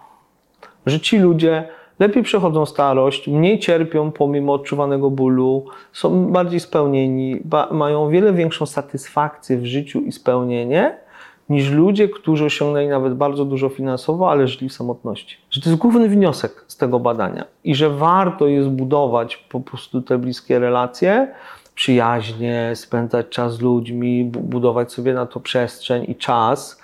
Że 0.86 1.00
ci 1.00 1.18
ludzie 1.18 1.68
lepiej 2.00 2.24
przechodzą 2.24 2.66
starość, 2.66 3.28
mniej 3.28 3.60
cierpią 3.60 4.12
pomimo 4.12 4.54
odczuwanego 4.54 5.10
bólu, 5.10 5.66
są 5.94 6.32
bardziej 6.32 6.60
spełnieni, 6.60 7.40
mają 7.72 8.10
wiele 8.10 8.34
większą 8.34 8.66
satysfakcję 8.66 9.58
w 9.58 9.66
życiu 9.66 10.00
i 10.00 10.12
spełnienie 10.12 11.09
niż 11.50 11.72
ludzie, 11.72 12.10
którzy 12.10 12.46
osiągnęli 12.46 12.88
nawet 12.88 13.14
bardzo 13.14 13.46
dużo 13.46 13.70
finansowo, 13.70 14.32
ale 14.32 14.48
żyli 14.48 14.70
w 14.70 14.74
samotności. 14.74 15.38
Że 15.52 15.62
to 15.62 15.70
jest 15.70 15.82
główny 15.82 16.10
wniosek 16.10 16.66
z 16.68 16.78
tego 16.78 17.00
badania 17.00 17.46
i 17.64 17.76
że 17.76 17.90
warto 17.90 18.48
jest 18.48 18.70
budować 18.70 19.38
po 19.38 19.60
prostu 19.60 20.02
te 20.02 20.18
bliskie 20.18 20.60
relacje, 20.60 21.28
przyjaźnie, 21.76 22.72
spędzać 22.76 23.30
czas 23.30 23.54
z 23.54 23.62
ludźmi, 23.62 24.26
budować 24.26 24.92
sobie 24.92 25.14
na 25.14 25.26
to 25.26 25.40
przestrzeń 25.40 26.06
i 26.08 26.16
czas, 26.16 26.82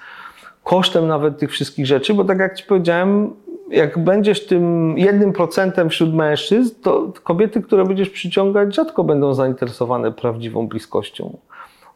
kosztem 0.64 1.08
nawet 1.08 1.38
tych 1.38 1.52
wszystkich 1.52 1.86
rzeczy, 1.86 2.14
bo 2.14 2.24
tak 2.24 2.40
jak 2.40 2.58
Ci 2.58 2.64
powiedziałem, 2.64 3.34
jak 3.70 4.00
będziesz 4.00 4.46
tym 4.46 4.98
jednym 4.98 5.34
procentem 5.34 5.90
wśród 5.90 6.14
mężczyzn, 6.14 6.76
to 6.82 7.12
kobiety, 7.24 7.62
które 7.62 7.86
będziesz 7.86 8.10
przyciągać, 8.10 8.76
rzadko 8.76 9.04
będą 9.04 9.34
zainteresowane 9.34 10.12
prawdziwą 10.12 10.68
bliskością. 10.68 11.38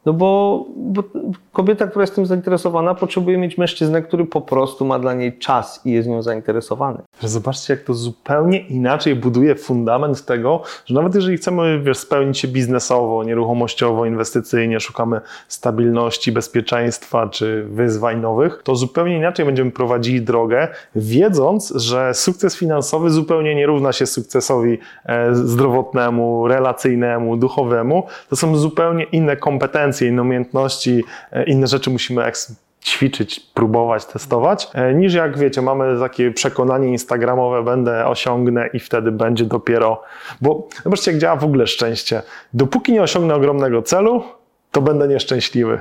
No 0.06 0.14
bo, 0.14 0.66
bo, 0.76 1.04
kobieta, 1.52 1.88
która 1.88 2.04
jest 2.04 2.16
tym 2.16 2.26
zainteresowana, 2.26 2.96
potrzebuje 2.96 3.38
mieć 3.38 3.58
mężczyznę, 3.58 4.02
który 4.02 4.26
po 4.26 4.42
prostu 4.42 4.86
ma 4.86 5.00
dla 5.00 5.14
niej 5.14 5.38
czas 5.38 5.86
i 5.86 5.92
jest 5.92 6.10
nią 6.10 6.22
zainteresowany. 6.22 7.02
Że 7.22 7.28
zobaczcie, 7.28 7.74
jak 7.74 7.84
to 7.84 7.94
zupełnie 7.94 8.60
inaczej 8.60 9.16
buduje 9.16 9.56
fundament 9.56 10.26
tego, 10.26 10.62
że 10.86 10.96
nawet 10.96 11.16
jeżeli 11.16 11.38
chcemy 11.38 11.80
wiesz, 11.84 11.98
spełnić 11.98 12.40
się 12.40 12.48
biznesowo, 12.48 13.24
nieruchomościowo, 13.24 14.06
inwestycyjnie, 14.06 14.80
szukamy 14.80 15.22
stabilności, 15.48 16.32
bezpieczeństwa 16.32 17.28
czy 17.28 17.64
wyzwań 17.70 18.20
nowych, 18.22 18.62
to 18.64 18.76
zupełnie 18.76 19.18
inaczej 19.18 19.46
będziemy 19.46 19.72
prowadzili 19.72 20.22
drogę, 20.22 20.68
wiedząc, 20.96 21.74
że 21.76 22.14
sukces 22.14 22.56
finansowy 22.58 23.10
zupełnie 23.10 23.56
nie 23.56 23.66
równa 23.68 23.94
się 23.94 24.06
sukcesowi 24.06 24.78
e, 25.06 25.36
zdrowotnemu, 25.36 26.48
relacyjnemu, 26.48 27.38
duchowemu. 27.38 28.04
To 28.30 28.36
są 28.36 28.56
zupełnie 28.56 29.04
inne 29.04 29.38
kompetencje, 29.38 30.08
inne 30.08 30.22
umiejętności, 30.22 31.04
e, 31.32 31.44
inne 31.44 31.68
rzeczy 31.68 31.90
musimy 31.90 32.24
eks- 32.24 32.69
ćwiczyć, 32.84 33.40
próbować, 33.40 34.06
testować, 34.06 34.68
e, 34.74 34.94
niż 34.94 35.14
jak 35.14 35.38
wiecie, 35.38 35.62
mamy 35.62 36.00
takie 36.00 36.32
przekonanie 36.32 36.88
instagramowe, 36.88 37.64
będę, 37.64 38.08
osiągnę 38.08 38.70
i 38.74 38.80
wtedy 38.80 39.12
będzie 39.12 39.46
dopiero, 39.46 40.02
bo 40.42 40.68
zobaczcie 40.84 41.12
jak 41.12 41.22
działa 41.22 41.36
w 41.36 41.44
ogóle 41.44 41.68
szczęście. 41.68 42.22
Dopóki 42.54 42.92
nie 42.92 43.02
osiągnę 43.02 43.36
ogromnego 43.36 43.82
celu, 43.82 44.24
to 44.72 44.82
będę 44.82 45.08
nieszczęśliwy. 45.08 45.80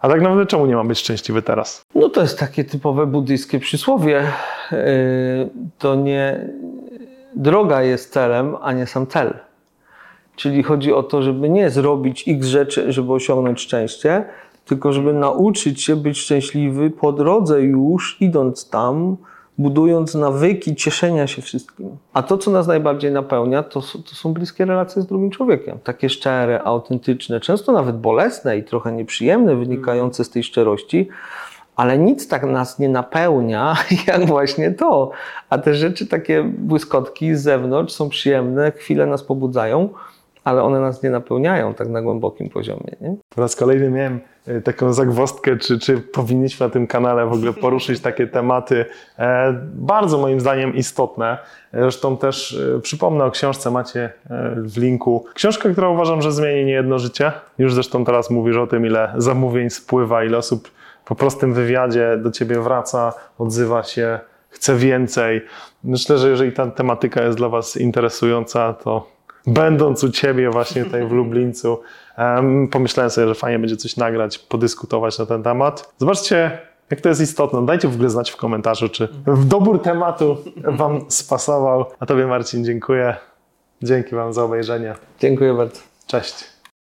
A 0.00 0.08
tak 0.08 0.20
naprawdę 0.20 0.46
czemu 0.46 0.66
nie 0.66 0.76
mam 0.76 0.88
być 0.88 0.98
szczęśliwy 0.98 1.42
teraz? 1.42 1.82
No 1.94 2.08
to 2.08 2.22
jest 2.22 2.38
takie 2.38 2.64
typowe 2.64 3.06
buddyjskie 3.06 3.58
przysłowie. 3.58 4.22
Yy, 4.72 4.78
To 5.78 5.94
nie 5.94 6.48
droga 7.36 7.82
jest 7.82 8.12
celem, 8.12 8.56
a 8.62 8.72
nie 8.72 8.86
sam 8.86 9.06
cel. 9.06 9.34
Czyli 10.36 10.62
chodzi 10.62 10.92
o 10.92 11.02
to, 11.02 11.22
żeby 11.22 11.48
nie 11.48 11.70
zrobić 11.70 12.24
x 12.28 12.46
rzeczy, 12.46 12.92
żeby 12.92 13.12
osiągnąć 13.12 13.60
szczęście, 13.60 14.24
tylko 14.64 14.92
żeby 14.92 15.12
nauczyć 15.12 15.82
się 15.82 15.96
być 15.96 16.18
szczęśliwy 16.18 16.90
po 16.90 17.12
drodze 17.12 17.62
już, 17.62 18.16
idąc 18.20 18.70
tam, 18.70 19.16
budując 19.58 20.14
nawyki 20.14 20.76
cieszenia 20.76 21.26
się 21.26 21.42
wszystkim. 21.42 21.96
A 22.12 22.22
to, 22.22 22.38
co 22.38 22.50
nas 22.50 22.66
najbardziej 22.66 23.12
napełnia, 23.12 23.62
to, 23.62 23.80
to 23.80 24.14
są 24.14 24.32
bliskie 24.32 24.64
relacje 24.64 25.02
z 25.02 25.06
drugim 25.06 25.30
człowiekiem. 25.30 25.78
Takie 25.84 26.08
szczere, 26.08 26.62
autentyczne, 26.62 27.40
często 27.40 27.72
nawet 27.72 27.98
bolesne 27.98 28.58
i 28.58 28.64
trochę 28.64 28.92
nieprzyjemne, 28.92 29.56
wynikające 29.56 30.24
z 30.24 30.30
tej 30.30 30.42
szczerości, 30.42 31.08
ale 31.76 31.98
nic 31.98 32.28
tak 32.28 32.44
nas 32.44 32.78
nie 32.78 32.88
napełnia, 32.88 33.76
jak 34.06 34.26
właśnie 34.26 34.70
to. 34.70 35.10
A 35.50 35.58
te 35.58 35.74
rzeczy, 35.74 36.06
takie 36.06 36.42
błyskotki 36.42 37.34
z 37.34 37.42
zewnątrz 37.42 37.94
są 37.94 38.08
przyjemne, 38.08 38.72
chwile 38.72 39.06
nas 39.06 39.22
pobudzają, 39.22 39.88
ale 40.44 40.62
one 40.62 40.80
nas 40.80 41.02
nie 41.02 41.10
napełniają 41.10 41.74
tak 41.74 41.88
na 41.88 42.02
głębokim 42.02 42.50
poziomie. 42.50 42.96
Nie? 43.00 43.16
Po 43.34 43.40
raz 43.40 43.56
kolejny 43.56 43.90
miałem 43.90 44.20
e, 44.46 44.60
taką 44.60 44.92
zagwozdkę, 44.92 45.56
czy, 45.56 45.78
czy 45.78 45.98
powinniśmy 45.98 46.66
na 46.66 46.72
tym 46.72 46.86
kanale 46.86 47.26
w 47.26 47.32
ogóle 47.32 47.52
poruszyć 47.62 48.00
takie 48.00 48.26
tematy 48.26 48.84
e, 49.18 49.52
bardzo 49.74 50.18
moim 50.18 50.40
zdaniem 50.40 50.74
istotne. 50.74 51.38
Zresztą 51.72 52.16
też 52.16 52.60
e, 52.76 52.80
przypomnę 52.80 53.24
o 53.24 53.30
książce, 53.30 53.70
macie 53.70 54.12
e, 54.30 54.54
w 54.56 54.78
linku. 54.78 55.24
Książka, 55.34 55.68
która 55.68 55.88
uważam, 55.88 56.22
że 56.22 56.32
zmieni 56.32 56.64
niejedno 56.64 56.98
życie. 56.98 57.32
Już 57.58 57.74
zresztą 57.74 58.04
teraz 58.04 58.30
mówisz 58.30 58.56
o 58.56 58.66
tym, 58.66 58.86
ile 58.86 59.14
zamówień 59.16 59.70
spływa, 59.70 60.24
ile 60.24 60.38
osób 60.38 60.70
po 61.04 61.14
prostym 61.14 61.54
wywiadzie 61.54 62.16
do 62.16 62.30
ciebie 62.30 62.60
wraca, 62.60 63.12
odzywa 63.38 63.82
się, 63.82 64.20
chce 64.48 64.76
więcej. 64.76 65.42
Myślę, 65.84 66.18
że 66.18 66.30
jeżeli 66.30 66.52
ta 66.52 66.66
tematyka 66.66 67.22
jest 67.22 67.38
dla 67.38 67.48
was 67.48 67.76
interesująca, 67.76 68.72
to 68.72 69.11
będąc 69.46 70.04
u 70.04 70.10
Ciebie 70.10 70.50
właśnie 70.50 70.84
tutaj 70.84 71.06
w 71.06 71.12
Lublińcu, 71.22 71.80
em, 72.16 72.68
pomyślałem 72.68 73.10
sobie, 73.10 73.28
że 73.28 73.34
fajnie 73.34 73.58
będzie 73.58 73.76
coś 73.76 73.96
nagrać, 73.96 74.38
podyskutować 74.38 75.18
na 75.18 75.26
ten 75.26 75.42
temat. 75.42 75.94
Zobaczcie, 75.98 76.58
jak 76.90 77.00
to 77.00 77.08
jest 77.08 77.20
istotne. 77.20 77.66
Dajcie 77.66 77.88
w 77.88 77.94
ogóle 77.94 78.10
znać 78.10 78.30
w 78.30 78.36
komentarzu, 78.36 78.88
czy 78.88 79.08
dobór 79.44 79.82
tematu 79.82 80.36
Wam 80.56 81.00
spasował. 81.08 81.84
A 82.00 82.06
Tobie 82.06 82.26
Marcin 82.26 82.64
dziękuję. 82.64 83.16
Dzięki 83.82 84.14
Wam 84.14 84.32
za 84.32 84.44
obejrzenie. 84.44 84.94
Dziękuję 85.20 85.54
bardzo. 85.54 85.80
Cześć. 86.06 86.51